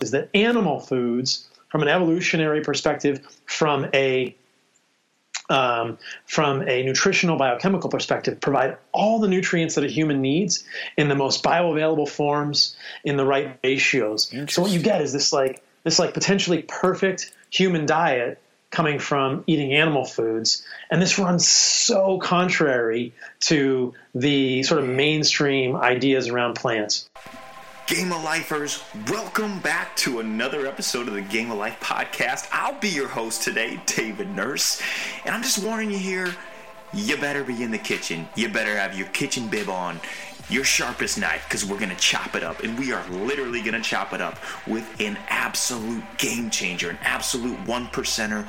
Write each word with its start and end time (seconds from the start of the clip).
is 0.00 0.10
that 0.12 0.28
animal 0.34 0.80
foods, 0.80 1.48
from 1.68 1.82
an 1.82 1.88
evolutionary 1.88 2.62
perspective, 2.62 3.20
from 3.46 3.86
a 3.94 4.34
um, 5.50 5.98
from 6.26 6.62
a 6.68 6.84
nutritional 6.84 7.36
biochemical 7.36 7.90
perspective, 7.90 8.40
provide 8.40 8.76
all 8.92 9.18
the 9.18 9.26
nutrients 9.26 9.74
that 9.74 9.84
a 9.84 9.88
human 9.88 10.22
needs 10.22 10.64
in 10.96 11.08
the 11.08 11.16
most 11.16 11.42
bioavailable 11.42 12.08
forms 12.08 12.76
in 13.04 13.16
the 13.16 13.24
right 13.24 13.58
ratios. 13.64 14.32
So 14.48 14.62
what 14.62 14.70
you 14.70 14.80
get 14.80 15.02
is 15.02 15.12
this 15.12 15.32
like 15.32 15.62
this 15.82 15.98
like 15.98 16.14
potentially 16.14 16.62
perfect 16.62 17.32
human 17.50 17.84
diet 17.84 18.40
coming 18.70 19.00
from 19.00 19.42
eating 19.48 19.74
animal 19.74 20.04
foods, 20.04 20.64
and 20.90 21.02
this 21.02 21.18
runs 21.18 21.46
so 21.46 22.18
contrary 22.18 23.12
to 23.40 23.92
the 24.14 24.62
sort 24.62 24.80
of 24.80 24.88
mainstream 24.88 25.74
ideas 25.74 26.28
around 26.28 26.54
plants. 26.54 27.10
Game 27.90 28.12
of 28.12 28.22
Lifers, 28.22 28.84
welcome 29.08 29.58
back 29.58 29.96
to 29.96 30.20
another 30.20 30.64
episode 30.64 31.08
of 31.08 31.14
the 31.14 31.22
Game 31.22 31.50
of 31.50 31.58
Life 31.58 31.80
podcast. 31.80 32.46
I'll 32.52 32.78
be 32.78 32.88
your 32.88 33.08
host 33.08 33.42
today, 33.42 33.82
David 33.84 34.30
Nurse, 34.30 34.80
and 35.24 35.34
I'm 35.34 35.42
just 35.42 35.58
warning 35.58 35.90
you 35.90 35.98
here 35.98 36.32
you 36.94 37.16
better 37.16 37.42
be 37.42 37.64
in 37.64 37.72
the 37.72 37.78
kitchen. 37.78 38.28
You 38.36 38.48
better 38.48 38.76
have 38.76 38.96
your 38.96 39.08
kitchen 39.08 39.48
bib 39.48 39.68
on, 39.68 39.98
your 40.48 40.62
sharpest 40.62 41.18
knife, 41.18 41.44
because 41.48 41.64
we're 41.64 41.80
going 41.80 41.90
to 41.90 41.96
chop 41.96 42.36
it 42.36 42.44
up. 42.44 42.62
And 42.62 42.78
we 42.78 42.92
are 42.92 43.04
literally 43.08 43.60
going 43.60 43.74
to 43.74 43.80
chop 43.80 44.12
it 44.12 44.20
up 44.20 44.38
with 44.68 44.88
an 45.00 45.18
absolute 45.28 46.04
game 46.16 46.48
changer, 46.48 46.90
an 46.90 46.98
absolute 47.02 47.58
one 47.66 47.88
percenter 47.88 48.44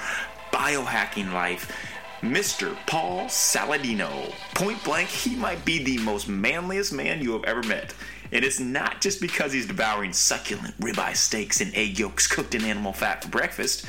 biohacking 0.54 1.34
life. 1.34 1.76
Mr. 2.21 2.77
Paul 2.85 3.26
Saladino. 3.26 4.32
Point 4.54 4.84
blank, 4.84 5.10
he 5.10 5.35
might 5.35 5.66
be 5.66 5.84
the 5.84 5.98
most 6.04 6.27
manliest 6.27 6.94
man 6.94 7.23
you 7.23 7.32
have 7.32 7.44
ever 7.46 7.63
met. 7.63 7.96
And 8.31 8.45
it's 8.45 8.59
not 8.59 9.02
just 9.02 9.20
because 9.20 9.52
he's 9.52 9.66
devouring 9.66 10.13
succulent 10.13 10.80
ribeye 10.80 11.16
steaks 11.16 11.62
and 11.62 11.76
egg 11.76 11.99
yolks 11.99 12.27
cooked 12.27 12.55
in 12.55 12.63
animal 12.63 12.94
fat 12.94 13.23
for 13.23 13.30
breakfast. 13.30 13.85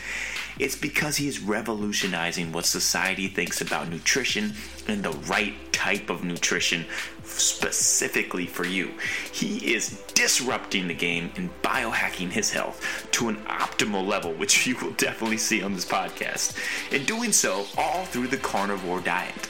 It's 0.58 0.76
because 0.76 1.16
he 1.16 1.28
is 1.28 1.40
revolutionizing 1.40 2.52
what 2.52 2.66
society 2.66 3.28
thinks 3.28 3.60
about 3.60 3.88
nutrition 3.88 4.52
and 4.86 5.02
the 5.02 5.12
right 5.12 5.54
type 5.72 6.10
of 6.10 6.24
nutrition 6.24 6.84
specifically 7.24 8.46
for 8.46 8.64
you. 8.64 8.90
He 9.32 9.74
is 9.74 10.02
disrupting 10.14 10.88
the 10.88 10.94
game 10.94 11.32
and 11.36 11.50
biohacking 11.62 12.30
his 12.30 12.50
health 12.50 13.08
to 13.12 13.28
an 13.28 13.36
optimal 13.46 14.06
level, 14.06 14.32
which 14.34 14.66
you 14.66 14.76
will 14.76 14.92
definitely 14.92 15.38
see 15.38 15.62
on 15.62 15.72
this 15.72 15.86
podcast. 15.86 16.56
And 16.92 17.06
doing 17.06 17.32
so 17.32 17.66
all 17.78 18.04
through 18.04 18.28
the 18.28 18.36
carnivore 18.36 19.00
diet, 19.00 19.48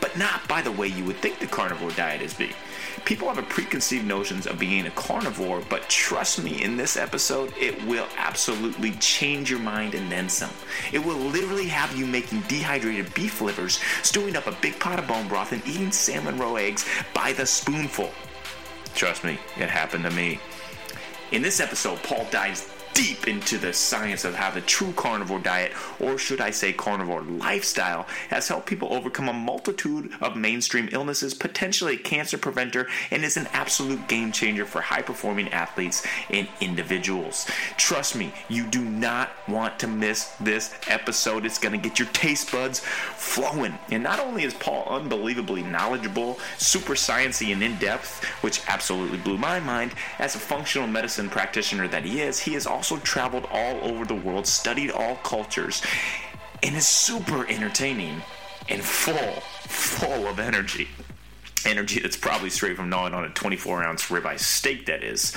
but 0.00 0.16
not 0.16 0.46
by 0.48 0.62
the 0.62 0.72
way 0.72 0.86
you 0.86 1.04
would 1.04 1.16
think 1.16 1.40
the 1.40 1.46
carnivore 1.46 1.90
diet 1.90 2.22
is 2.22 2.34
being 2.34 2.54
people 3.04 3.28
have 3.28 3.38
a 3.38 3.42
preconceived 3.42 4.06
notions 4.06 4.46
of 4.46 4.58
being 4.58 4.86
a 4.86 4.90
carnivore, 4.90 5.62
but 5.68 5.88
trust 5.88 6.42
me, 6.42 6.62
in 6.62 6.76
this 6.76 6.96
episode, 6.96 7.52
it 7.58 7.82
will 7.86 8.06
absolutely 8.16 8.92
change 8.92 9.50
your 9.50 9.60
mind 9.60 9.94
and 9.94 10.10
then 10.10 10.28
some. 10.28 10.50
It 10.92 11.04
will 11.04 11.16
literally 11.16 11.66
have 11.68 11.96
you 11.96 12.06
making 12.06 12.42
dehydrated 12.42 13.12
beef 13.14 13.40
livers, 13.40 13.80
stewing 14.02 14.36
up 14.36 14.46
a 14.46 14.56
big 14.60 14.78
pot 14.78 14.98
of 14.98 15.08
bone 15.08 15.28
broth, 15.28 15.52
and 15.52 15.66
eating 15.66 15.92
salmon 15.92 16.38
roe 16.38 16.56
eggs 16.56 16.88
by 17.14 17.32
the 17.32 17.46
spoonful. 17.46 18.10
Trust 18.94 19.24
me, 19.24 19.38
it 19.56 19.68
happened 19.68 20.04
to 20.04 20.10
me. 20.10 20.40
In 21.32 21.42
this 21.42 21.58
episode, 21.60 22.02
Paul 22.02 22.26
dives 22.30 22.68
deep 22.94 23.26
into 23.26 23.58
the 23.58 23.72
science 23.72 24.24
of 24.24 24.34
how 24.34 24.50
the 24.50 24.60
true 24.60 24.92
carnivore 24.92 25.40
diet, 25.40 25.72
or 25.98 26.16
should 26.16 26.40
I 26.40 26.50
say 26.50 26.72
carnivore 26.72 27.22
lifestyle, 27.22 28.06
has 28.30 28.48
helped 28.48 28.66
people 28.66 28.92
overcome 28.92 29.28
a 29.28 29.32
multitude 29.32 30.12
of 30.20 30.36
mainstream 30.36 30.88
illnesses, 30.92 31.34
potentially 31.34 31.94
a 31.94 31.98
cancer 31.98 32.38
preventer, 32.38 32.88
and 33.10 33.24
is 33.24 33.36
an 33.36 33.48
absolute 33.52 34.06
game 34.06 34.30
changer 34.30 34.64
for 34.64 34.80
high 34.80 35.02
performing 35.02 35.48
athletes 35.48 36.06
and 36.30 36.48
individuals. 36.60 37.46
Trust 37.76 38.14
me, 38.14 38.32
you 38.48 38.64
do 38.66 38.82
not 38.84 39.30
want 39.48 39.78
to 39.80 39.88
miss 39.88 40.32
this 40.40 40.72
episode. 40.86 41.44
It's 41.44 41.58
going 41.58 41.72
to 41.72 41.88
get 41.88 41.98
your 41.98 42.08
taste 42.08 42.52
buds 42.52 42.78
flowing. 42.80 43.76
And 43.90 44.04
not 44.04 44.20
only 44.20 44.44
is 44.44 44.54
Paul 44.54 44.86
unbelievably 44.88 45.64
knowledgeable, 45.64 46.38
super 46.58 46.94
sciencey, 46.94 47.52
and 47.52 47.62
in 47.62 47.76
depth, 47.78 48.22
which 48.42 48.60
absolutely 48.68 49.18
blew 49.18 49.36
my 49.36 49.58
mind, 49.58 49.92
as 50.20 50.36
a 50.36 50.38
functional 50.38 50.86
medicine 50.86 51.28
practitioner 51.28 51.88
that 51.88 52.04
he 52.04 52.20
is, 52.20 52.38
he 52.38 52.54
is 52.54 52.66
also 52.66 52.83
also 52.84 53.02
traveled 53.02 53.46
all 53.50 53.82
over 53.82 54.04
the 54.04 54.14
world, 54.14 54.46
studied 54.46 54.90
all 54.90 55.16
cultures, 55.16 55.80
and 56.62 56.76
is 56.76 56.86
super 56.86 57.48
entertaining 57.48 58.20
and 58.68 58.82
full, 58.82 59.40
full 59.62 60.26
of 60.26 60.38
energy. 60.38 60.86
Energy 61.64 62.00
that's 62.00 62.18
probably 62.18 62.50
straight 62.50 62.76
from 62.76 62.90
gnawing 62.90 63.14
on 63.14 63.24
a 63.24 63.30
24 63.30 63.82
ounce 63.82 64.02
ribeye 64.08 64.38
steak, 64.38 64.84
that 64.84 65.02
is. 65.02 65.34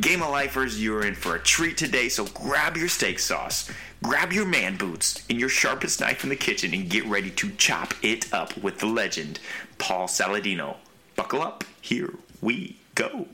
Game 0.00 0.20
of 0.20 0.28
Lifers, 0.28 0.82
you're 0.82 1.06
in 1.06 1.14
for 1.14 1.36
a 1.36 1.38
treat 1.38 1.78
today, 1.78 2.10
so 2.10 2.26
grab 2.26 2.76
your 2.76 2.88
steak 2.88 3.20
sauce, 3.20 3.70
grab 4.02 4.30
your 4.30 4.44
man 4.44 4.76
boots, 4.76 5.24
and 5.30 5.40
your 5.40 5.48
sharpest 5.48 6.00
knife 6.00 6.24
in 6.24 6.28
the 6.28 6.36
kitchen, 6.36 6.74
and 6.74 6.90
get 6.90 7.06
ready 7.06 7.30
to 7.30 7.48
chop 7.52 7.94
it 8.02 8.30
up 8.34 8.54
with 8.58 8.80
the 8.80 8.86
legend, 8.86 9.40
Paul 9.78 10.08
Saladino. 10.08 10.76
Buckle 11.14 11.40
up, 11.40 11.64
here 11.80 12.12
we 12.42 12.76
go. 12.94 13.28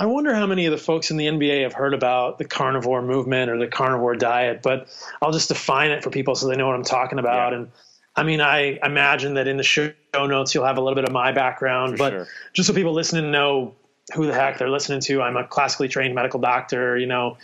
I 0.00 0.06
wonder 0.06 0.34
how 0.34 0.46
many 0.46 0.64
of 0.64 0.72
the 0.72 0.78
folks 0.78 1.10
in 1.10 1.18
the 1.18 1.26
NBA 1.26 1.62
have 1.62 1.74
heard 1.74 1.92
about 1.92 2.38
the 2.38 2.46
carnivore 2.46 3.02
movement 3.02 3.50
or 3.50 3.58
the 3.58 3.66
carnivore 3.66 4.16
diet, 4.16 4.62
but 4.62 4.88
I'll 5.20 5.30
just 5.30 5.48
define 5.48 5.90
it 5.90 6.02
for 6.02 6.08
people 6.08 6.34
so 6.34 6.48
they 6.48 6.56
know 6.56 6.66
what 6.66 6.74
I'm 6.74 6.84
talking 6.84 7.18
about. 7.18 7.52
Yeah. 7.52 7.58
And 7.58 7.72
I 8.16 8.22
mean, 8.22 8.40
I 8.40 8.78
imagine 8.82 9.34
that 9.34 9.46
in 9.46 9.58
the 9.58 9.62
show 9.62 9.92
notes 10.14 10.54
you'll 10.54 10.64
have 10.64 10.78
a 10.78 10.80
little 10.80 10.94
bit 10.94 11.04
of 11.04 11.12
my 11.12 11.32
background, 11.32 11.92
for 11.92 11.98
but 11.98 12.10
sure. 12.12 12.26
just 12.54 12.66
so 12.66 12.72
people 12.72 12.94
listening 12.94 13.30
know 13.30 13.74
who 14.14 14.26
the 14.26 14.32
heck 14.32 14.56
they're 14.56 14.70
listening 14.70 15.00
to, 15.00 15.20
I'm 15.20 15.36
a 15.36 15.46
classically 15.46 15.88
trained 15.88 16.14
medical 16.14 16.40
doctor, 16.40 16.96
you 16.96 17.06
know, 17.06 17.36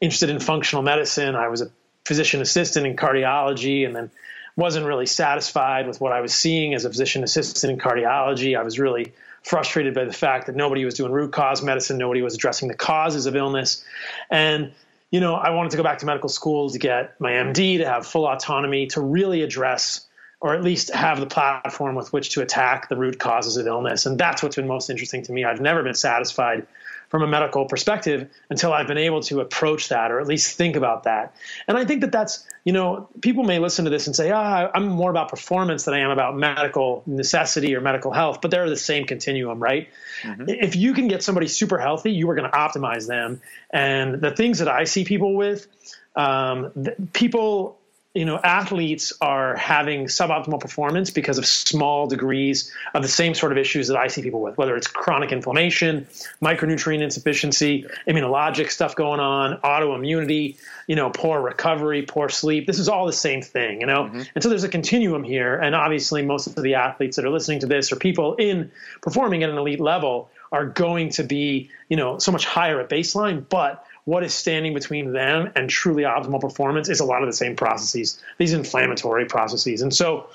interested 0.00 0.30
in 0.30 0.40
functional 0.40 0.82
medicine. 0.82 1.36
I 1.36 1.46
was 1.46 1.60
a 1.60 1.70
physician 2.04 2.40
assistant 2.40 2.86
in 2.86 2.96
cardiology 2.96 3.86
and 3.86 3.94
then 3.94 4.10
wasn't 4.56 4.84
really 4.84 5.06
satisfied 5.06 5.86
with 5.86 6.00
what 6.00 6.10
I 6.10 6.22
was 6.22 6.34
seeing 6.34 6.74
as 6.74 6.84
a 6.84 6.90
physician 6.90 7.22
assistant 7.22 7.72
in 7.72 7.78
cardiology. 7.78 8.58
I 8.58 8.64
was 8.64 8.80
really 8.80 9.12
frustrated 9.42 9.94
by 9.94 10.04
the 10.04 10.12
fact 10.12 10.46
that 10.46 10.56
nobody 10.56 10.84
was 10.84 10.94
doing 10.94 11.12
root 11.12 11.32
cause 11.32 11.62
medicine, 11.62 11.98
nobody 11.98 12.22
was 12.22 12.34
addressing 12.34 12.68
the 12.68 12.74
causes 12.74 13.26
of 13.26 13.36
illness. 13.36 13.84
And, 14.30 14.72
you 15.10 15.20
know, 15.20 15.34
I 15.34 15.50
wanted 15.50 15.70
to 15.70 15.76
go 15.76 15.82
back 15.82 15.98
to 15.98 16.06
medical 16.06 16.28
school 16.28 16.70
to 16.70 16.78
get 16.78 17.20
my 17.20 17.32
MD, 17.32 17.78
to 17.78 17.86
have 17.86 18.06
full 18.06 18.26
autonomy, 18.26 18.86
to 18.88 19.00
really 19.00 19.42
address 19.42 20.06
or 20.40 20.54
at 20.54 20.64
least 20.64 20.90
have 20.94 21.20
the 21.20 21.26
platform 21.26 21.94
with 21.94 22.12
which 22.12 22.30
to 22.30 22.40
attack 22.40 22.88
the 22.88 22.96
root 22.96 23.18
causes 23.18 23.58
of 23.58 23.66
illness. 23.66 24.06
And 24.06 24.18
that's 24.18 24.42
what's 24.42 24.56
been 24.56 24.66
most 24.66 24.88
interesting 24.88 25.22
to 25.24 25.32
me. 25.32 25.44
I've 25.44 25.60
never 25.60 25.82
been 25.82 25.94
satisfied 25.94 26.66
from 27.10 27.22
a 27.22 27.26
medical 27.26 27.66
perspective 27.66 28.30
until 28.48 28.72
I've 28.72 28.86
been 28.86 28.96
able 28.96 29.20
to 29.22 29.40
approach 29.40 29.88
that 29.88 30.12
or 30.12 30.20
at 30.20 30.28
least 30.28 30.56
think 30.56 30.76
about 30.76 31.02
that. 31.02 31.34
And 31.66 31.76
I 31.76 31.84
think 31.84 32.02
that 32.02 32.12
that's, 32.12 32.46
you 32.64 32.72
know, 32.72 33.08
people 33.20 33.42
may 33.42 33.58
listen 33.58 33.84
to 33.84 33.90
this 33.90 34.06
and 34.06 34.14
say, 34.14 34.30
ah, 34.30 34.70
I'm 34.72 34.86
more 34.86 35.10
about 35.10 35.28
performance 35.28 35.84
than 35.84 35.94
I 35.94 35.98
am 35.98 36.10
about 36.10 36.36
medical 36.36 37.02
necessity 37.06 37.74
or 37.74 37.80
medical 37.80 38.12
health, 38.12 38.40
but 38.40 38.52
they're 38.52 38.70
the 38.70 38.76
same 38.76 39.06
continuum, 39.06 39.60
right? 39.60 39.88
Mm-hmm. 40.22 40.48
If 40.48 40.76
you 40.76 40.94
can 40.94 41.08
get 41.08 41.24
somebody 41.24 41.48
super 41.48 41.78
healthy, 41.78 42.12
you 42.12 42.30
are 42.30 42.36
going 42.36 42.48
to 42.48 42.56
optimize 42.56 43.08
them. 43.08 43.40
And 43.70 44.20
the 44.20 44.30
things 44.30 44.60
that 44.60 44.68
I 44.68 44.84
see 44.84 45.04
people 45.04 45.34
with, 45.34 45.66
um, 46.14 46.70
people 47.12 47.79
you 48.14 48.24
know 48.24 48.38
athletes 48.38 49.12
are 49.20 49.54
having 49.56 50.06
suboptimal 50.06 50.58
performance 50.58 51.10
because 51.10 51.38
of 51.38 51.46
small 51.46 52.08
degrees 52.08 52.72
of 52.92 53.02
the 53.02 53.08
same 53.08 53.34
sort 53.34 53.52
of 53.52 53.58
issues 53.58 53.86
that 53.86 53.96
I 53.96 54.08
see 54.08 54.20
people 54.20 54.40
with, 54.40 54.58
whether 54.58 54.76
it's 54.76 54.88
chronic 54.88 55.30
inflammation, 55.30 56.08
micronutrient 56.42 57.02
insufficiency, 57.02 57.86
immunologic 58.08 58.70
stuff 58.70 58.96
going 58.96 59.20
on, 59.20 59.58
autoimmunity, 59.58 60.58
you 60.88 60.96
know, 60.96 61.10
poor 61.10 61.40
recovery, 61.40 62.02
poor 62.02 62.28
sleep. 62.28 62.66
This 62.66 62.80
is 62.80 62.88
all 62.88 63.06
the 63.06 63.12
same 63.12 63.42
thing, 63.42 63.80
you 63.80 63.86
know. 63.86 64.04
Mm-hmm. 64.04 64.22
And 64.34 64.42
so 64.42 64.48
there's 64.48 64.64
a 64.64 64.68
continuum 64.68 65.22
here, 65.22 65.54
and 65.54 65.76
obviously 65.76 66.22
most 66.22 66.48
of 66.48 66.62
the 66.62 66.74
athletes 66.74 67.14
that 67.14 67.24
are 67.24 67.30
listening 67.30 67.60
to 67.60 67.66
this 67.66 67.92
or 67.92 67.96
people 67.96 68.34
in 68.34 68.72
performing 69.02 69.44
at 69.44 69.50
an 69.50 69.58
elite 69.58 69.80
level 69.80 70.30
are 70.52 70.66
going 70.66 71.10
to 71.10 71.22
be, 71.22 71.70
you 71.88 71.96
know, 71.96 72.18
so 72.18 72.32
much 72.32 72.44
higher 72.44 72.80
at 72.80 72.88
baseline, 72.88 73.48
but 73.48 73.84
what 74.04 74.24
is 74.24 74.34
standing 74.34 74.74
between 74.74 75.12
them 75.12 75.50
and 75.54 75.68
truly 75.68 76.04
optimal 76.04 76.40
performance 76.40 76.88
is 76.88 77.00
a 77.00 77.04
lot 77.04 77.22
of 77.22 77.28
the 77.28 77.32
same 77.32 77.56
processes, 77.56 78.20
these 78.38 78.52
inflammatory 78.52 79.26
processes. 79.26 79.82
And 79.82 79.94
so 79.94 80.28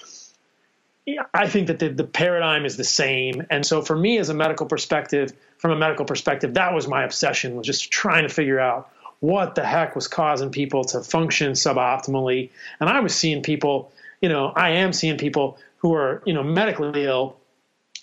I 1.33 1.47
think 1.47 1.67
that 1.67 1.79
the, 1.79 1.89
the 1.89 2.03
paradigm 2.03 2.65
is 2.65 2.77
the 2.77 2.83
same. 2.83 3.43
And 3.49 3.65
so 3.65 3.81
for 3.81 3.95
me 3.95 4.17
as 4.17 4.29
a 4.29 4.33
medical 4.33 4.65
perspective, 4.65 5.33
from 5.57 5.71
a 5.71 5.75
medical 5.75 6.05
perspective, 6.05 6.55
that 6.55 6.73
was 6.73 6.87
my 6.87 7.03
obsession 7.03 7.55
was 7.55 7.67
just 7.67 7.91
trying 7.91 8.23
to 8.23 8.33
figure 8.33 8.59
out 8.59 8.89
what 9.19 9.55
the 9.55 9.63
heck 9.63 9.95
was 9.95 10.07
causing 10.07 10.49
people 10.49 10.83
to 10.83 11.01
function 11.01 11.53
suboptimally. 11.53 12.49
And 12.79 12.89
I 12.89 12.99
was 12.99 13.15
seeing 13.15 13.41
people, 13.43 13.91
you 14.21 14.29
know, 14.29 14.47
I 14.55 14.71
am 14.71 14.93
seeing 14.93 15.17
people 15.17 15.57
who 15.77 15.93
are, 15.93 16.21
you 16.25 16.33
know, 16.33 16.43
medically 16.43 17.05
ill 17.05 17.37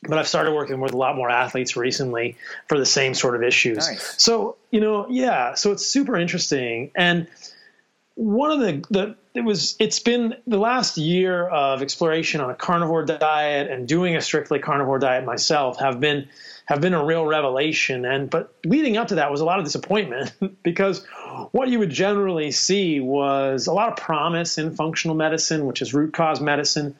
but 0.02 0.18
I've 0.18 0.28
started 0.28 0.52
working 0.52 0.80
with 0.80 0.92
a 0.92 0.96
lot 0.96 1.16
more 1.16 1.30
athletes 1.30 1.76
recently 1.76 2.36
for 2.68 2.78
the 2.78 2.86
same 2.86 3.14
sort 3.14 3.36
of 3.36 3.42
issues. 3.42 3.78
Nice. 3.88 4.22
So, 4.22 4.56
you 4.70 4.80
know, 4.80 5.06
yeah, 5.08 5.54
so 5.54 5.72
it's 5.72 5.86
super 5.86 6.16
interesting. 6.16 6.90
And 6.96 7.28
one 8.14 8.50
of 8.50 8.60
the, 8.60 8.84
the 8.90 9.16
it 9.34 9.42
was 9.42 9.76
it's 9.78 9.98
been 9.98 10.34
the 10.46 10.58
last 10.58 10.98
year 10.98 11.46
of 11.46 11.80
exploration 11.82 12.40
on 12.40 12.50
a 12.50 12.54
carnivore 12.54 13.04
diet 13.04 13.70
and 13.70 13.88
doing 13.88 14.16
a 14.16 14.20
strictly 14.20 14.58
carnivore 14.58 14.98
diet 14.98 15.24
myself 15.24 15.78
have 15.78 16.00
been 16.00 16.28
have 16.66 16.80
been 16.80 16.92
a 16.92 17.04
real 17.04 17.24
revelation 17.24 18.04
and 18.04 18.28
but 18.28 18.54
leading 18.64 18.98
up 18.98 19.08
to 19.08 19.14
that 19.16 19.30
was 19.30 19.40
a 19.40 19.44
lot 19.44 19.58
of 19.58 19.64
disappointment 19.64 20.32
because 20.62 21.06
what 21.52 21.68
you 21.68 21.78
would 21.78 21.90
generally 21.90 22.50
see 22.50 23.00
was 23.00 23.66
a 23.66 23.72
lot 23.72 23.88
of 23.88 23.96
promise 23.96 24.58
in 24.58 24.74
functional 24.76 25.16
medicine 25.16 25.64
which 25.64 25.80
is 25.80 25.94
root 25.94 26.12
cause 26.12 26.40
medicine 26.40 26.94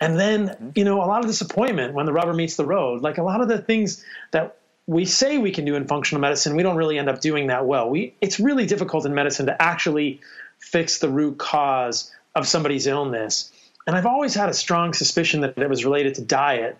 and 0.00 0.18
then 0.18 0.48
mm-hmm. 0.48 0.70
you 0.74 0.84
know 0.84 1.02
a 1.02 1.06
lot 1.06 1.20
of 1.20 1.26
disappointment 1.26 1.94
when 1.94 2.06
the 2.06 2.12
rubber 2.12 2.32
meets 2.32 2.56
the 2.56 2.66
road 2.66 3.02
like 3.02 3.18
a 3.18 3.22
lot 3.22 3.40
of 3.40 3.48
the 3.48 3.58
things 3.58 4.04
that 4.30 4.56
we 4.86 5.04
say 5.04 5.38
we 5.38 5.52
can 5.52 5.64
do 5.64 5.76
in 5.76 5.86
functional 5.86 6.20
medicine 6.20 6.56
we 6.56 6.62
don't 6.62 6.76
really 6.76 6.98
end 6.98 7.08
up 7.08 7.20
doing 7.20 7.46
that 7.48 7.66
well 7.66 7.88
we 7.88 8.14
it's 8.20 8.40
really 8.40 8.66
difficult 8.66 9.06
in 9.06 9.14
medicine 9.14 9.46
to 9.46 9.62
actually 9.62 10.20
fix 10.62 10.98
the 10.98 11.08
root 11.08 11.38
cause 11.38 12.10
of 12.34 12.46
somebody's 12.46 12.86
illness. 12.86 13.52
And 13.86 13.96
I've 13.96 14.06
always 14.06 14.34
had 14.34 14.48
a 14.48 14.54
strong 14.54 14.94
suspicion 14.94 15.40
that 15.42 15.58
it 15.58 15.68
was 15.68 15.84
related 15.84 16.14
to 16.14 16.22
diet. 16.22 16.78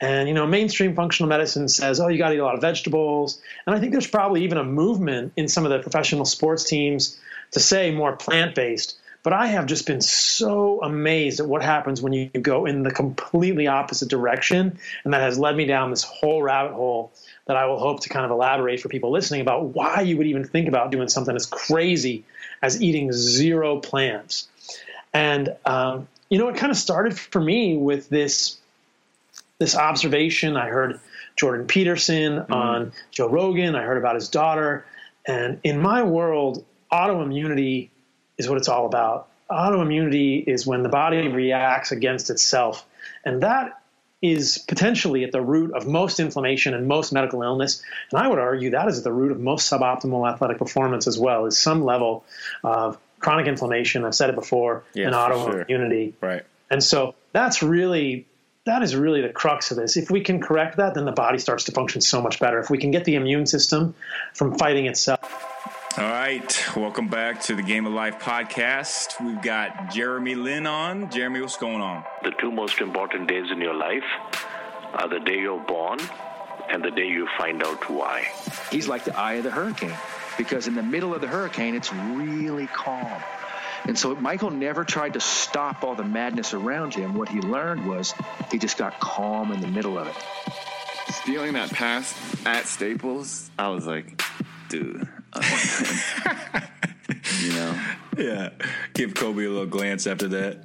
And 0.00 0.28
you 0.28 0.34
know, 0.34 0.46
mainstream 0.46 0.94
functional 0.94 1.28
medicine 1.28 1.68
says, 1.68 2.00
"Oh, 2.00 2.08
you 2.08 2.18
got 2.18 2.30
to 2.30 2.34
eat 2.34 2.38
a 2.38 2.44
lot 2.44 2.54
of 2.54 2.60
vegetables." 2.60 3.40
And 3.66 3.76
I 3.76 3.80
think 3.80 3.92
there's 3.92 4.06
probably 4.06 4.44
even 4.44 4.58
a 4.58 4.64
movement 4.64 5.32
in 5.36 5.46
some 5.46 5.64
of 5.64 5.70
the 5.70 5.78
professional 5.78 6.24
sports 6.24 6.64
teams 6.64 7.18
to 7.52 7.60
say 7.60 7.90
more 7.90 8.16
plant-based. 8.16 8.98
But 9.22 9.34
I 9.34 9.48
have 9.48 9.66
just 9.66 9.86
been 9.86 10.00
so 10.00 10.82
amazed 10.82 11.40
at 11.40 11.46
what 11.46 11.62
happens 11.62 12.00
when 12.00 12.12
you 12.14 12.28
go 12.28 12.64
in 12.64 12.82
the 12.82 12.90
completely 12.90 13.66
opposite 13.66 14.08
direction, 14.08 14.78
and 15.04 15.12
that 15.12 15.20
has 15.20 15.38
led 15.38 15.56
me 15.56 15.66
down 15.66 15.90
this 15.90 16.02
whole 16.02 16.42
rabbit 16.42 16.72
hole 16.72 17.12
that 17.46 17.56
I 17.56 17.66
will 17.66 17.78
hope 17.78 18.00
to 18.02 18.08
kind 18.08 18.24
of 18.24 18.30
elaborate 18.30 18.80
for 18.80 18.88
people 18.88 19.10
listening 19.10 19.42
about 19.42 19.64
why 19.74 20.00
you 20.00 20.16
would 20.16 20.26
even 20.26 20.44
think 20.44 20.68
about 20.68 20.90
doing 20.90 21.08
something 21.08 21.36
as 21.36 21.46
crazy 21.46 22.24
as 22.62 22.80
eating 22.80 23.12
zero 23.12 23.78
plants. 23.78 24.48
And 25.12 25.54
um, 25.66 26.08
you 26.30 26.38
know, 26.38 26.48
it 26.48 26.56
kind 26.56 26.70
of 26.70 26.78
started 26.78 27.18
for 27.18 27.40
me 27.40 27.76
with 27.76 28.08
this 28.08 28.56
this 29.58 29.76
observation. 29.76 30.56
I 30.56 30.68
heard 30.68 31.00
Jordan 31.36 31.66
Peterson 31.66 32.38
mm-hmm. 32.38 32.52
on 32.52 32.92
Joe 33.10 33.28
Rogan. 33.28 33.74
I 33.74 33.82
heard 33.82 33.98
about 33.98 34.14
his 34.14 34.28
daughter, 34.28 34.86
and 35.26 35.60
in 35.62 35.78
my 35.78 36.04
world, 36.04 36.64
autoimmunity 36.90 37.90
is 38.40 38.48
what 38.48 38.58
it's 38.58 38.68
all 38.68 38.86
about. 38.86 39.28
Autoimmunity 39.50 40.42
is 40.46 40.66
when 40.66 40.82
the 40.82 40.88
body 40.88 41.28
reacts 41.28 41.92
against 41.92 42.30
itself, 42.30 42.86
and 43.24 43.42
that 43.42 43.80
is 44.22 44.58
potentially 44.58 45.24
at 45.24 45.32
the 45.32 45.40
root 45.40 45.74
of 45.74 45.86
most 45.86 46.20
inflammation 46.20 46.74
and 46.74 46.86
most 46.86 47.12
medical 47.12 47.42
illness. 47.42 47.82
And 48.10 48.20
I 48.20 48.28
would 48.28 48.38
argue 48.38 48.70
that 48.70 48.88
is 48.88 48.98
at 48.98 49.04
the 49.04 49.12
root 49.12 49.32
of 49.32 49.40
most 49.40 49.70
suboptimal 49.70 50.30
athletic 50.30 50.58
performance 50.58 51.06
as 51.06 51.18
well, 51.18 51.46
is 51.46 51.58
some 51.58 51.84
level 51.84 52.24
of 52.62 52.98
chronic 53.18 53.46
inflammation. 53.46 54.04
I've 54.04 54.14
said 54.14 54.30
it 54.30 54.36
before, 54.36 54.84
yeah, 54.94 55.06
and 55.06 55.14
autoimmunity. 55.14 56.12
Sure. 56.20 56.28
Right. 56.28 56.42
And 56.70 56.82
so 56.82 57.14
that's 57.32 57.62
really 57.62 58.26
that 58.66 58.82
is 58.82 58.94
really 58.94 59.22
the 59.22 59.30
crux 59.30 59.70
of 59.70 59.76
this. 59.76 59.96
If 59.96 60.10
we 60.10 60.20
can 60.20 60.40
correct 60.40 60.76
that, 60.76 60.94
then 60.94 61.04
the 61.04 61.12
body 61.12 61.38
starts 61.38 61.64
to 61.64 61.72
function 61.72 62.00
so 62.00 62.20
much 62.20 62.38
better. 62.38 62.60
If 62.60 62.70
we 62.70 62.78
can 62.78 62.90
get 62.90 63.04
the 63.04 63.16
immune 63.16 63.46
system 63.46 63.94
from 64.34 64.58
fighting 64.58 64.86
itself 64.86 65.49
all 65.98 66.04
right, 66.04 66.76
welcome 66.76 67.08
back 67.08 67.40
to 67.42 67.56
the 67.56 67.62
Game 67.62 67.84
of 67.84 67.92
Life 67.92 68.20
podcast. 68.20 69.24
We've 69.24 69.42
got 69.42 69.90
Jeremy 69.90 70.36
Lin 70.36 70.64
on. 70.64 71.10
Jeremy, 71.10 71.40
what's 71.40 71.56
going 71.56 71.80
on? 71.80 72.04
The 72.22 72.30
two 72.40 72.52
most 72.52 72.80
important 72.80 73.28
days 73.28 73.50
in 73.50 73.60
your 73.60 73.74
life 73.74 74.04
are 74.94 75.08
the 75.08 75.18
day 75.18 75.38
you're 75.38 75.58
born 75.58 75.98
and 76.68 76.84
the 76.84 76.92
day 76.92 77.08
you 77.08 77.26
find 77.36 77.60
out 77.64 77.90
why. 77.90 78.28
He's 78.70 78.86
like 78.86 79.02
the 79.04 79.18
eye 79.18 79.34
of 79.34 79.44
the 79.44 79.50
hurricane 79.50 79.96
because 80.38 80.68
in 80.68 80.76
the 80.76 80.82
middle 80.82 81.12
of 81.12 81.20
the 81.20 81.26
hurricane, 81.26 81.74
it's 81.74 81.92
really 81.92 82.68
calm. 82.68 83.20
And 83.84 83.98
so 83.98 84.14
Michael 84.14 84.50
never 84.50 84.84
tried 84.84 85.14
to 85.14 85.20
stop 85.20 85.82
all 85.82 85.96
the 85.96 86.04
madness 86.04 86.54
around 86.54 86.94
him. 86.94 87.14
What 87.14 87.28
he 87.28 87.40
learned 87.40 87.84
was 87.88 88.14
he 88.52 88.58
just 88.58 88.78
got 88.78 89.00
calm 89.00 89.50
in 89.50 89.60
the 89.60 89.68
middle 89.68 89.98
of 89.98 90.06
it. 90.06 90.14
Stealing 91.12 91.54
that 91.54 91.72
pass 91.72 92.14
at 92.46 92.66
Staples, 92.66 93.50
I 93.58 93.68
was 93.68 93.86
like, 93.86 94.22
dude, 94.68 95.08
you 97.40 97.52
know? 97.52 97.80
Yeah. 98.16 98.50
Give 98.94 99.14
Kobe 99.14 99.44
a 99.44 99.48
little 99.50 99.66
glance 99.66 100.06
after 100.06 100.28
that. 100.28 100.64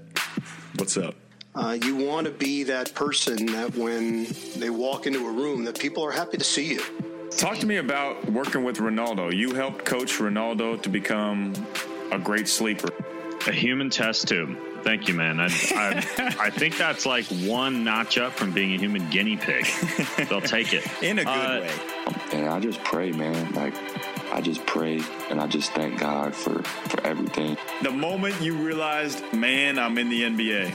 What's 0.78 0.98
up? 0.98 1.16
Uh, 1.54 1.78
you 1.84 1.96
want 1.96 2.26
to 2.26 2.34
be 2.34 2.64
that 2.64 2.94
person 2.94 3.46
that 3.46 3.76
when 3.78 4.28
they 4.58 4.70
walk 4.70 5.08
into 5.08 5.26
a 5.26 5.32
room 5.32 5.64
that 5.64 5.80
people 5.80 6.04
are 6.04 6.12
happy 6.12 6.38
to 6.38 6.44
see 6.44 6.74
you. 6.74 6.82
Talk 7.32 7.58
to 7.60 7.66
me 7.66 7.78
about 7.78 8.30
working 8.30 8.64
with 8.64 8.78
Ronaldo. 8.78 9.36
You 9.36 9.54
helped 9.54 9.86
coach 9.86 10.18
Ronaldo 10.20 10.82
to 10.82 10.90
become 10.90 11.54
a 12.12 12.20
great 12.20 12.48
sleeper. 12.48 12.90
A 13.48 13.52
human 13.52 13.90
test 13.90 14.28
tube. 14.28 14.58
Thank 14.84 15.08
you, 15.08 15.14
man. 15.14 15.40
I, 15.40 15.46
I, 15.46 16.36
I, 16.40 16.50
think 16.50 16.78
that's 16.78 17.06
like 17.06 17.26
one 17.26 17.84
notch 17.84 18.18
up 18.18 18.34
from 18.34 18.52
being 18.52 18.74
a 18.74 18.78
human 18.78 19.10
guinea 19.10 19.38
pig. 19.38 19.66
They'll 20.30 20.42
take 20.42 20.74
it 20.74 20.86
in 21.04 21.20
a 21.20 21.26
good 21.26 21.30
uh, 21.30 21.62
way. 21.62 21.72
And 22.34 22.50
I 22.50 22.60
just 22.60 22.84
pray, 22.84 23.12
man. 23.12 23.54
Like 23.54 23.74
I 24.32 24.42
just 24.42 24.66
pray 24.66 25.02
and 25.30 25.40
I 25.40 25.48
just 25.48 25.72
thank 25.74 26.00
God 26.00 26.36
for, 26.36 26.62
for 26.64 27.02
everything. 27.06 27.58
The 27.82 27.92
moment 27.92 28.42
you 28.42 28.56
realized, 28.56 29.22
man, 29.34 29.80
I'm 29.80 29.98
in 29.98 30.10
the 30.10 30.24
NBA. 30.24 30.74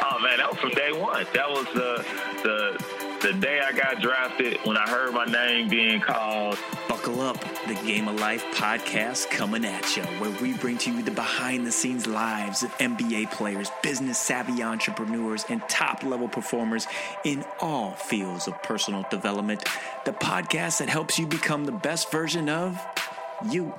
Oh 0.00 0.18
man, 0.20 0.38
that 0.38 0.48
was 0.50 0.58
from 0.58 0.70
day 0.70 0.92
one. 0.92 1.26
That 1.34 1.48
was 1.50 1.66
the 1.74 2.04
the 2.42 2.84
the 3.20 3.32
day 3.32 3.60
I 3.60 3.72
got 3.72 4.00
drafted, 4.00 4.58
when 4.64 4.76
I 4.76 4.88
heard 4.88 5.12
my 5.12 5.24
name 5.24 5.68
being 5.68 6.00
called. 6.00 6.56
Buckle 6.88 7.20
up, 7.20 7.40
the 7.66 7.74
Game 7.84 8.06
of 8.06 8.20
Life 8.20 8.44
podcast 8.54 9.30
coming 9.30 9.64
at 9.64 9.96
you, 9.96 10.02
where 10.20 10.30
we 10.40 10.54
bring 10.54 10.78
to 10.78 10.92
you 10.92 11.02
the 11.02 11.10
behind 11.10 11.66
the 11.66 11.72
scenes 11.72 12.06
lives 12.06 12.62
of 12.62 12.70
NBA 12.78 13.32
players, 13.32 13.70
business 13.82 14.18
savvy 14.18 14.62
entrepreneurs, 14.62 15.44
and 15.48 15.60
top 15.68 16.04
level 16.04 16.28
performers 16.28 16.86
in 17.24 17.44
all 17.60 17.92
fields 17.92 18.46
of 18.46 18.62
personal 18.62 19.04
development. 19.10 19.64
The 20.04 20.12
podcast 20.12 20.78
that 20.78 20.88
helps 20.88 21.18
you 21.18 21.26
become 21.26 21.64
the 21.64 21.72
best 21.72 22.12
version 22.12 22.48
of 22.48 22.80
you. 23.50 23.74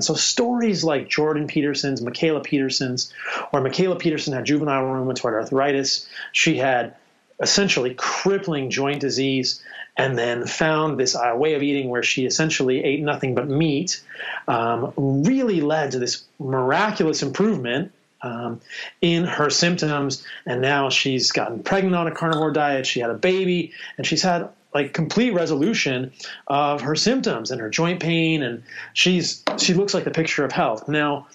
So 0.00 0.14
stories 0.14 0.84
like 0.84 1.08
Jordan 1.08 1.46
Peterson's, 1.46 2.00
Mikhaila 2.00 2.44
Peterson's, 2.44 3.12
where 3.50 3.62
Mikhaila 3.62 3.98
Peterson 3.98 4.32
had 4.32 4.44
juvenile 4.44 4.84
rheumatoid 4.84 5.32
arthritis. 5.32 6.08
She 6.32 6.56
had 6.56 6.96
essentially 7.42 7.94
crippling 7.94 8.70
joint 8.70 9.00
disease 9.00 9.62
and 9.96 10.16
then 10.16 10.46
found 10.46 10.98
this 10.98 11.14
uh, 11.14 11.32
way 11.34 11.54
of 11.54 11.62
eating 11.62 11.90
where 11.90 12.02
she 12.02 12.24
essentially 12.24 12.82
ate 12.82 13.02
nothing 13.02 13.34
but 13.34 13.48
meat 13.48 14.02
um, 14.48 14.92
really 14.96 15.60
led 15.60 15.92
to 15.92 15.98
this 15.98 16.24
miraculous 16.38 17.22
improvement 17.22 17.92
um, 18.22 18.60
in 19.00 19.24
her 19.24 19.50
symptoms. 19.50 20.24
And 20.46 20.62
now 20.62 20.88
she's 20.88 21.32
gotten 21.32 21.62
pregnant 21.62 21.96
on 21.96 22.06
a 22.06 22.12
carnivore 22.12 22.52
diet. 22.52 22.86
She 22.86 23.00
had 23.00 23.10
a 23.10 23.14
baby 23.14 23.72
and 23.98 24.06
she's 24.06 24.22
had 24.22 24.48
like 24.72 24.94
complete 24.94 25.34
resolution 25.34 26.12
of 26.46 26.80
her 26.80 26.96
symptoms 26.96 27.50
and 27.50 27.60
her 27.60 27.68
joint 27.68 28.00
pain. 28.00 28.42
And 28.42 28.62
she's 28.94 29.42
she 29.58 29.74
looks 29.74 29.92
like 29.92 30.04
the 30.04 30.10
picture 30.10 30.44
of 30.44 30.52
health. 30.52 30.88
Now 30.88 31.26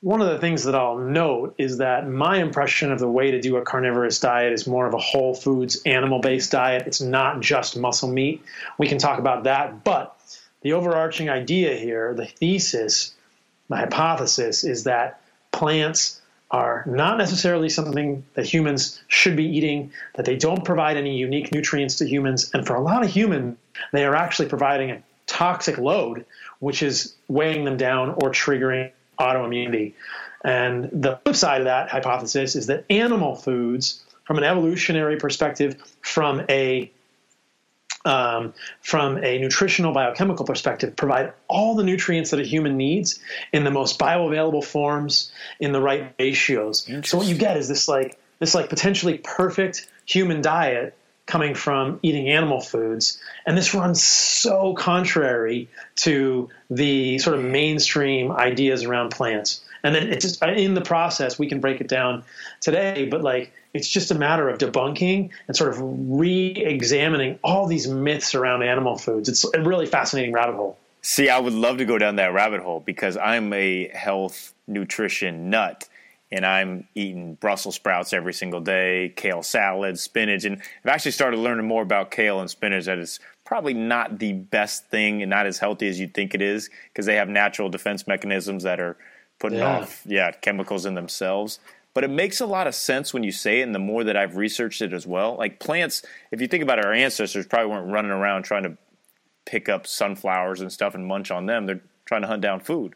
one 0.00 0.20
of 0.20 0.28
the 0.28 0.38
things 0.38 0.64
that 0.64 0.76
I'll 0.76 0.98
note 0.98 1.56
is 1.58 1.78
that 1.78 2.08
my 2.08 2.36
impression 2.36 2.92
of 2.92 3.00
the 3.00 3.08
way 3.08 3.32
to 3.32 3.40
do 3.40 3.56
a 3.56 3.62
carnivorous 3.62 4.20
diet 4.20 4.52
is 4.52 4.66
more 4.66 4.86
of 4.86 4.94
a 4.94 4.98
whole 4.98 5.34
foods, 5.34 5.82
animal 5.84 6.20
based 6.20 6.52
diet. 6.52 6.86
It's 6.86 7.00
not 7.00 7.40
just 7.40 7.76
muscle 7.76 8.08
meat. 8.08 8.42
We 8.78 8.86
can 8.86 8.98
talk 8.98 9.18
about 9.18 9.44
that. 9.44 9.82
But 9.82 10.16
the 10.60 10.74
overarching 10.74 11.30
idea 11.30 11.74
here, 11.74 12.14
the 12.14 12.26
thesis, 12.26 13.12
the 13.68 13.76
hypothesis 13.76 14.62
is 14.62 14.84
that 14.84 15.20
plants 15.50 16.20
are 16.50 16.84
not 16.86 17.18
necessarily 17.18 17.68
something 17.68 18.24
that 18.34 18.46
humans 18.46 19.02
should 19.08 19.36
be 19.36 19.44
eating, 19.44 19.92
that 20.14 20.24
they 20.24 20.36
don't 20.36 20.64
provide 20.64 20.96
any 20.96 21.18
unique 21.18 21.52
nutrients 21.52 21.96
to 21.96 22.08
humans. 22.08 22.52
And 22.54 22.64
for 22.64 22.76
a 22.76 22.80
lot 22.80 23.04
of 23.04 23.10
humans, 23.10 23.58
they 23.92 24.04
are 24.04 24.14
actually 24.14 24.48
providing 24.48 24.92
a 24.92 25.02
toxic 25.26 25.76
load, 25.76 26.24
which 26.60 26.82
is 26.82 27.14
weighing 27.26 27.64
them 27.64 27.76
down 27.76 28.10
or 28.10 28.30
triggering 28.30 28.92
autoimmunity. 29.20 29.94
And 30.44 30.88
the 30.92 31.18
flip 31.24 31.36
side 31.36 31.60
of 31.60 31.64
that 31.66 31.88
hypothesis 31.88 32.54
is 32.56 32.66
that 32.66 32.84
animal 32.90 33.34
foods, 33.34 34.04
from 34.24 34.38
an 34.38 34.44
evolutionary 34.44 35.16
perspective, 35.16 35.76
from 36.02 36.44
a 36.48 36.90
um, 38.04 38.54
from 38.80 39.18
a 39.18 39.38
nutritional 39.38 39.92
biochemical 39.92 40.46
perspective, 40.46 40.96
provide 40.96 41.32
all 41.48 41.74
the 41.74 41.82
nutrients 41.82 42.30
that 42.30 42.40
a 42.40 42.44
human 42.44 42.76
needs 42.76 43.18
in 43.52 43.64
the 43.64 43.70
most 43.70 43.98
bioavailable 43.98 44.64
forms 44.64 45.32
in 45.60 45.72
the 45.72 45.80
right 45.80 46.14
ratios. 46.18 46.88
So 47.04 47.18
what 47.18 47.26
you 47.26 47.36
get 47.36 47.56
is 47.56 47.68
this 47.68 47.88
like 47.88 48.18
this 48.38 48.54
like 48.54 48.68
potentially 48.68 49.18
perfect 49.18 49.88
human 50.06 50.40
diet 50.40 50.96
coming 51.28 51.54
from 51.54 52.00
eating 52.02 52.30
animal 52.30 52.60
foods. 52.60 53.20
And 53.46 53.56
this 53.56 53.74
runs 53.74 54.02
so 54.02 54.74
contrary 54.74 55.68
to 55.96 56.48
the 56.70 57.18
sort 57.18 57.38
of 57.38 57.44
mainstream 57.44 58.32
ideas 58.32 58.82
around 58.82 59.10
plants. 59.10 59.60
And 59.84 59.94
then 59.94 60.08
it 60.08 60.20
just 60.20 60.42
uh, 60.42 60.50
in 60.50 60.74
the 60.74 60.80
process, 60.80 61.38
we 61.38 61.48
can 61.48 61.60
break 61.60 61.80
it 61.80 61.86
down 61.86 62.24
today, 62.60 63.06
but 63.06 63.22
like 63.22 63.52
it's 63.74 63.88
just 63.88 64.10
a 64.10 64.14
matter 64.14 64.48
of 64.48 64.58
debunking 64.58 65.30
and 65.46 65.56
sort 65.56 65.70
of 65.70 65.78
re 65.80 66.48
examining 66.56 67.38
all 67.44 67.66
these 67.66 67.86
myths 67.86 68.34
around 68.34 68.62
animal 68.62 68.96
foods. 68.96 69.28
It's 69.28 69.44
a 69.54 69.62
really 69.62 69.86
fascinating 69.86 70.32
rabbit 70.32 70.56
hole. 70.56 70.78
See, 71.02 71.28
I 71.28 71.38
would 71.38 71.52
love 71.52 71.78
to 71.78 71.84
go 71.84 71.98
down 71.98 72.16
that 72.16 72.32
rabbit 72.32 72.60
hole 72.60 72.80
because 72.80 73.16
I'm 73.16 73.52
a 73.52 73.88
health 73.88 74.52
nutrition 74.66 75.50
nut 75.50 75.88
and 76.30 76.44
I'm 76.44 76.86
eating 76.94 77.34
Brussels 77.34 77.74
sprouts 77.76 78.12
every 78.12 78.34
single 78.34 78.60
day, 78.60 79.12
kale 79.16 79.42
salad, 79.42 79.98
spinach, 79.98 80.44
and 80.44 80.60
I've 80.84 80.90
actually 80.90 81.12
started 81.12 81.38
learning 81.38 81.66
more 81.66 81.82
about 81.82 82.10
kale 82.10 82.40
and 82.40 82.50
spinach 82.50 82.84
that 82.86 82.98
it's 82.98 83.18
probably 83.44 83.74
not 83.74 84.18
the 84.18 84.34
best 84.34 84.88
thing 84.88 85.22
and 85.22 85.30
not 85.30 85.46
as 85.46 85.58
healthy 85.58 85.88
as 85.88 85.98
you'd 85.98 86.12
think 86.12 86.34
it 86.34 86.42
is 86.42 86.68
because 86.92 87.06
they 87.06 87.16
have 87.16 87.28
natural 87.28 87.70
defense 87.70 88.06
mechanisms 88.06 88.62
that 88.64 88.78
are 88.78 88.96
putting 89.38 89.58
Yeah. 89.58 89.78
off 89.78 90.02
yeah 90.04 90.32
chemicals 90.32 90.84
in 90.84 90.94
themselves. 90.94 91.58
But 91.94 92.04
it 92.04 92.10
makes 92.10 92.40
a 92.40 92.46
lot 92.46 92.66
of 92.66 92.74
sense 92.74 93.14
when 93.14 93.24
you 93.24 93.32
say 93.32 93.60
it, 93.60 93.62
and 93.62 93.74
the 93.74 93.78
more 93.80 94.04
that 94.04 94.16
I've 94.16 94.36
researched 94.36 94.82
it 94.82 94.92
as 94.92 95.06
well. 95.06 95.36
Like 95.36 95.58
plants, 95.58 96.02
if 96.30 96.40
you 96.40 96.46
think 96.46 96.62
about 96.62 96.78
it, 96.78 96.84
our 96.84 96.92
ancestors 96.92 97.46
probably 97.46 97.70
weren't 97.70 97.90
running 97.90 98.10
around 98.12 98.42
trying 98.42 98.64
to 98.64 98.76
pick 99.46 99.68
up 99.68 99.86
sunflowers 99.86 100.60
and 100.60 100.70
stuff 100.70 100.94
and 100.94 101.06
munch 101.06 101.30
on 101.30 101.46
them. 101.46 101.64
They're 101.66 101.80
trying 102.04 102.20
to 102.20 102.28
hunt 102.28 102.42
down 102.42 102.60
food 102.60 102.94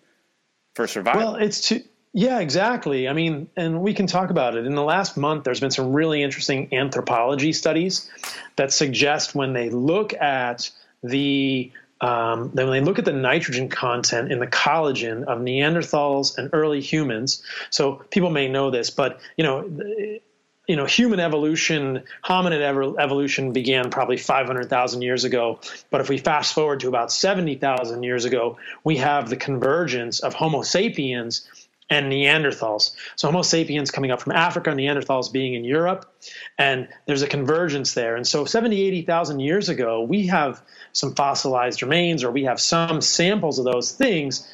for 0.75 0.87
survival. 0.87 1.33
Well, 1.33 1.37
it's 1.37 1.63
too. 1.67 1.83
Yeah, 2.15 2.41
exactly. 2.41 3.09
I 3.09 3.15
mean, 3.15 3.49
and 3.57 3.81
we 3.81 3.95
can 3.95 4.07
talk 4.07 4.29
about 4.31 4.55
it. 4.55 4.67
In 4.67 4.75
the 4.75 4.83
last 4.83 5.17
month, 5.17 5.45
there's 5.45 5.61
been 5.61 5.71
some 5.71 5.95
really 5.95 6.23
interesting 6.23 6.69
anthropology 6.75 7.55
studies 7.55 8.11
that 8.57 8.73
suggest 8.73 9.35
when 9.35 9.55
they 9.55 9.71
look 9.71 10.13
at 10.15 10.71
the 11.03 11.73
um, 12.03 12.51
then 12.53 12.69
when 12.69 12.83
they 12.83 12.85
look 12.85 12.99
at 12.99 13.05
the 13.05 13.13
nitrogen 13.13 13.69
content 13.69 14.33
in 14.33 14.41
the 14.41 14.47
collagen 14.47 15.23
of 15.23 15.39
Neanderthals 15.39 16.37
and 16.37 16.51
early 16.53 16.81
humans, 16.81 17.45
so 17.71 18.03
people 18.11 18.29
may 18.29 18.49
know 18.49 18.71
this, 18.71 18.91
but 18.91 19.21
you 19.37 19.45
know, 19.45 20.19
you 20.67 20.77
know, 20.77 20.85
human 20.85 21.21
evolution, 21.21 22.03
hominid 22.25 22.61
ever, 22.61 23.01
evolution 23.01 23.53
began 23.53 23.91
probably 23.91 24.17
500,000 24.17 25.03
years 25.03 25.25
ago. 25.25 25.61
But 25.91 26.01
if 26.01 26.09
we 26.09 26.19
fast 26.19 26.55
forward 26.55 26.81
to 26.81 26.89
about 26.89 27.13
70,000 27.13 28.03
years 28.03 28.25
ago, 28.25 28.59
we 28.85 28.97
have 28.99 29.29
the 29.29 29.37
convergence 29.37 30.21
of 30.21 30.35
Homo 30.35 30.63
sapiens 30.63 31.49
and 31.91 32.11
Neanderthals. 32.11 32.95
So 33.17 33.29
Homo 33.29 33.43
sapiens 33.43 33.91
coming 33.91 34.11
up 34.11 34.21
from 34.21 34.33
Africa, 34.33 34.71
Neanderthals 34.71 35.33
being 35.33 35.55
in 35.55 35.65
Europe, 35.65 36.13
and 36.59 36.89
there's 37.07 37.23
a 37.23 37.27
convergence 37.27 37.95
there. 37.95 38.17
And 38.17 38.27
so 38.27 38.45
70, 38.45 38.81
80,000 38.81 39.41
years 39.41 39.69
ago, 39.69 40.03
we 40.03 40.29
have 40.29 40.63
some 40.93 41.15
fossilized 41.15 41.83
remains 41.83 42.25
or 42.25 42.31
we 42.31 42.45
have 42.45 42.61
some 42.61 43.01
samples 43.01 43.59
of 43.59 43.65
those 43.65 43.93
things 43.93 44.49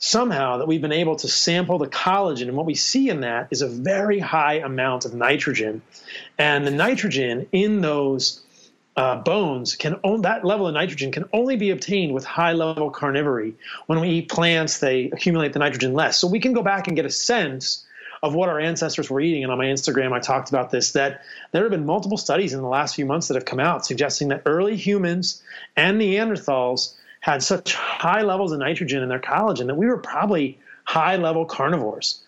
somehow 0.00 0.56
that 0.56 0.66
we've 0.66 0.80
been 0.80 0.92
able 0.92 1.14
to 1.14 1.28
sample 1.28 1.76
the 1.76 1.86
collagen 1.86 2.48
and 2.48 2.56
what 2.56 2.64
we 2.64 2.74
see 2.74 3.10
in 3.10 3.20
that 3.20 3.48
is 3.50 3.60
a 3.60 3.68
very 3.68 4.18
high 4.18 4.54
amount 4.54 5.04
of 5.04 5.12
nitrogen 5.12 5.82
and 6.38 6.66
the 6.66 6.70
nitrogen 6.70 7.46
in 7.52 7.82
those 7.82 8.42
uh, 9.00 9.16
bones 9.16 9.76
can 9.76 9.98
own 10.04 10.20
that 10.20 10.44
level 10.44 10.66
of 10.66 10.74
nitrogen 10.74 11.10
can 11.10 11.24
only 11.32 11.56
be 11.56 11.70
obtained 11.70 12.12
with 12.12 12.22
high 12.22 12.52
level 12.52 12.90
carnivory. 12.92 13.54
When 13.86 13.98
we 13.98 14.10
eat 14.10 14.28
plants 14.28 14.78
they 14.78 15.06
accumulate 15.10 15.54
the 15.54 15.58
nitrogen 15.58 15.94
less. 15.94 16.18
So 16.18 16.28
we 16.28 16.38
can 16.38 16.52
go 16.52 16.62
back 16.62 16.86
and 16.86 16.94
get 16.94 17.06
a 17.06 17.10
sense 17.10 17.86
of 18.22 18.34
what 18.34 18.50
our 18.50 18.60
ancestors 18.60 19.08
were 19.08 19.22
eating. 19.22 19.42
And 19.42 19.50
on 19.50 19.56
my 19.56 19.64
instagram 19.64 20.12
i 20.12 20.20
talked 20.20 20.50
about 20.50 20.70
this 20.70 20.92
that 20.92 21.22
there 21.52 21.62
have 21.62 21.70
been 21.70 21.86
multiple 21.86 22.18
studies 22.18 22.52
in 22.52 22.60
the 22.60 22.68
last 22.68 22.94
few 22.94 23.06
months 23.06 23.28
that 23.28 23.36
have 23.36 23.46
come 23.46 23.58
out 23.58 23.86
suggesting 23.86 24.28
that 24.28 24.42
early 24.44 24.76
humans 24.76 25.42
and 25.76 25.98
neanderthals 25.98 26.94
had 27.20 27.42
such 27.42 27.72
high 27.72 28.20
levels 28.20 28.52
of 28.52 28.58
nitrogen 28.58 29.02
in 29.02 29.08
their 29.08 29.18
collagen 29.18 29.66
that 29.68 29.78
we 29.78 29.86
were 29.86 29.96
probably 29.96 30.58
high 30.84 31.16
level 31.16 31.46
carnivores. 31.46 32.22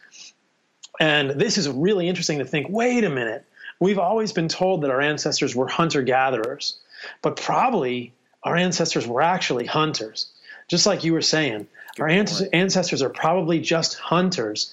And 0.99 1.33
this 1.33 1.59
is 1.59 1.69
really 1.69 2.09
interesting 2.09 2.39
to 2.39 2.47
think 2.47 2.69
wait 2.71 3.05
a 3.05 3.11
minute, 3.11 3.45
we've 3.83 3.99
always 3.99 4.33
been 4.33 4.49
told 4.49 4.83
that 4.83 4.91
our 4.91 5.01
ancestors 5.01 5.57
were 5.57 5.67
hunter 5.67 6.03
gatherers, 6.03 6.79
but 7.21 7.37
probably 7.37 8.15
our 8.45 8.57
ancestors 8.57 9.07
were 9.07 9.21
actually 9.21 9.67
hunters. 9.67 10.31
Just 10.69 10.87
like 10.87 11.03
you 11.03 11.13
were 11.13 11.21
saying, 11.23 11.67
our 11.99 12.09
ancestors, 12.09 12.49
ancestors 12.53 13.03
are 13.03 13.11
probably 13.11 13.61
just 13.61 13.99
hunters. 13.99 14.73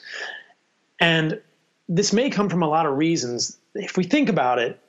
And 0.99 1.41
this 1.87 2.13
may 2.13 2.29
come 2.29 2.49
from 2.49 2.61
a 2.61 2.69
lot 2.69 2.85
of 2.85 2.97
reasons. 2.97 3.57
If 3.73 3.97
we 3.97 4.03
think 4.03 4.29
about 4.29 4.59
it, 4.59 4.79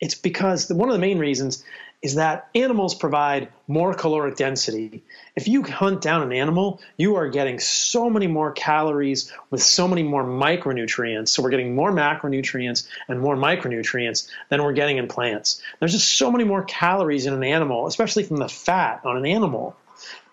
it's 0.00 0.14
because 0.14 0.72
one 0.72 0.88
of 0.88 0.94
the 0.94 0.98
main 1.00 1.18
reasons 1.18 1.62
is 2.00 2.14
that 2.14 2.48
animals 2.54 2.94
provide 2.94 3.48
more 3.66 3.92
caloric 3.92 4.36
density. 4.36 5.02
If 5.34 5.48
you 5.48 5.62
hunt 5.62 6.00
down 6.00 6.22
an 6.22 6.32
animal, 6.32 6.80
you 6.96 7.16
are 7.16 7.28
getting 7.28 7.58
so 7.58 8.08
many 8.08 8.28
more 8.28 8.52
calories 8.52 9.32
with 9.50 9.62
so 9.62 9.88
many 9.88 10.04
more 10.04 10.24
micronutrients. 10.24 11.28
So 11.28 11.42
we're 11.42 11.50
getting 11.50 11.74
more 11.74 11.90
macronutrients 11.90 12.86
and 13.08 13.20
more 13.20 13.36
micronutrients 13.36 14.28
than 14.48 14.62
we're 14.62 14.74
getting 14.74 14.98
in 14.98 15.08
plants. 15.08 15.60
There's 15.80 15.92
just 15.92 16.16
so 16.16 16.30
many 16.30 16.44
more 16.44 16.62
calories 16.62 17.26
in 17.26 17.34
an 17.34 17.44
animal, 17.44 17.88
especially 17.88 18.22
from 18.22 18.36
the 18.36 18.48
fat 18.48 19.00
on 19.04 19.16
an 19.16 19.26
animal. 19.26 19.76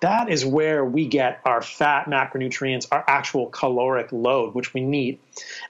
That 0.02 0.30
is 0.30 0.46
where 0.46 0.86
we 0.86 1.08
get 1.08 1.42
our 1.46 1.62
fat 1.62 2.06
macronutrients, 2.06 2.88
our 2.92 3.04
actual 3.08 3.48
caloric 3.48 4.12
load, 4.12 4.54
which 4.54 4.74
we 4.74 4.82
need. 4.82 5.20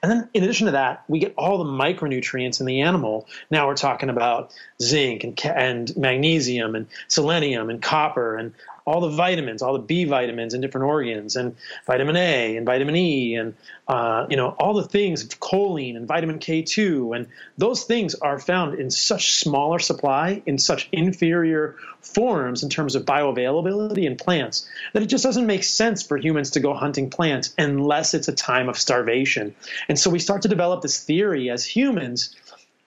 And 0.01 0.11
then, 0.11 0.29
in 0.33 0.43
addition 0.43 0.65
to 0.65 0.71
that, 0.71 1.03
we 1.07 1.19
get 1.19 1.33
all 1.37 1.57
the 1.57 1.63
micronutrients 1.63 2.59
in 2.59 2.65
the 2.65 2.81
animal. 2.81 3.27
Now 3.49 3.67
we're 3.67 3.75
talking 3.75 4.09
about 4.09 4.53
zinc 4.81 5.23
and, 5.23 5.39
and 5.45 5.95
magnesium 5.95 6.75
and 6.75 6.87
selenium 7.07 7.69
and 7.69 7.81
copper 7.81 8.35
and 8.35 8.53
all 8.86 9.01
the 9.01 9.10
vitamins, 9.10 9.62
all 9.62 9.74
the 9.74 9.80
B 9.80 10.06
vitamins 10.06 10.54
in 10.54 10.62
different 10.62 10.86
organs, 10.86 11.36
and 11.36 11.56
vitamin 11.88 12.15
A 12.15 12.56
and 12.56 12.65
vitamin 12.65 12.96
E, 12.96 13.36
and 13.36 13.56
uh, 13.88 14.27
you 14.30 14.38
know 14.38 14.50
all 14.50 14.74
the 14.74 14.88
things, 14.88 15.27
choline 15.27 15.98
and 15.98 16.08
vitamin 16.08 16.39
K2, 16.39 17.15
and 17.15 17.27
those 17.58 17.84
things 17.84 18.15
are 18.15 18.39
found 18.39 18.80
in 18.80 18.92
such 18.92 19.39
smaller 19.39 19.80
supply, 19.80 20.42
in 20.46 20.58
such 20.58 20.88
inferior 20.92 21.75
forms 22.01 22.63
in 22.63 22.70
terms 22.70 22.96
of 22.96 23.04
bioavailability 23.06 24.06
in 24.06 24.15
plants 24.15 24.70
that 24.94 25.01
it 25.01 25.08
just 25.08 25.24
doesn't 25.24 25.48
make 25.48 25.63
sense 25.63 26.04
for 26.04 26.18
humans 26.18 26.51
to 26.51 26.60
go 26.60 26.74
hunting 26.74 27.10
plants 27.10 27.54
unless 27.58 28.13
it's 28.13 28.27
a 28.27 28.34
time 28.34 28.70
of 28.70 28.77
starvation. 28.77 29.56
And 29.89 29.98
so 29.98 30.10
we 30.10 30.20
start 30.20 30.44
to 30.44 30.48
develop 30.48 30.82
this 30.82 31.04
theory 31.04 31.50
as 31.50 31.65
humans, 31.65 32.36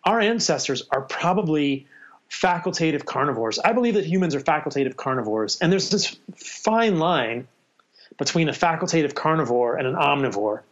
our 0.04 0.20
ancestors 0.20 0.82
are 0.90 1.02
probably 1.02 1.86
facultative 2.30 3.04
carnivores. 3.04 3.58
I 3.58 3.72
believe 3.72 3.94
that 3.94 4.04
humans 4.04 4.34
are 4.34 4.40
facultative 4.40 4.96
carnivores, 4.96 5.58
and 5.60 5.72
there's 5.72 5.90
this 5.90 6.16
fine 6.36 6.98
line 6.98 7.48
between 8.18 8.48
a 8.48 8.52
facultative 8.52 9.14
carnivore 9.14 9.76
and 9.76 9.86
an 9.86 9.94
omnivore. 9.94 10.62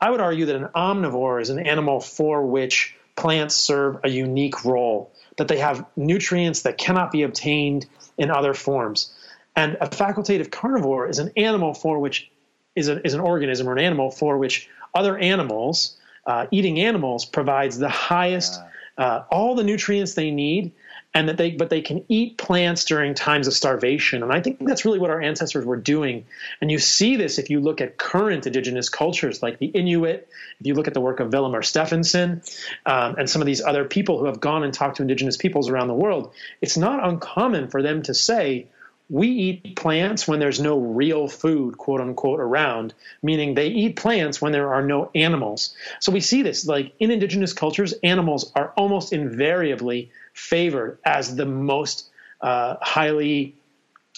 I 0.00 0.10
would 0.10 0.20
argue 0.20 0.46
that 0.46 0.56
an 0.56 0.68
omnivore 0.74 1.40
is 1.40 1.50
an 1.50 1.58
animal 1.58 2.00
for 2.00 2.46
which 2.46 2.94
plants 3.16 3.56
serve 3.56 4.00
a 4.04 4.08
unique 4.08 4.64
role, 4.64 5.12
that 5.36 5.48
they 5.48 5.58
have 5.58 5.86
nutrients 5.96 6.62
that 6.62 6.78
cannot 6.78 7.10
be 7.10 7.22
obtained 7.22 7.86
in 8.18 8.30
other 8.30 8.54
forms. 8.54 9.12
And 9.54 9.78
a 9.80 9.88
facultative 9.88 10.50
carnivore 10.50 11.08
is 11.08 11.18
an 11.18 11.32
animal 11.36 11.72
for 11.72 11.98
which 11.98 12.30
is, 12.74 12.88
a, 12.88 13.04
is 13.04 13.14
an 13.14 13.20
organism 13.20 13.68
or 13.68 13.72
an 13.72 13.78
animal 13.78 14.10
for 14.10 14.36
which 14.36 14.68
other 14.94 15.16
animals, 15.16 15.96
uh, 16.26 16.46
eating 16.50 16.78
animals, 16.80 17.24
provides 17.24 17.78
the 17.78 17.88
highest, 17.88 18.60
uh, 18.98 19.22
all 19.30 19.54
the 19.54 19.64
nutrients 19.64 20.14
they 20.14 20.30
need 20.30 20.72
and 21.16 21.30
that 21.30 21.38
they 21.38 21.50
but 21.50 21.70
they 21.70 21.80
can 21.80 22.04
eat 22.10 22.36
plants 22.36 22.84
during 22.84 23.14
times 23.14 23.46
of 23.46 23.54
starvation 23.54 24.22
and 24.22 24.30
i 24.30 24.40
think 24.40 24.58
that's 24.60 24.84
really 24.84 24.98
what 24.98 25.08
our 25.08 25.20
ancestors 25.22 25.64
were 25.64 25.78
doing 25.78 26.26
and 26.60 26.70
you 26.70 26.78
see 26.78 27.16
this 27.16 27.38
if 27.38 27.48
you 27.48 27.58
look 27.58 27.80
at 27.80 27.96
current 27.96 28.46
indigenous 28.46 28.90
cultures 28.90 29.42
like 29.42 29.58
the 29.58 29.66
inuit 29.66 30.28
if 30.60 30.66
you 30.66 30.74
look 30.74 30.88
at 30.88 30.94
the 30.94 31.00
work 31.00 31.18
of 31.18 31.30
Vilhjalmur 31.30 31.64
Stefansson 31.64 32.42
um, 32.84 33.16
and 33.16 33.30
some 33.30 33.40
of 33.40 33.46
these 33.46 33.62
other 33.62 33.86
people 33.86 34.18
who 34.18 34.26
have 34.26 34.40
gone 34.40 34.62
and 34.62 34.74
talked 34.74 34.98
to 34.98 35.02
indigenous 35.02 35.38
peoples 35.38 35.70
around 35.70 35.88
the 35.88 35.94
world 35.94 36.34
it's 36.60 36.76
not 36.76 37.02
uncommon 37.08 37.68
for 37.68 37.82
them 37.82 38.02
to 38.02 38.12
say 38.12 38.66
we 39.08 39.28
eat 39.28 39.76
plants 39.76 40.26
when 40.26 40.40
there's 40.40 40.58
no 40.58 40.78
real 40.78 41.28
food, 41.28 41.78
quote 41.78 42.00
unquote, 42.00 42.40
around, 42.40 42.92
meaning 43.22 43.54
they 43.54 43.68
eat 43.68 43.94
plants 43.94 44.42
when 44.42 44.50
there 44.50 44.74
are 44.74 44.82
no 44.82 45.12
animals. 45.14 45.76
So 46.00 46.10
we 46.10 46.18
see 46.20 46.42
this 46.42 46.66
like 46.66 46.92
in 46.98 47.12
indigenous 47.12 47.52
cultures, 47.52 47.94
animals 48.02 48.50
are 48.56 48.72
almost 48.76 49.12
invariably 49.12 50.10
favored 50.36 50.98
as 51.04 51.34
the 51.34 51.46
most 51.46 52.08
uh, 52.40 52.76
highly 52.82 53.54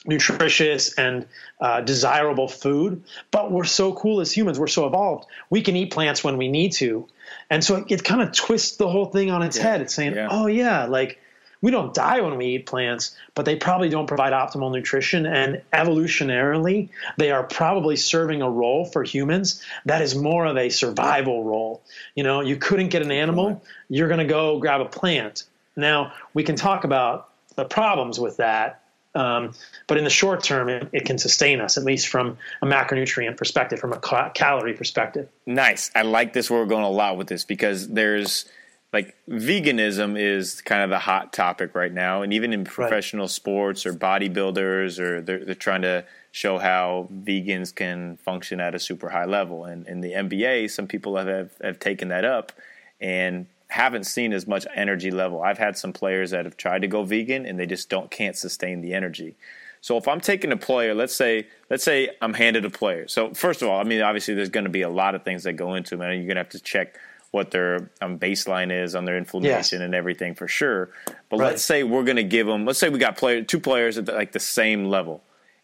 nutritious 0.04 0.94
and 0.94 1.26
uh, 1.60 1.80
desirable 1.80 2.48
food. 2.48 3.04
But 3.30 3.50
we're 3.50 3.64
so 3.64 3.92
cool 3.94 4.20
as 4.20 4.32
humans, 4.36 4.58
we're 4.58 4.66
so 4.66 4.86
evolved, 4.86 5.26
we 5.50 5.62
can 5.62 5.76
eat 5.76 5.92
plants 5.92 6.22
when 6.22 6.36
we 6.36 6.48
need 6.48 6.72
to. 6.74 7.06
And 7.50 7.62
so 7.64 7.76
it, 7.76 7.90
it 7.90 8.04
kind 8.04 8.22
of 8.22 8.32
twists 8.32 8.76
the 8.76 8.88
whole 8.88 9.06
thing 9.06 9.30
on 9.30 9.42
its 9.42 9.56
Yeah. 9.56 9.62
head. 9.62 9.80
It's 9.82 9.94
saying, 9.94 10.14
Yeah. 10.14 10.28
oh, 10.30 10.46
yeah, 10.46 10.86
like 10.86 11.20
we 11.60 11.70
don't 11.72 11.92
die 11.92 12.20
when 12.20 12.36
we 12.36 12.46
eat 12.46 12.66
plants, 12.66 13.16
but 13.34 13.44
they 13.44 13.56
probably 13.56 13.88
don't 13.88 14.06
provide 14.06 14.32
optimal 14.32 14.72
nutrition. 14.72 15.26
And 15.26 15.62
evolutionarily, 15.72 16.88
they 17.16 17.30
are 17.32 17.42
probably 17.42 17.96
serving 17.96 18.42
a 18.42 18.50
role 18.50 18.84
for 18.84 19.02
humans 19.02 19.62
that 19.84 20.00
is 20.02 20.14
more 20.14 20.46
of 20.46 20.56
a 20.56 20.68
survival 20.68 21.42
role. 21.44 21.82
You 22.14 22.22
know, 22.24 22.40
you 22.40 22.56
couldn't 22.56 22.88
get 22.88 23.02
an 23.02 23.10
animal, 23.10 23.62
you're 23.88 24.08
going 24.08 24.18
to 24.20 24.24
go 24.32 24.58
grab 24.60 24.80
a 24.80 24.84
plant. 24.86 25.44
Now, 25.78 26.12
we 26.34 26.42
can 26.42 26.56
talk 26.56 26.84
about 26.84 27.30
the 27.54 27.64
problems 27.64 28.18
with 28.20 28.36
that. 28.38 28.82
Um, 29.14 29.54
but 29.86 29.96
in 29.96 30.04
the 30.04 30.10
short 30.10 30.42
term, 30.42 30.68
it, 30.68 30.88
it 30.92 31.04
can 31.06 31.18
sustain 31.18 31.60
us, 31.60 31.76
at 31.76 31.84
least 31.84 32.08
from 32.08 32.36
a 32.62 32.66
macronutrient 32.66 33.36
perspective, 33.36 33.78
from 33.78 33.92
a 33.92 33.98
ca- 33.98 34.30
calorie 34.30 34.74
perspective. 34.74 35.28
Nice. 35.46 35.90
I 35.94 36.02
like 36.02 36.34
this. 36.34 36.50
Where 36.50 36.60
we're 36.60 36.66
going 36.66 36.84
a 36.84 36.90
lot 36.90 37.16
with 37.16 37.28
this 37.28 37.44
because 37.44 37.88
there's 37.88 38.44
like 38.92 39.16
veganism 39.28 40.18
is 40.18 40.60
kind 40.62 40.82
of 40.82 40.90
the 40.90 40.98
hot 40.98 41.32
topic 41.32 41.74
right 41.74 41.92
now, 41.92 42.22
and 42.22 42.32
even 42.32 42.52
in 42.52 42.64
professional 42.64 43.24
right. 43.24 43.30
sports 43.30 43.86
or 43.86 43.92
bodybuilders, 43.92 44.98
or 44.98 45.20
they're, 45.20 45.44
they're 45.44 45.54
trying 45.54 45.82
to 45.82 46.04
show 46.30 46.58
how 46.58 47.08
vegans 47.12 47.74
can 47.74 48.16
function 48.18 48.60
at 48.60 48.74
a 48.74 48.78
super 48.78 49.08
high 49.08 49.24
level. 49.24 49.64
And 49.64 49.86
in 49.86 50.00
the 50.00 50.12
NBA, 50.12 50.70
some 50.70 50.86
people 50.86 51.16
have, 51.16 51.26
have, 51.26 51.50
have 51.62 51.78
taken 51.78 52.08
that 52.08 52.24
up 52.24 52.52
and 53.00 53.46
haven't 53.68 54.04
seen 54.04 54.32
as 54.32 54.46
much 54.46 54.66
energy 54.74 55.10
level. 55.10 55.42
I've 55.42 55.58
had 55.58 55.76
some 55.76 55.92
players 55.92 56.30
that 56.30 56.44
have 56.44 56.56
tried 56.56 56.82
to 56.82 56.88
go 56.88 57.04
vegan 57.04 57.46
and 57.46 57.58
they 57.58 57.66
just 57.66 57.88
don't 57.88 58.10
can't 58.10 58.36
sustain 58.36 58.80
the 58.80 58.94
energy. 58.94 59.36
So 59.80 59.96
if 59.96 60.08
I'm 60.08 60.20
taking 60.20 60.52
a 60.52 60.56
player, 60.56 60.94
let's 60.94 61.14
say 61.14 61.46
let's 61.70 61.84
say 61.84 62.10
I'm 62.20 62.34
handed 62.34 62.64
a 62.64 62.70
player. 62.70 63.06
So 63.08 63.32
first 63.34 63.62
of 63.62 63.68
all, 63.68 63.78
I 63.78 63.84
mean 63.84 64.02
obviously 64.02 64.34
there's 64.34 64.48
going 64.48 64.64
to 64.64 64.70
be 64.70 64.82
a 64.82 64.88
lot 64.88 65.14
of 65.14 65.22
things 65.22 65.44
that 65.44 65.52
go 65.54 65.74
into 65.74 65.96
them, 65.96 66.02
and 66.02 66.14
you're 66.14 66.26
going 66.26 66.36
to 66.36 66.42
have 66.42 66.50
to 66.50 66.60
check 66.60 66.98
what 67.30 67.50
their 67.50 67.90
um, 68.00 68.18
baseline 68.18 68.72
is 68.72 68.94
on 68.94 69.04
their 69.04 69.18
inflammation 69.18 69.80
yes. 69.80 69.84
and 69.84 69.94
everything 69.94 70.34
for 70.34 70.48
sure. 70.48 70.90
But 71.28 71.38
right. 71.38 71.46
let's 71.46 71.62
say 71.62 71.82
we're 71.82 72.04
going 72.04 72.16
to 72.16 72.24
give 72.24 72.46
them. 72.46 72.64
Let's 72.64 72.78
say 72.78 72.88
we 72.88 72.98
got 72.98 73.18
player 73.18 73.42
two 73.42 73.60
players 73.60 73.98
at 73.98 74.06
the, 74.06 74.12
like 74.12 74.32
the 74.32 74.40
same 74.40 74.86
level, 74.86 75.22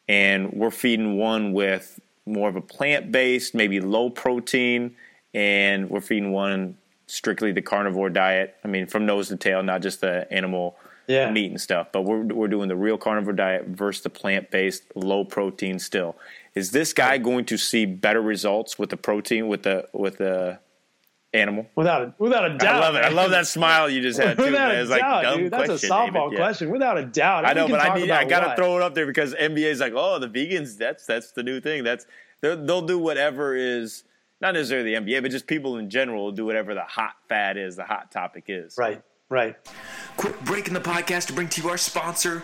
and 0.09 0.53
we're 0.53 0.71
feeding 0.71 1.17
one 1.17 1.53
with 1.53 1.99
more 2.27 2.49
of 2.49 2.57
a 2.57 2.61
plant 2.61 3.11
based, 3.11 3.55
maybe 3.55 3.81
low 3.81 4.11
protein, 4.11 4.95
and 5.33 5.91
we're 5.91 6.01
feeding 6.01 6.33
one 6.33 6.77
strictly 7.07 7.53
the 7.53 7.63
carnivore 7.63 8.11
diet. 8.11 8.57
I 8.65 8.69
mean, 8.69 8.87
from 8.87 9.07
nose 9.07 9.29
to 9.29 9.37
tail, 9.37 9.63
not 9.63 9.83
just 9.83 10.01
the 10.01 10.27
animal 10.33 10.77
yeah. 11.07 11.31
meat 11.31 11.51
and 11.51 11.61
stuff. 11.61 11.89
But 11.93 12.03
we're 12.03 12.25
we're 12.25 12.49
doing 12.49 12.69
the 12.69 12.77
real 12.77 12.99
carnivore 12.99 13.33
diet 13.33 13.67
versus 13.67 14.03
the 14.03 14.11
plant 14.11 14.51
based, 14.51 14.85
low 14.95 15.25
protein. 15.25 15.79
Still, 15.79 16.17
is 16.55 16.71
this 16.71 16.93
guy 16.93 17.19
going 17.19 17.45
to 17.47 17.57
see 17.57 17.87
better 17.87 18.23
results 18.23 18.79
with 18.79 18.91
the 18.91 18.97
protein 18.97 19.49
with 19.49 19.63
the 19.63 19.89
with 19.93 20.19
the 20.19 20.59
animal? 21.33 21.67
Without 21.75 22.03
a, 22.03 22.15
without 22.19 22.51
a 22.51 22.57
doubt. 22.57 22.77
I 22.77 22.81
love 22.81 22.95
it. 22.95 23.05
I 23.05 23.09
love 23.09 23.31
that 23.31 23.47
smile 23.47 23.91
you 23.91 24.01
just 24.01 24.21
had. 24.21 24.37
Too, 24.39 24.45
without 24.45 24.73
man. 24.73 24.87
a 24.87 24.89
like, 24.89 25.01
doubt, 25.01 25.37
dude. 25.37 25.53
That's 25.53 25.67
question, 25.67 25.91
a 25.91 25.95
softball 25.95 26.35
question. 26.35 26.71
Without 26.71 26.99
a 26.99 27.05
doubt. 27.05 27.45
I 27.45 27.53
know, 27.53 27.69
but 27.69 27.81
I 27.81 27.95
need. 27.95 28.11
I 28.11 28.25
got 28.25 28.49
to 28.49 28.57
throw 28.57 28.77
it 28.77 28.83
up 28.83 28.95
there 28.95 29.07
because 29.07 29.35
NBA 29.35 29.71
is 29.71 29.81
like, 29.81 29.93
oh, 29.95 30.19
the 30.19 30.29
vegans. 30.29 30.79
That's 30.79 31.07
that's 31.07 31.33
the 31.33 31.43
new 31.43 31.61
thing. 31.61 31.85
That's 31.85 32.07
they'll 32.41 32.83
do 32.83 32.99
whatever 32.99 33.55
is 33.55 34.05
not 34.45 34.53
necessarily 34.53 34.95
the 34.95 35.01
NBA, 35.01 35.23
but 35.23 35.31
just 35.31 35.47
people 35.47 35.79
in 35.79 35.89
general 35.89 36.25
will 36.25 36.33
do 36.33 36.45
whatever 36.45 36.75
the 36.75 36.83
hot 36.83 37.15
fad 37.31 37.57
is, 37.57 37.77
the 37.77 37.85
hot 37.85 38.13
topic 38.13 38.45
is. 38.49 38.77
Right. 38.77 39.03
Right. 39.31 39.57
Quick 40.19 40.39
break 40.45 40.69
in 40.69 40.75
the 40.75 40.81
podcast 40.81 41.29
to 41.29 41.33
bring 41.33 41.49
to 41.49 41.63
you 41.63 41.71
our 41.71 41.79
sponsor, 41.79 42.43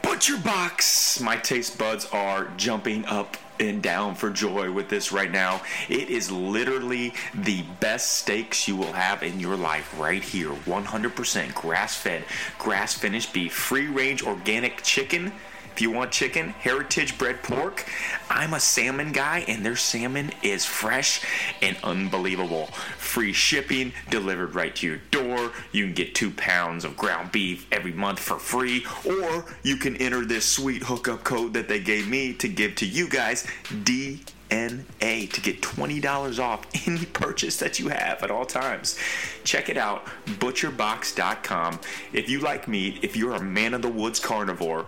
Butcher 0.00 0.38
Box. 0.38 1.20
My 1.20 1.36
taste 1.36 1.76
buds 1.76 2.06
are 2.12 2.48
jumping 2.56 3.04
up 3.06 3.36
and 3.58 3.82
down 3.82 4.14
for 4.14 4.30
joy 4.30 4.70
with 4.70 4.88
this 4.88 5.10
right 5.10 5.32
now. 5.32 5.60
It 5.88 6.08
is 6.08 6.30
literally 6.30 7.12
the 7.34 7.62
best 7.80 8.18
steaks 8.18 8.68
you 8.68 8.76
will 8.76 8.92
have 8.92 9.24
in 9.24 9.40
your 9.40 9.56
life 9.56 9.98
right 9.98 10.22
here. 10.22 10.50
100% 10.50 11.54
grass 11.54 11.96
fed, 11.96 12.22
grass 12.60 12.94
finished 12.94 13.32
beef, 13.32 13.52
free 13.52 13.88
range 13.88 14.22
organic 14.22 14.84
chicken 14.84 15.32
if 15.78 15.82
you 15.82 15.92
want 15.92 16.10
chicken, 16.10 16.48
heritage 16.48 17.16
bred 17.18 17.40
pork. 17.44 17.86
I'm 18.28 18.52
a 18.52 18.58
salmon 18.58 19.12
guy, 19.12 19.44
and 19.46 19.64
their 19.64 19.76
salmon 19.76 20.32
is 20.42 20.66
fresh 20.66 21.24
and 21.62 21.76
unbelievable. 21.84 22.66
Free 22.96 23.32
shipping 23.32 23.92
delivered 24.10 24.56
right 24.56 24.74
to 24.74 24.86
your 24.88 24.96
door. 25.12 25.52
You 25.70 25.84
can 25.84 25.94
get 25.94 26.16
two 26.16 26.32
pounds 26.32 26.84
of 26.84 26.96
ground 26.96 27.30
beef 27.30 27.68
every 27.70 27.92
month 27.92 28.18
for 28.18 28.40
free, 28.40 28.86
or 29.06 29.44
you 29.62 29.76
can 29.76 29.94
enter 29.98 30.24
this 30.24 30.44
sweet 30.44 30.82
hookup 30.82 31.22
code 31.22 31.52
that 31.52 31.68
they 31.68 31.78
gave 31.78 32.08
me 32.08 32.32
to 32.34 32.48
give 32.48 32.74
to 32.74 32.84
you 32.84 33.08
guys. 33.08 33.46
D 33.84 34.18
NA 34.50 35.26
to 35.30 35.40
get 35.40 35.60
$20 35.60 36.42
off 36.42 36.66
any 36.86 37.04
purchase 37.12 37.58
that 37.58 37.78
you 37.78 37.88
have 37.88 38.22
at 38.22 38.30
all 38.30 38.46
times. 38.46 38.98
Check 39.44 39.68
it 39.68 39.76
out, 39.76 40.06
butcherbox.com. 40.26 41.80
If 42.12 42.28
you 42.28 42.40
like 42.40 42.66
meat, 42.66 42.98
if 43.02 43.16
you're 43.16 43.34
a 43.34 43.42
man 43.42 43.74
of 43.74 43.82
the 43.82 43.88
woods 43.88 44.18
carnivore, 44.18 44.86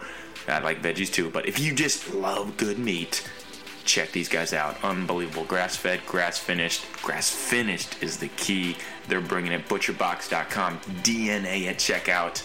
I 0.51 0.59
like 0.59 0.83
veggies 0.83 1.13
too, 1.13 1.31
but 1.31 1.47
if 1.47 1.59
you 1.59 1.75
just 1.75 2.13
love 2.15 2.57
good 2.57 2.79
meat, 2.79 3.29
check 3.85 4.13
these 4.13 4.29
guys 4.29 4.53
out. 4.53 4.83
Unbelievable. 4.85 5.45
Grass 5.45 5.77
fed, 5.77 6.05
grass 6.07 6.39
finished. 6.39 6.85
Grass 7.03 7.31
finished 7.31 8.03
is 8.03 8.17
the 8.17 8.29
key. 8.29 8.77
They're 9.09 9.21
bringing 9.21 9.53
it. 9.53 9.69
Butcherbox.com. 9.69 10.79
DNA 11.03 11.67
at 11.67 11.77
checkout. 11.77 12.45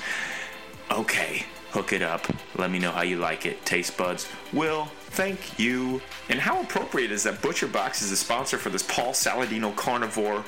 Okay, 0.92 1.46
hook 1.72 1.94
it 1.94 2.02
up. 2.02 2.26
Let 2.58 2.72
me 2.72 2.80
know 2.80 2.92
how 2.92 3.02
you 3.02 3.18
like 3.18 3.46
it. 3.46 3.66
Taste 3.66 3.98
buds 3.98 4.30
will 4.54 4.86
thank 5.16 5.58
you. 5.58 6.02
And 6.30 6.40
how 6.40 6.62
appropriate 6.62 7.12
is 7.12 7.24
that 7.24 7.42
ButcherBox 7.42 8.02
is 8.02 8.12
a 8.12 8.18
sponsor 8.18 8.58
for 8.58 8.70
this 8.70 8.84
Paul 8.84 9.14
Saladino 9.14 9.76
carnivore 9.76 10.44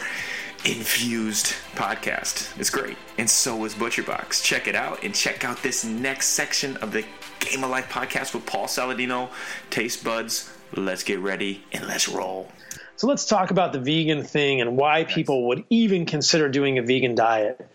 infused 0.66 1.54
podcast. 1.76 2.58
It's 2.60 2.70
great. 2.70 2.98
And 3.18 3.30
so 3.30 3.64
is 3.66 3.74
ButcherBox. 3.76 4.44
Check 4.44 4.68
it 4.68 4.76
out 4.76 5.04
and 5.04 5.14
check 5.14 5.46
out 5.46 5.62
this 5.64 5.86
next 5.86 6.30
section 6.30 6.78
of 6.78 6.92
the 6.92 7.06
Game 7.40 7.64
of 7.64 7.70
Life 7.70 7.90
podcast 7.90 8.34
with 8.34 8.46
Paul 8.46 8.68
Saladino. 8.68 9.30
Taste 9.70 10.04
buds, 10.04 10.52
let's 10.76 11.04
get 11.04 11.20
ready 11.20 11.64
and 11.72 11.88
let's 11.88 12.08
roll. 12.08 12.52
So 12.98 13.06
let's 13.06 13.26
talk 13.26 13.52
about 13.52 13.74
the 13.74 13.80
vegan 13.80 14.24
thing 14.24 14.60
and 14.60 14.76
why 14.76 15.04
people 15.04 15.50
would 15.50 15.64
even 15.70 16.08
consider 16.08 16.50
doing 16.50 16.80
a 16.80 16.82
vegan 16.82 17.14
diet. 17.14 17.70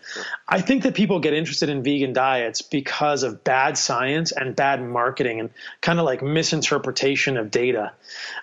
I 0.49 0.59
think 0.59 0.83
that 0.83 0.95
people 0.95 1.21
get 1.21 1.33
interested 1.33 1.69
in 1.69 1.81
vegan 1.81 2.11
diets 2.11 2.61
because 2.61 3.23
of 3.23 3.41
bad 3.45 3.77
science 3.77 4.33
and 4.33 4.53
bad 4.53 4.83
marketing 4.83 5.39
and 5.39 5.49
kind 5.79 5.97
of 5.97 6.05
like 6.05 6.21
misinterpretation 6.21 7.37
of 7.37 7.51
data. 7.51 7.93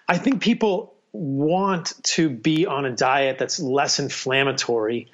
I 0.08 0.16
think 0.16 0.40
people 0.40 0.94
want 1.12 1.92
to 2.02 2.30
be 2.30 2.64
on 2.64 2.86
a 2.86 2.96
diet 2.96 3.38
that's 3.38 3.60
less 3.60 3.98
inflammatory. 3.98 5.08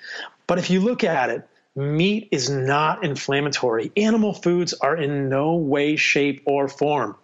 But 0.46 0.58
if 0.58 0.70
you 0.70 0.80
look 0.80 1.02
at 1.02 1.30
it, 1.30 1.48
meat 1.76 2.28
is 2.32 2.50
not 2.50 3.04
inflammatory. 3.04 3.92
Animal 3.96 4.32
foods 4.32 4.74
are 4.74 4.96
in 4.96 5.28
no 5.28 5.56
way, 5.56 5.96
shape, 5.96 6.42
or 6.46 6.68
form 6.68 7.16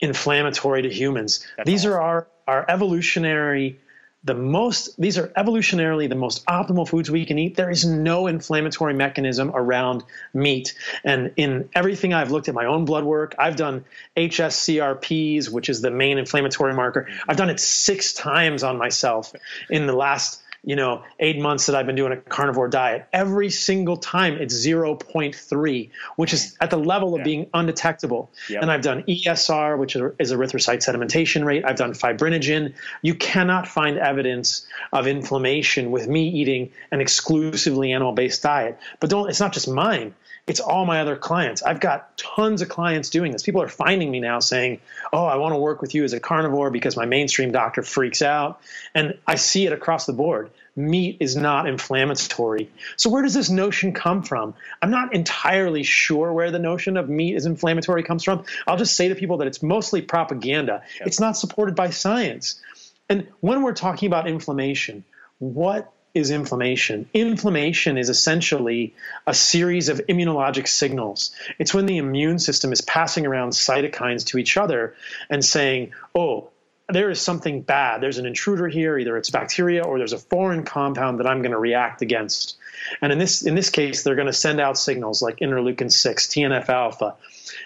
inflammatory 0.00 0.82
to 0.82 0.90
humans. 0.90 1.46
That's 1.56 1.66
these 1.66 1.80
awesome. 1.84 1.92
are 1.92 2.00
our, 2.00 2.26
our 2.46 2.70
evolutionary 2.70 3.80
the 4.26 4.34
most 4.34 5.00
these 5.00 5.18
are 5.18 5.28
evolutionarily 5.28 6.08
the 6.08 6.16
most 6.16 6.44
optimal 6.46 6.86
foods 6.86 7.08
we 7.08 7.24
can 7.24 7.38
eat 7.38 7.56
there 7.56 7.70
is 7.70 7.84
no 7.84 8.26
inflammatory 8.26 8.92
mechanism 8.92 9.52
around 9.54 10.02
meat 10.34 10.74
and 11.04 11.32
in 11.36 11.68
everything 11.74 12.12
i've 12.12 12.32
looked 12.32 12.48
at 12.48 12.54
my 12.54 12.66
own 12.66 12.84
blood 12.84 13.04
work 13.04 13.36
i've 13.38 13.54
done 13.54 13.84
hs-CRPs 14.16 15.48
which 15.48 15.68
is 15.68 15.80
the 15.80 15.92
main 15.92 16.18
inflammatory 16.18 16.74
marker 16.74 17.08
i've 17.28 17.36
done 17.36 17.50
it 17.50 17.60
six 17.60 18.12
times 18.14 18.64
on 18.64 18.76
myself 18.76 19.32
in 19.70 19.86
the 19.86 19.94
last 19.94 20.42
you 20.66 20.74
know, 20.74 21.04
eight 21.20 21.38
months 21.38 21.66
that 21.66 21.76
I've 21.76 21.86
been 21.86 21.94
doing 21.94 22.12
a 22.12 22.16
carnivore 22.16 22.68
diet, 22.68 23.06
every 23.12 23.50
single 23.50 23.96
time 23.96 24.34
it's 24.34 24.52
0.3, 24.52 25.90
which 26.16 26.32
is 26.34 26.56
at 26.60 26.70
the 26.70 26.76
level 26.76 27.14
of 27.14 27.20
yeah. 27.20 27.24
being 27.24 27.50
undetectable. 27.54 28.32
Yep. 28.50 28.62
And 28.62 28.72
I've 28.72 28.82
done 28.82 29.04
ESR, 29.04 29.78
which 29.78 29.94
is 29.94 30.32
erythrocyte 30.32 30.84
sedimentation 30.84 31.44
rate. 31.44 31.64
I've 31.64 31.76
done 31.76 31.92
fibrinogen. 31.92 32.74
You 33.00 33.14
cannot 33.14 33.68
find 33.68 33.96
evidence 33.96 34.66
of 34.92 35.06
inflammation 35.06 35.92
with 35.92 36.08
me 36.08 36.28
eating 36.30 36.72
an 36.90 37.00
exclusively 37.00 37.92
animal 37.92 38.12
based 38.12 38.42
diet. 38.42 38.76
But 38.98 39.08
don't, 39.08 39.30
it's 39.30 39.40
not 39.40 39.52
just 39.52 39.68
mine 39.68 40.16
it's 40.46 40.60
all 40.60 40.84
my 40.86 41.00
other 41.00 41.16
clients. 41.16 41.62
I've 41.62 41.80
got 41.80 42.16
tons 42.16 42.62
of 42.62 42.68
clients 42.68 43.10
doing 43.10 43.32
this. 43.32 43.42
People 43.42 43.62
are 43.62 43.68
finding 43.68 44.10
me 44.10 44.20
now 44.20 44.38
saying, 44.38 44.80
Oh, 45.12 45.24
I 45.24 45.36
want 45.36 45.52
to 45.52 45.58
work 45.58 45.82
with 45.82 45.94
you 45.94 46.04
as 46.04 46.12
a 46.12 46.20
carnivore 46.20 46.70
because 46.70 46.96
my 46.96 47.04
mainstream 47.04 47.50
doctor 47.50 47.82
freaks 47.82 48.22
out. 48.22 48.60
And 48.94 49.18
I 49.26 49.34
see 49.34 49.66
it 49.66 49.72
across 49.72 50.06
the 50.06 50.12
board. 50.12 50.50
Meat 50.76 51.16
is 51.20 51.36
not 51.36 51.66
inflammatory. 51.66 52.70
So, 52.96 53.10
where 53.10 53.22
does 53.22 53.34
this 53.34 53.50
notion 53.50 53.92
come 53.92 54.22
from? 54.22 54.54
I'm 54.80 54.90
not 54.90 55.14
entirely 55.14 55.82
sure 55.82 56.32
where 56.32 56.50
the 56.50 56.58
notion 56.58 56.96
of 56.96 57.08
meat 57.08 57.34
is 57.34 57.46
inflammatory 57.46 58.02
comes 58.02 58.22
from. 58.22 58.44
I'll 58.66 58.76
just 58.76 58.94
say 58.94 59.08
to 59.08 59.14
people 59.14 59.38
that 59.38 59.46
it's 59.48 59.62
mostly 59.62 60.02
propaganda, 60.02 60.82
yep. 60.98 61.08
it's 61.08 61.18
not 61.18 61.36
supported 61.36 61.74
by 61.74 61.90
science. 61.90 62.60
And 63.08 63.26
when 63.40 63.62
we're 63.62 63.72
talking 63.72 64.06
about 64.06 64.28
inflammation, 64.28 65.02
what 65.38 65.92
is 66.16 66.30
inflammation. 66.30 67.08
Inflammation 67.12 67.98
is 67.98 68.08
essentially 68.08 68.94
a 69.26 69.34
series 69.34 69.90
of 69.90 70.00
immunologic 70.08 70.66
signals. 70.66 71.30
It's 71.58 71.74
when 71.74 71.84
the 71.84 71.98
immune 71.98 72.38
system 72.38 72.72
is 72.72 72.80
passing 72.80 73.26
around 73.26 73.50
cytokines 73.50 74.24
to 74.28 74.38
each 74.38 74.56
other 74.56 74.94
and 75.28 75.44
saying, 75.44 75.92
oh, 76.14 76.48
there 76.88 77.10
is 77.10 77.20
something 77.20 77.60
bad. 77.60 78.00
There's 78.00 78.16
an 78.16 78.24
intruder 78.24 78.66
here. 78.66 78.98
Either 78.98 79.18
it's 79.18 79.28
bacteria 79.28 79.84
or 79.84 79.98
there's 79.98 80.14
a 80.14 80.18
foreign 80.18 80.64
compound 80.64 81.20
that 81.20 81.26
I'm 81.26 81.42
going 81.42 81.52
to 81.52 81.58
react 81.58 82.00
against. 82.00 82.56
And 83.02 83.12
in 83.12 83.18
this 83.18 83.42
in 83.42 83.54
this 83.54 83.68
case, 83.68 84.02
they're 84.02 84.14
going 84.14 84.28
to 84.28 84.32
send 84.32 84.58
out 84.58 84.78
signals 84.78 85.20
like 85.20 85.38
interleukin 85.40 85.92
six, 85.92 86.28
TNF 86.28 86.68
alpha, 86.68 87.16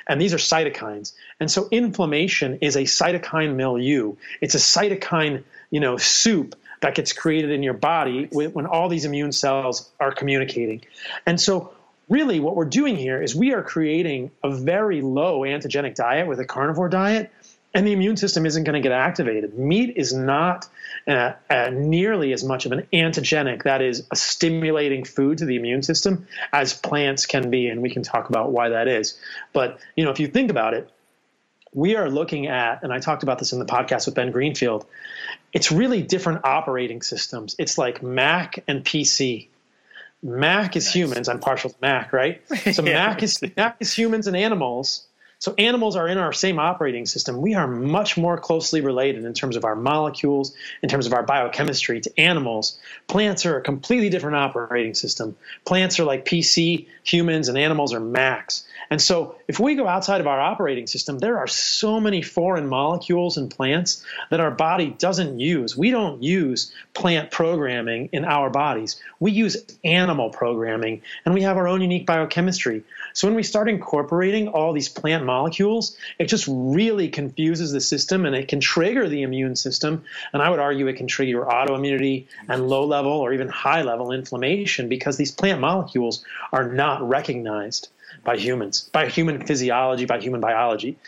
and 0.09 0.21
these 0.21 0.35
are 0.35 0.39
cytokines. 0.39 1.13
And 1.39 1.51
so 1.51 1.69
inflammation 1.71 2.59
is 2.63 2.77
a 2.77 2.83
cytokine 2.83 3.55
milieu. 3.55 4.17
It's 4.41 4.55
a 4.55 4.59
cytokine, 4.59 5.45
you 5.71 5.81
know, 5.81 5.99
soup 5.99 6.57
that 6.81 6.95
gets 6.95 7.13
created 7.13 7.51
in 7.51 7.63
your 7.63 7.75
body 7.75 8.29
when 8.33 8.67
all 8.67 8.89
these 8.89 9.05
immune 9.05 9.33
cells 9.33 9.91
are 10.01 10.13
communicating. 10.13 10.83
And 11.27 11.41
so, 11.41 11.73
really, 12.09 12.41
what 12.41 12.57
we're 12.57 12.65
doing 12.65 12.97
here 12.97 13.23
is 13.23 13.35
we 13.35 13.53
are 13.53 13.63
creating 13.63 14.31
a 14.43 14.51
very 14.51 15.01
low 15.03 15.41
antigenic 15.41 15.95
diet 15.95 16.27
with 16.27 16.41
a 16.41 16.45
carnivore 16.45 16.89
diet 16.89 17.31
and 17.73 17.87
the 17.87 17.93
immune 17.93 18.17
system 18.17 18.47
isn't 18.47 18.65
going 18.65 18.81
to 18.81 18.81
get 18.81 18.93
activated. 18.93 19.57
Meat 19.57 19.95
is 19.97 20.13
not 20.13 20.69
uh, 21.07 21.33
uh, 21.49 21.71
nearly 21.73 22.33
as 22.33 22.43
much 22.43 22.67
of 22.67 22.73
an 22.73 22.87
antigenic, 22.93 23.63
that 23.63 23.81
is, 23.81 24.07
a 24.11 24.17
stimulating 24.17 25.05
food 25.05 25.39
to 25.39 25.45
the 25.45 25.57
immune 25.57 25.83
system, 25.83 26.27
as 26.53 26.75
plants 26.75 27.27
can 27.27 27.51
be, 27.51 27.69
and 27.69 27.81
we 27.81 27.91
can 27.91 28.03
talk 28.03 28.29
about 28.29 28.51
why 28.51 28.71
that 28.71 28.89
is. 28.89 29.19
But 29.53 29.79
you 29.97 30.05
know, 30.05 30.11
if 30.11 30.19
you 30.19 30.27
think 30.27 30.51
about 30.51 30.75
it, 30.75 30.91
we 31.73 31.97
are 31.97 32.11
looking 32.11 32.47
at, 32.47 32.83
and 32.83 32.93
I 32.93 32.99
talked 32.99 33.23
about 33.23 33.39
this 33.39 33.53
in 33.53 33.59
the 33.59 33.65
podcast 33.65 34.07
with 34.07 34.15
Ben 34.15 34.31
Greenfield. 34.31 34.87
It's 35.53 35.71
really 35.71 36.03
different 36.03 36.45
operating 36.45 37.03
systems. 37.03 37.55
It's 37.59 37.79
like 37.79 38.03
Mac 38.03 38.63
and 38.67 38.85
PC. 38.85 39.49
Mac 40.23 40.77
is 40.77 40.87
nice. 40.87 40.95
humans. 40.95 41.29
I'm 41.29 41.39
partial 41.39 41.71
to 41.71 41.77
Mac, 41.81 42.13
right? 42.13 42.43
So 42.73 42.85
yeah. 42.85 43.09
Mac 43.09 43.23
is 43.23 43.41
Mac 43.57 43.77
is 43.81 43.93
humans 43.93 44.27
and 44.27 44.37
animals 44.37 45.07
so 45.41 45.55
animals 45.57 45.97
are 45.97 46.07
in 46.07 46.19
our 46.19 46.35
same 46.35 46.59
operating 46.59 47.07
system. 47.07 47.41
We 47.41 47.55
are 47.55 47.67
much 47.67 48.19
more 48.19 48.37
closely 48.37 48.83
related 48.83 49.25
in 49.25 49.33
terms 49.33 49.57
of 49.57 49.65
our 49.65 49.75
molecules, 49.75 50.55
in 50.83 50.91
terms 50.91 51.07
of 51.07 51.15
our 51.15 51.23
biochemistry 51.23 52.03
to 52.03 52.21
animals. 52.21 52.79
Plants 53.07 53.47
are 53.47 53.57
a 53.57 53.63
completely 53.63 54.11
different 54.11 54.37
operating 54.37 54.93
system. 54.93 55.39
Plants 55.65 55.99
are 55.99 56.05
like 56.05 56.27
PC, 56.27 56.89
humans, 57.05 57.49
and 57.49 57.57
animals 57.57 57.95
are 57.95 58.01
Macs. 58.01 58.67
And 58.91 59.01
so 59.01 59.37
if 59.49 59.59
we 59.59 59.77
go 59.77 59.87
outside 59.87 60.21
of 60.21 60.27
our 60.27 60.41
operating 60.41 60.87
system, 60.87 61.19
there 61.19 61.39
are 61.39 61.47
so 61.47 62.01
many 62.01 62.21
foreign 62.23 62.69
molecules 62.69 63.39
in 63.39 63.49
plants 63.49 64.05
that 64.31 64.41
our 64.41 64.51
body 64.51 64.95
doesn't 64.99 65.39
use. 65.39 65.77
We 65.77 65.91
don't 65.91 66.23
use 66.23 66.73
plant 66.93 67.31
programming 67.31 68.11
in 68.13 68.25
our 68.25 68.51
bodies. 68.51 69.01
We 69.21 69.31
use 69.31 69.57
animal 69.85 70.31
programming, 70.31 71.03
and 71.25 71.33
we 71.33 71.43
have 71.43 71.57
our 71.57 71.69
own 71.69 71.81
unique 71.81 72.05
biochemistry. 72.05 72.83
So 73.15 73.29
when 73.29 73.37
we 73.37 73.43
start 73.43 73.69
incorporating 73.69 74.49
all 74.49 74.73
these 74.73 74.89
plant 74.89 75.25
molecules, 75.31 75.97
it 76.19 76.27
just 76.27 76.47
really 76.49 77.09
confuses 77.09 77.71
the 77.71 77.81
system 77.81 78.27
and 78.27 78.35
it 78.35 78.49
can 78.49 78.61
trigger 78.61 79.09
the 79.09 79.23
immune 79.23 79.55
system. 79.55 80.03
And 80.33 80.43
I 80.43 80.51
would 80.51 80.59
argue 80.59 80.89
it 80.89 80.97
can 80.97 81.07
trigger 81.07 81.45
autoimmunity 81.45 82.27
and 82.49 82.69
low 82.69 82.85
level 82.85 83.13
or 83.13 83.33
even 83.33 83.49
high 83.49 83.83
level 83.83 84.11
inflammation 84.13 84.89
because 84.89 85.17
these 85.17 85.31
plant 85.31 85.61
molecules 85.61 86.25
are 86.53 86.69
not 86.73 87.09
recognized 87.09 87.89
by 88.25 88.37
humans, 88.37 88.91
by 88.93 89.09
human 89.09 89.47
physiology, 89.47 90.05
by 90.05 90.19
human 90.19 90.41
biology. 90.41 90.99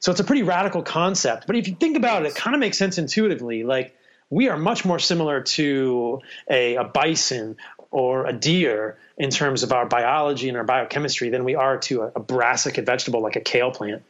So 0.00 0.12
it's 0.12 0.20
a 0.20 0.24
pretty 0.24 0.42
radical 0.42 0.82
concept. 0.82 1.46
But 1.46 1.56
if 1.56 1.66
you 1.66 1.74
think 1.74 1.96
about 1.96 2.24
it, 2.24 2.28
it 2.28 2.34
kind 2.34 2.54
of 2.54 2.60
makes 2.60 2.78
sense 2.78 2.98
intuitively. 2.98 3.64
Like 3.64 3.96
we 4.30 4.48
are 4.48 4.56
much 4.56 4.84
more 4.84 4.98
similar 4.98 5.40
to 5.40 6.20
a, 6.50 6.76
a 6.76 6.84
bison 6.84 7.56
or 7.90 8.26
a 8.26 8.32
deer 8.32 8.98
in 9.16 9.30
terms 9.30 9.62
of 9.62 9.72
our 9.72 9.86
biology 9.86 10.48
and 10.48 10.56
our 10.56 10.64
biochemistry 10.64 11.30
than 11.30 11.44
we 11.44 11.54
are 11.54 11.78
to 11.78 12.02
a, 12.02 12.12
a 12.16 12.20
brassica 12.20 12.82
vegetable 12.82 13.20
like 13.20 13.36
a 13.36 13.40
kale 13.40 13.70
plant. 13.70 14.02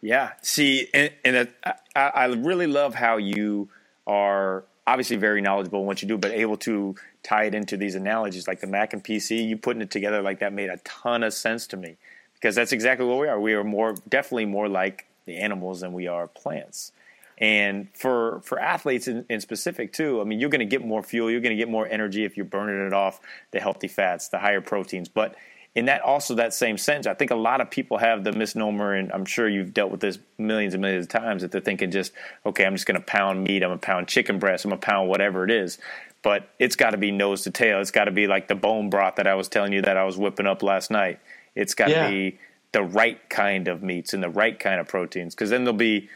Yeah. 0.00 0.32
See, 0.42 0.88
and, 0.92 1.10
and 1.24 1.48
I, 1.64 2.00
I 2.00 2.24
really 2.26 2.66
love 2.66 2.94
how 2.94 3.16
you 3.16 3.68
are 4.06 4.64
obviously 4.86 5.16
very 5.16 5.40
knowledgeable 5.40 5.80
in 5.80 5.86
what 5.86 6.02
you 6.02 6.08
do, 6.08 6.18
but 6.18 6.30
able 6.30 6.56
to 6.58 6.94
tie 7.22 7.44
it 7.44 7.54
into 7.54 7.76
these 7.76 7.94
analogies 7.94 8.46
like 8.46 8.60
the 8.60 8.66
Mac 8.66 8.92
and 8.92 9.02
PC. 9.02 9.48
You 9.48 9.56
putting 9.56 9.82
it 9.82 9.90
together 9.90 10.22
like 10.22 10.38
that 10.40 10.52
made 10.52 10.70
a 10.70 10.78
ton 10.84 11.22
of 11.22 11.34
sense 11.34 11.66
to 11.68 11.76
me 11.76 11.96
because 12.34 12.54
that's 12.54 12.72
exactly 12.72 13.06
what 13.06 13.18
we 13.18 13.26
are. 13.26 13.40
We 13.40 13.54
are 13.54 13.64
more 13.64 13.96
definitely 14.08 14.44
more 14.44 14.68
like 14.68 15.06
the 15.24 15.36
animals 15.38 15.80
than 15.80 15.92
we 15.92 16.06
are 16.06 16.28
plants. 16.28 16.92
And 17.38 17.88
for 17.94 18.40
for 18.44 18.58
athletes 18.58 19.08
in, 19.08 19.26
in 19.28 19.40
specific 19.40 19.92
too, 19.92 20.20
I 20.20 20.24
mean, 20.24 20.40
you're 20.40 20.50
going 20.50 20.60
to 20.60 20.64
get 20.64 20.84
more 20.84 21.02
fuel, 21.02 21.30
you're 21.30 21.40
going 21.40 21.56
to 21.56 21.62
get 21.62 21.68
more 21.68 21.86
energy 21.86 22.24
if 22.24 22.36
you're 22.36 22.46
burning 22.46 22.86
it 22.86 22.92
off 22.94 23.20
the 23.50 23.60
healthy 23.60 23.88
fats, 23.88 24.28
the 24.28 24.38
higher 24.38 24.62
proteins. 24.62 25.08
But 25.08 25.36
in 25.74 25.84
that 25.84 26.00
also 26.00 26.36
that 26.36 26.54
same 26.54 26.78
sense, 26.78 27.06
I 27.06 27.12
think 27.12 27.30
a 27.30 27.36
lot 27.36 27.60
of 27.60 27.70
people 27.70 27.98
have 27.98 28.24
the 28.24 28.32
misnomer, 28.32 28.94
and 28.94 29.12
I'm 29.12 29.26
sure 29.26 29.46
you've 29.46 29.74
dealt 29.74 29.90
with 29.90 30.00
this 30.00 30.18
millions 30.38 30.72
and 30.72 30.80
millions 30.80 31.04
of 31.04 31.10
times 31.10 31.42
that 31.42 31.52
they're 31.52 31.60
thinking 31.60 31.90
just, 31.90 32.12
okay, 32.46 32.64
I'm 32.64 32.74
just 32.74 32.86
going 32.86 32.98
to 32.98 33.04
pound 33.06 33.44
meat, 33.44 33.62
I'm 33.62 33.68
going 33.68 33.80
to 33.80 33.86
pound 33.86 34.08
chicken 34.08 34.38
breast, 34.38 34.64
I'm 34.64 34.70
going 34.70 34.80
to 34.80 34.86
pound 34.86 35.10
whatever 35.10 35.44
it 35.44 35.50
is. 35.50 35.78
But 36.22 36.48
it's 36.58 36.76
got 36.76 36.92
to 36.92 36.96
be 36.96 37.10
nose 37.12 37.42
to 37.42 37.50
tail. 37.50 37.82
It's 37.82 37.90
got 37.90 38.06
to 38.06 38.10
be 38.10 38.26
like 38.26 38.48
the 38.48 38.54
bone 38.54 38.88
broth 38.88 39.16
that 39.16 39.26
I 39.26 39.34
was 39.34 39.48
telling 39.48 39.74
you 39.74 39.82
that 39.82 39.98
I 39.98 40.04
was 40.04 40.16
whipping 40.16 40.46
up 40.46 40.62
last 40.62 40.90
night. 40.90 41.20
It's 41.54 41.74
got 41.74 41.86
to 41.88 41.92
yeah. 41.92 42.10
be 42.10 42.38
the 42.72 42.82
right 42.82 43.28
kind 43.28 43.68
of 43.68 43.82
meats 43.82 44.14
and 44.14 44.22
the 44.22 44.30
right 44.30 44.58
kind 44.58 44.80
of 44.80 44.88
proteins, 44.88 45.34
because 45.34 45.50
then 45.50 45.64
there'll 45.64 45.76
be 45.76 46.08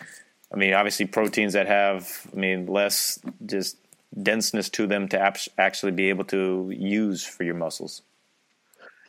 I 0.53 0.57
mean, 0.57 0.75
obviously 0.75 1.07
proteins 1.07 1.53
that 1.53 1.67
have, 1.69 2.27
I 2.33 2.37
mean, 2.37 2.67
less 2.67 3.21
just 3.47 3.77
denseness 4.21 4.69
to 4.71 4.87
them 4.87 5.09
to 5.09 5.35
actually 5.59 5.93
be 5.93 6.09
able 6.09 6.25
to 6.25 6.73
use 6.77 7.25
for 7.25 7.45
your 7.45 7.55
muscles. 7.55 8.03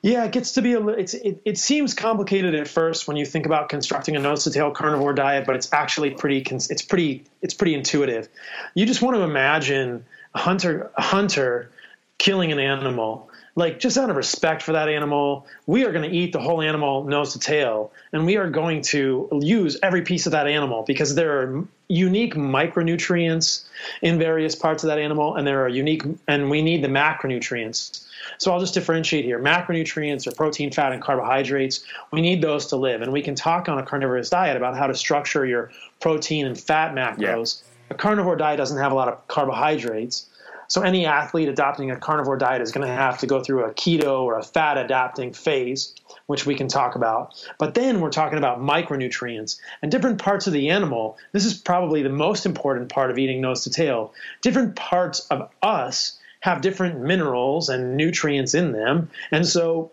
Yeah, 0.04 0.24
it 0.26 0.32
gets 0.32 0.54
to 0.54 0.64
be 0.64 0.74
a. 0.74 0.88
It's 0.88 1.14
it, 1.14 1.42
it 1.46 1.58
seems 1.60 1.94
complicated 1.94 2.56
at 2.56 2.68
first 2.68 3.08
when 3.08 3.18
you 3.18 3.26
think 3.26 3.46
about 3.46 3.70
constructing 3.70 4.16
a 4.16 4.20
nose 4.20 4.46
to 4.46 4.52
tail 4.52 4.72
carnivore 4.72 5.14
diet, 5.14 5.46
but 5.46 5.56
it's 5.56 5.72
actually 5.72 6.12
pretty. 6.12 6.40
It's 6.50 6.82
pretty. 6.82 7.26
It's 7.42 7.54
pretty 7.54 7.76
intuitive. 7.76 8.28
You 8.74 8.88
just 8.88 9.04
want 9.04 9.18
to 9.18 9.22
imagine 9.22 10.06
a 10.34 10.40
hunter 10.40 10.92
a 10.98 11.02
hunter 11.04 11.70
killing 12.18 12.52
an 12.52 12.60
animal 12.60 13.30
like 13.56 13.80
just 13.80 13.98
out 13.98 14.10
of 14.10 14.16
respect 14.16 14.62
for 14.62 14.72
that 14.74 14.88
animal, 14.88 15.46
we 15.66 15.86
are 15.86 15.92
going 15.92 16.10
to 16.10 16.16
eat 16.16 16.32
the 16.32 16.40
whole 16.40 16.62
animal 16.62 17.04
nose 17.04 17.34
to 17.34 17.40
tail, 17.40 17.92
and 18.14 18.26
we 18.26 18.38
are 18.38 18.50
going 18.50 18.82
to 18.82 19.28
use 19.42 19.78
every 19.84 20.02
piece 20.02 20.26
of 20.26 20.32
that 20.32 20.48
animal 20.48 20.84
because 20.84 21.16
there 21.16 21.40
are 21.40 21.66
unique 21.88 22.36
micronutrients 22.36 23.66
in 24.02 24.18
various 24.18 24.56
parts 24.56 24.84
of 24.84 24.88
that 24.88 25.00
animal, 25.00 25.36
and 25.36 25.46
there 25.46 25.64
are 25.64 25.70
unique, 25.70 26.04
and 26.28 26.50
we 26.50 26.62
need 26.62 26.84
the 26.84 26.88
macronutrients. 26.88 28.08
So 28.38 28.54
I'll 28.54 28.60
just 28.60 28.74
differentiate 28.74 29.26
here. 29.26 29.40
Macronutrients 29.40 30.28
are 30.28 30.32
protein, 30.32 30.72
fat, 30.72 30.94
and 30.94 31.02
carbohydrates. 31.02 31.84
We 32.12 32.22
need 32.22 32.42
those 32.42 32.68
to 32.68 32.78
live, 32.78 33.02
and 33.02 33.12
we 33.12 33.22
can 33.22 33.36
talk 33.36 33.68
on 33.68 33.78
a 33.78 33.84
carnivorous 33.84 34.30
diet 34.30 34.56
about 34.56 34.78
how 34.78 34.88
to 34.88 34.96
structure 34.96 35.46
your 35.46 35.72
protein 36.00 36.46
and 36.46 36.60
fat 36.60 36.94
macros. 36.94 37.62
Yeah. 37.62 37.68
A 37.90 37.96
carnivore 37.96 38.38
diet 38.38 38.58
doesn't 38.58 38.78
have 38.78 38.94
a 38.94 38.96
lot 38.96 39.10
of 39.10 39.28
carbohydrates. 39.28 40.28
So 40.72 40.84
any 40.84 41.06
athlete 41.06 41.50
adopting 41.50 41.92
a 41.92 41.98
carnivore 41.98 42.38
diet 42.38 42.62
is 42.62 42.72
going 42.72 42.88
to 42.88 42.94
have 42.94 43.18
to 43.18 43.28
go 43.28 43.44
through 43.44 43.66
a 43.66 43.74
keto 43.74 44.22
or 44.22 44.40
a 44.40 44.42
fat 44.42 44.78
adapting 44.78 45.34
phase, 45.34 45.94
which 46.28 46.46
we 46.46 46.56
can 46.56 46.70
talk 46.70 46.96
about. 46.96 47.36
But 47.60 47.74
then 47.74 48.00
we're 48.00 48.10
talking 48.10 48.38
about 48.38 48.62
micronutrients 48.62 49.60
and 49.82 49.92
different 49.92 50.22
parts 50.22 50.48
of 50.48 50.54
the 50.54 50.70
animal. 50.70 51.18
This 51.34 51.44
is 51.44 51.56
probably 51.56 52.04
the 52.04 52.10
most 52.10 52.46
important 52.46 52.88
part 52.88 53.12
of 53.12 53.18
eating 53.18 53.42
nose 53.42 53.66
to 53.66 53.70
tail. 53.70 54.14
Different 54.40 54.78
parts 54.78 55.28
of 55.28 55.50
us 55.62 56.18
have 56.40 56.62
different 56.62 57.02
minerals 57.02 57.68
and 57.68 57.98
nutrients 57.98 58.54
in 58.54 58.72
them. 58.72 59.10
And 59.30 59.46
so 59.46 59.92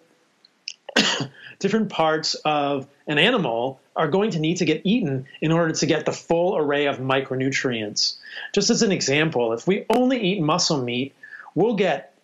different 1.58 1.90
parts 1.90 2.34
of 2.44 2.86
an 3.06 3.18
animal 3.18 3.80
are 3.96 4.08
going 4.08 4.30
to 4.30 4.38
need 4.38 4.58
to 4.58 4.64
get 4.64 4.82
eaten 4.84 5.26
in 5.40 5.52
order 5.52 5.74
to 5.74 5.86
get 5.86 6.06
the 6.06 6.12
full 6.12 6.56
array 6.56 6.86
of 6.86 6.98
micronutrients. 6.98 8.16
Just 8.54 8.70
as 8.70 8.82
an 8.82 8.92
example, 8.92 9.52
if 9.52 9.66
we 9.66 9.84
only 9.90 10.20
eat 10.20 10.40
muscle 10.40 10.80
meat, 10.82 11.14
we'll 11.54 11.74
get 11.74 12.14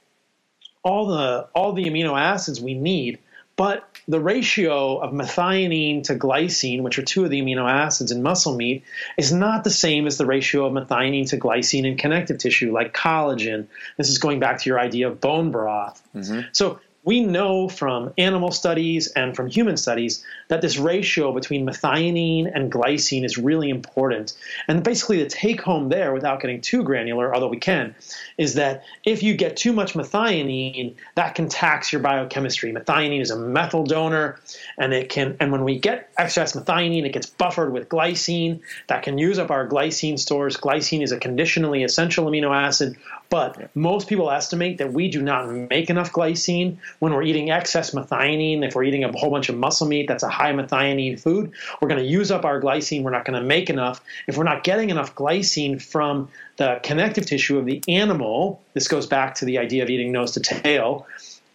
all 0.83 1.07
the 1.07 1.49
all 1.55 1.73
the 1.73 1.85
amino 1.85 2.19
acids 2.19 2.61
we 2.61 2.75
need, 2.75 3.19
but 3.57 3.89
the 4.07 4.21
ratio 4.21 4.99
of 4.99 5.13
methionine 5.13 6.05
to 6.05 6.15
glycine, 6.15 6.83
which 6.83 6.99
are 6.99 7.03
two 7.03 7.25
of 7.25 7.31
the 7.31 7.41
amino 7.41 7.69
acids 7.69 8.13
in 8.13 8.23
muscle 8.23 8.55
meat, 8.55 8.85
is 9.17 9.33
not 9.33 9.65
the 9.65 9.71
same 9.71 10.07
as 10.07 10.19
the 10.19 10.27
ratio 10.27 10.67
of 10.67 10.73
methionine 10.73 11.29
to 11.31 11.39
glycine 11.39 11.87
in 11.87 11.97
connective 11.97 12.39
tissue, 12.39 12.73
like 12.73 12.93
collagen. 12.93 13.67
This 13.97 14.11
is 14.11 14.19
going 14.19 14.41
back 14.41 14.61
to 14.61 14.69
your 14.69 14.79
idea 14.79 15.09
of 15.09 15.21
bone 15.21 15.51
broth. 15.51 16.03
Mm-hmm. 16.15 16.41
So 16.53 16.81
we 17.05 17.21
know 17.21 17.69
from 17.69 18.13
animal 18.17 18.51
studies 18.51 19.09
and 19.09 19.37
from 19.37 19.47
human 19.47 19.77
studies 19.77 20.25
that 20.49 20.63
this 20.63 20.79
ratio 20.79 21.33
between 21.33 21.67
methionine 21.67 22.51
and 22.53 22.73
glycine 22.73 23.25
is 23.25 23.37
really 23.37 23.69
important. 23.69 24.33
And 24.69 24.83
basically, 24.83 25.23
the 25.23 25.29
take 25.29 25.61
home 25.61 25.91
there, 25.91 26.15
without 26.15 26.41
getting 26.41 26.63
too 26.63 26.83
granular, 26.83 27.35
although 27.35 27.49
we 27.49 27.59
can, 27.59 27.95
is 28.39 28.55
that 28.55 28.85
if 29.05 29.23
you 29.23 29.35
get 29.35 29.57
too 29.57 29.73
much 29.73 29.93
methionine, 29.93 30.95
that 31.15 31.35
can 31.35 31.49
tax 31.49 31.93
your 31.93 32.01
biochemistry. 32.01 32.73
Methionine 32.73 33.21
is 33.21 33.31
a 33.31 33.37
methyl 33.37 33.85
donor, 33.85 34.41
and 34.79 34.95
it 34.95 35.11
can. 35.11 35.37
And 35.41 35.53
when 35.53 35.65
we 35.65 35.79
get 35.79 36.11
excess 36.17 36.55
methionine, 36.55 37.05
it 37.05 37.13
gets 37.13 37.27
buffered 37.27 37.73
with 37.73 37.91
glycine. 37.91 38.61
That 38.87 39.03
can 39.03 39.19
use 39.19 39.39
up 39.39 39.51
our 39.51 39.69
glycine 39.69 40.19
stores. 40.19 40.57
Glycine 40.57 41.03
is 41.03 41.13
a 41.13 41.19
conditionally 41.19 41.85
essential 41.85 42.27
amino 42.27 42.55
acid, 42.55 42.97
but 43.29 43.75
most 43.77 44.09
people 44.09 44.31
estimate 44.31 44.79
that 44.79 44.93
we 44.93 45.09
do 45.09 45.21
not 45.21 45.51
make 45.51 45.91
enough 45.91 46.13
glycine 46.13 46.79
when 47.05 47.13
we're 47.13 47.23
eating 47.23 47.51
excess 47.51 47.91
methionine. 47.93 48.67
If 48.67 48.75
we're 48.75 48.85
eating 48.85 49.05
a 49.05 49.13
whole 49.13 49.31
bunch 49.31 49.51
of 49.51 49.57
muscle 49.57 49.87
meat, 49.87 50.09
that's 50.09 50.23
a 50.23 50.29
high 50.29 50.53
methionine 50.53 51.21
food. 51.21 51.53
We're 51.81 51.89
going 51.89 52.03
to 52.03 52.07
use 52.07 52.31
up 52.31 52.47
our 52.47 52.61
glycine. 52.61 53.03
We're 53.03 53.11
not 53.11 53.27
going 53.27 53.39
to 53.39 53.47
make 53.47 53.69
enough. 53.69 54.01
If 54.27 54.39
we're 54.39 54.45
not 54.45 54.65
getting 54.65 54.89
enough 54.89 55.15
glycine 55.15 55.81
from 55.81 56.31
the 56.57 56.81
connective 56.83 57.27
tissue 57.27 57.59
of 57.59 57.67
the 57.67 57.83
animal, 57.89 58.63
this 58.73 58.89
goes 58.89 59.07
back 59.07 59.35
to 59.37 59.45
the 59.45 59.59
idea 59.59 59.83
of 59.83 59.91
eating 59.91 60.13
nose 60.13 60.33
to 60.33 60.41
tail. 60.41 61.07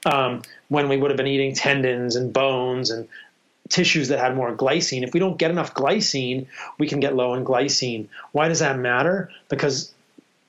Um, 0.06 0.44
when 0.70 0.88
we 0.88 0.98
would 0.98 1.10
have 1.10 1.18
been 1.18 1.28
eating 1.28 1.56
tendons 1.56 2.16
and 2.16 2.32
bones 2.32 2.92
and 2.92 3.08
tissues 3.70 4.10
that 4.10 4.20
had 4.20 4.36
more 4.36 4.54
glycine. 4.56 5.04
If 5.04 5.14
we 5.14 5.20
don't 5.20 5.38
get 5.38 5.52
enough 5.52 5.74
glycine, 5.74 6.46
we 6.78 6.88
can 6.88 7.00
get 7.00 7.16
low 7.16 7.34
in 7.34 7.44
glycine. 7.44 8.08
Why 8.32 8.48
does 8.48 8.60
that 8.60 8.78
matter? 8.78 9.32
Because 9.48 9.92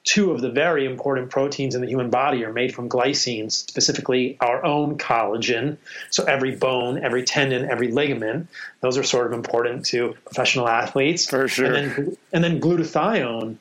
two 0.04 0.30
of 0.30 0.40
the 0.40 0.50
very 0.50 0.86
important 0.86 1.30
proteins 1.30 1.74
in 1.74 1.82
the 1.82 1.86
human 1.86 2.10
body 2.10 2.44
are 2.44 2.52
made 2.52 2.74
from 2.74 2.88
glycine, 2.88 3.52
specifically 3.52 4.36
our 4.40 4.64
own 4.64 4.96
collagen. 4.98 5.76
So 6.10 6.24
every 6.24 6.56
bone, 6.56 7.02
every 7.02 7.24
tendon, 7.24 7.68
every 7.68 7.92
ligament, 7.92 8.48
those 8.80 8.96
are 8.96 9.02
sort 9.02 9.26
of 9.26 9.32
important 9.32 9.86
to 9.86 10.14
professional 10.24 10.68
athletes. 10.68 11.28
For 11.28 11.48
sure. 11.48 11.66
And 11.66 11.74
then, 11.74 12.16
and 12.32 12.44
then 12.44 12.60
glutathione. 12.60 13.56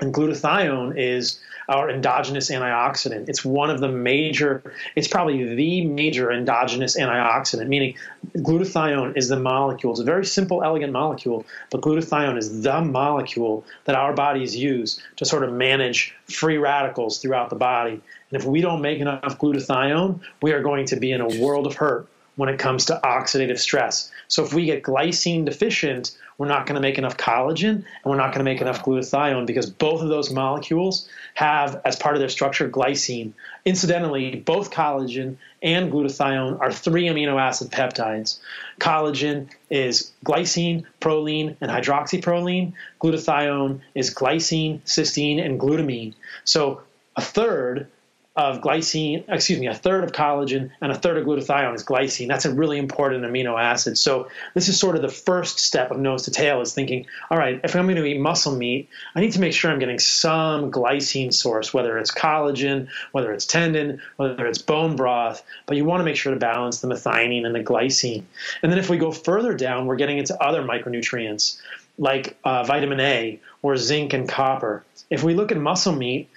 And 0.00 0.12
glutathione 0.12 0.94
is 0.96 1.40
our 1.68 1.88
endogenous 1.88 2.50
antioxidant. 2.50 3.28
It's 3.28 3.44
one 3.44 3.70
of 3.70 3.80
the 3.80 3.88
major, 3.88 4.62
it's 4.96 5.08
probably 5.08 5.54
the 5.54 5.86
major 5.86 6.30
endogenous 6.32 6.96
antioxidant, 6.96 7.68
meaning 7.68 7.94
glutathione 8.36 9.16
is 9.16 9.28
the 9.28 9.38
molecule. 9.38 9.92
It's 9.92 10.00
a 10.00 10.04
very 10.04 10.24
simple, 10.24 10.62
elegant 10.62 10.92
molecule, 10.92 11.46
but 11.70 11.80
glutathione 11.80 12.36
is 12.36 12.62
the 12.62 12.80
molecule 12.80 13.64
that 13.84 13.94
our 13.94 14.12
bodies 14.12 14.56
use 14.56 15.00
to 15.16 15.24
sort 15.24 15.44
of 15.44 15.52
manage 15.52 16.14
free 16.26 16.58
radicals 16.58 17.18
throughout 17.18 17.50
the 17.50 17.56
body. 17.56 17.92
And 17.92 18.40
if 18.40 18.44
we 18.44 18.60
don't 18.60 18.82
make 18.82 18.98
enough 18.98 19.38
glutathione, 19.38 20.20
we 20.42 20.52
are 20.52 20.62
going 20.62 20.86
to 20.86 20.96
be 20.96 21.12
in 21.12 21.20
a 21.20 21.28
world 21.40 21.66
of 21.66 21.74
hurt 21.74 22.08
when 22.36 22.48
it 22.48 22.58
comes 22.58 22.86
to 22.86 23.00
oxidative 23.04 23.58
stress. 23.58 24.10
So 24.32 24.42
if 24.42 24.54
we 24.54 24.64
get 24.64 24.82
glycine 24.82 25.44
deficient, 25.44 26.16
we're 26.38 26.48
not 26.48 26.64
going 26.64 26.76
to 26.76 26.80
make 26.80 26.96
enough 26.96 27.18
collagen 27.18 27.68
and 27.74 28.04
we're 28.06 28.16
not 28.16 28.28
going 28.28 28.38
to 28.38 28.50
make 28.50 28.62
enough 28.62 28.82
glutathione 28.82 29.44
because 29.44 29.68
both 29.68 30.00
of 30.00 30.08
those 30.08 30.30
molecules 30.30 31.06
have, 31.34 31.82
as 31.84 31.96
part 31.96 32.14
of 32.14 32.20
their 32.20 32.30
structure, 32.30 32.66
glycine. 32.66 33.34
Incidentally, 33.66 34.36
both 34.36 34.70
collagen 34.70 35.36
and 35.62 35.92
glutathione 35.92 36.58
are 36.60 36.72
three 36.72 37.08
amino 37.08 37.38
acid 37.38 37.70
peptides. 37.70 38.38
Collagen 38.80 39.50
is 39.68 40.12
glycine, 40.24 40.86
proline, 40.98 41.54
and 41.60 41.70
hydroxyproline. 41.70 42.72
Glutathione 43.02 43.82
is 43.94 44.14
glycine, 44.14 44.80
cysteine, 44.86 45.44
and 45.44 45.60
glutamine. 45.60 46.14
So 46.44 46.80
a 47.16 47.20
third 47.20 47.86
of 48.34 48.62
glycine, 48.62 49.24
excuse 49.28 49.60
me, 49.60 49.66
a 49.66 49.74
third 49.74 50.04
of 50.04 50.12
collagen 50.12 50.70
and 50.80 50.90
a 50.90 50.94
third 50.94 51.18
of 51.18 51.26
glutathione 51.26 51.74
is 51.74 51.84
glycine. 51.84 52.28
That's 52.28 52.46
a 52.46 52.54
really 52.54 52.78
important 52.78 53.24
amino 53.24 53.60
acid. 53.60 53.98
So 53.98 54.28
this 54.54 54.68
is 54.68 54.80
sort 54.80 54.96
of 54.96 55.02
the 55.02 55.08
first 55.08 55.58
step 55.58 55.90
of 55.90 55.98
nose 55.98 56.22
to 56.22 56.30
tail 56.30 56.62
is 56.62 56.72
thinking, 56.72 57.04
all 57.30 57.36
right, 57.36 57.60
if 57.62 57.76
I'm 57.76 57.84
going 57.84 57.96
to 57.96 58.04
eat 58.06 58.18
muscle 58.18 58.56
meat, 58.56 58.88
I 59.14 59.20
need 59.20 59.32
to 59.32 59.40
make 59.40 59.52
sure 59.52 59.70
I'm 59.70 59.78
getting 59.78 59.98
some 59.98 60.70
glycine 60.70 61.32
source, 61.32 61.74
whether 61.74 61.98
it's 61.98 62.10
collagen, 62.10 62.88
whether 63.12 63.32
it's 63.32 63.44
tendon, 63.44 64.00
whether 64.16 64.46
it's 64.46 64.62
bone 64.62 64.96
broth, 64.96 65.44
but 65.66 65.76
you 65.76 65.84
want 65.84 66.00
to 66.00 66.04
make 66.04 66.16
sure 66.16 66.32
to 66.32 66.40
balance 66.40 66.80
the 66.80 66.88
methionine 66.88 67.44
and 67.44 67.54
the 67.54 67.62
glycine. 67.62 68.22
And 68.62 68.72
then 68.72 68.78
if 68.78 68.88
we 68.88 68.96
go 68.96 69.12
further 69.12 69.52
down, 69.52 69.84
we're 69.84 69.96
getting 69.96 70.16
into 70.16 70.42
other 70.42 70.62
micronutrients 70.62 71.60
like 71.98 72.38
uh, 72.44 72.64
vitamin 72.64 73.00
A 73.00 73.40
or 73.60 73.76
zinc 73.76 74.14
and 74.14 74.26
copper. 74.26 74.84
If 75.10 75.22
we 75.22 75.34
look 75.34 75.52
at 75.52 75.58
muscle 75.58 75.92
meat, 75.92 76.30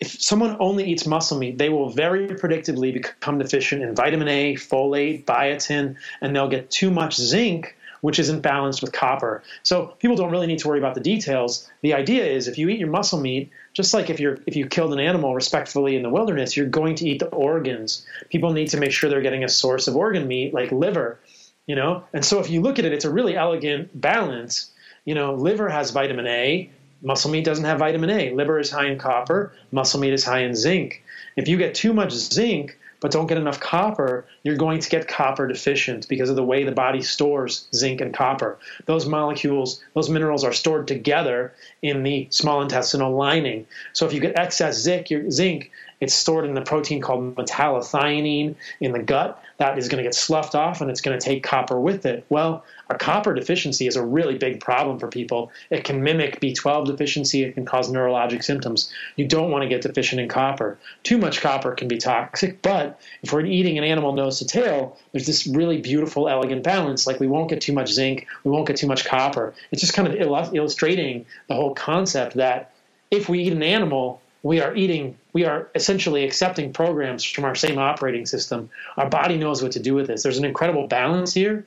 if 0.00 0.20
someone 0.20 0.56
only 0.60 0.84
eats 0.84 1.06
muscle 1.06 1.38
meat, 1.38 1.58
they 1.58 1.68
will 1.68 1.90
very 1.90 2.28
predictably 2.28 2.92
become 2.92 3.38
deficient 3.38 3.82
in 3.82 3.94
vitamin 3.94 4.28
A, 4.28 4.54
folate, 4.54 5.26
biotin, 5.26 5.96
and 6.22 6.34
they'll 6.34 6.48
get 6.48 6.70
too 6.70 6.90
much 6.90 7.16
zinc, 7.16 7.76
which 8.00 8.18
isn't 8.18 8.40
balanced 8.40 8.80
with 8.80 8.92
copper. 8.92 9.42
So 9.62 9.88
people 9.98 10.16
don't 10.16 10.30
really 10.30 10.46
need 10.46 10.60
to 10.60 10.68
worry 10.68 10.78
about 10.78 10.94
the 10.94 11.02
details. 11.02 11.70
The 11.82 11.92
idea 11.92 12.24
is 12.24 12.48
if 12.48 12.56
you 12.56 12.70
eat 12.70 12.78
your 12.78 12.88
muscle 12.88 13.20
meat, 13.20 13.50
just 13.74 13.92
like 13.92 14.08
if 14.08 14.20
you're 14.20 14.38
if 14.46 14.56
you 14.56 14.66
killed 14.66 14.94
an 14.94 15.00
animal 15.00 15.34
respectfully 15.34 15.96
in 15.96 16.02
the 16.02 16.08
wilderness, 16.08 16.56
you're 16.56 16.66
going 16.66 16.94
to 16.96 17.06
eat 17.06 17.18
the 17.18 17.28
organs. 17.28 18.06
People 18.30 18.54
need 18.54 18.68
to 18.68 18.78
make 18.78 18.92
sure 18.92 19.10
they're 19.10 19.20
getting 19.20 19.44
a 19.44 19.50
source 19.50 19.86
of 19.86 19.96
organ 19.96 20.26
meat 20.26 20.54
like 20.54 20.72
liver, 20.72 21.20
you 21.66 21.76
know. 21.76 22.04
And 22.14 22.24
so 22.24 22.40
if 22.40 22.48
you 22.48 22.62
look 22.62 22.78
at 22.78 22.86
it, 22.86 22.94
it's 22.94 23.04
a 23.04 23.12
really 23.12 23.36
elegant 23.36 24.00
balance. 24.00 24.70
You 25.04 25.14
know, 25.14 25.34
liver 25.34 25.68
has 25.68 25.90
vitamin 25.90 26.26
A, 26.26 26.70
Muscle 27.02 27.30
meat 27.30 27.44
doesn't 27.44 27.64
have 27.64 27.78
vitamin 27.78 28.10
A. 28.10 28.30
Liver 28.30 28.58
is 28.58 28.70
high 28.70 28.86
in 28.86 28.98
copper. 28.98 29.52
Muscle 29.72 30.00
meat 30.00 30.12
is 30.12 30.24
high 30.24 30.40
in 30.40 30.54
zinc. 30.54 31.02
If 31.36 31.48
you 31.48 31.56
get 31.56 31.74
too 31.74 31.92
much 31.92 32.12
zinc 32.12 32.76
but 33.00 33.10
don't 33.10 33.26
get 33.26 33.38
enough 33.38 33.60
copper, 33.60 34.26
you're 34.42 34.56
going 34.56 34.78
to 34.78 34.90
get 34.90 35.08
copper 35.08 35.48
deficient 35.48 36.06
because 36.08 36.28
of 36.28 36.36
the 36.36 36.44
way 36.44 36.64
the 36.64 36.72
body 36.72 37.00
stores 37.00 37.66
zinc 37.74 38.00
and 38.02 38.12
copper. 38.12 38.58
Those 38.84 39.06
molecules, 39.06 39.82
those 39.94 40.10
minerals 40.10 40.44
are 40.44 40.52
stored 40.52 40.86
together 40.86 41.54
in 41.80 42.02
the 42.02 42.28
small 42.30 42.60
intestinal 42.60 43.16
lining. 43.16 43.66
So 43.94 44.06
if 44.06 44.12
you 44.12 44.20
get 44.20 44.38
excess 44.38 44.76
zinc, 44.76 45.08
zinc 45.30 45.70
it's 46.00 46.14
stored 46.14 46.46
in 46.46 46.54
the 46.54 46.62
protein 46.62 47.00
called 47.00 47.34
metallothionein 47.36 48.54
in 48.80 48.92
the 48.92 49.02
gut. 49.02 49.42
That 49.60 49.76
is 49.76 49.88
going 49.88 50.02
to 50.02 50.02
get 50.02 50.14
sloughed 50.14 50.54
off 50.54 50.80
and 50.80 50.90
it's 50.90 51.02
going 51.02 51.18
to 51.18 51.22
take 51.22 51.42
copper 51.42 51.78
with 51.78 52.06
it. 52.06 52.24
Well, 52.30 52.64
a 52.88 52.94
copper 52.94 53.34
deficiency 53.34 53.86
is 53.86 53.94
a 53.94 54.02
really 54.02 54.38
big 54.38 54.58
problem 54.58 54.98
for 54.98 55.06
people. 55.06 55.52
It 55.68 55.84
can 55.84 56.02
mimic 56.02 56.40
B12 56.40 56.86
deficiency, 56.86 57.42
it 57.42 57.52
can 57.52 57.66
cause 57.66 57.90
neurologic 57.90 58.42
symptoms. 58.42 58.90
You 59.16 59.28
don't 59.28 59.50
want 59.50 59.60
to 59.60 59.68
get 59.68 59.82
deficient 59.82 60.18
in 60.18 60.28
copper. 60.28 60.78
Too 61.02 61.18
much 61.18 61.42
copper 61.42 61.74
can 61.74 61.88
be 61.88 61.98
toxic, 61.98 62.62
but 62.62 62.98
if 63.22 63.34
we're 63.34 63.44
eating 63.44 63.76
an 63.76 63.84
animal 63.84 64.14
nose 64.14 64.38
to 64.38 64.46
tail, 64.46 64.96
there's 65.12 65.26
this 65.26 65.46
really 65.46 65.78
beautiful, 65.78 66.26
elegant 66.26 66.62
balance. 66.62 67.06
Like 67.06 67.20
we 67.20 67.26
won't 67.26 67.50
get 67.50 67.60
too 67.60 67.74
much 67.74 67.92
zinc, 67.92 68.26
we 68.44 68.50
won't 68.50 68.66
get 68.66 68.76
too 68.76 68.86
much 68.86 69.04
copper. 69.04 69.52
It's 69.72 69.82
just 69.82 69.92
kind 69.92 70.08
of 70.08 70.14
illustrating 70.54 71.26
the 71.48 71.54
whole 71.54 71.74
concept 71.74 72.36
that 72.36 72.72
if 73.10 73.28
we 73.28 73.40
eat 73.42 73.52
an 73.52 73.62
animal, 73.62 74.22
we 74.42 74.62
are 74.62 74.74
eating, 74.74 75.18
we 75.32 75.44
are 75.44 75.68
essentially 75.74 76.24
accepting 76.24 76.72
programs 76.72 77.24
from 77.24 77.44
our 77.44 77.54
same 77.54 77.78
operating 77.78 78.26
system. 78.26 78.70
Our 78.96 79.08
body 79.08 79.36
knows 79.36 79.62
what 79.62 79.72
to 79.72 79.80
do 79.80 79.94
with 79.94 80.06
this. 80.06 80.22
There's 80.22 80.38
an 80.38 80.44
incredible 80.44 80.86
balance 80.86 81.32
here. 81.34 81.66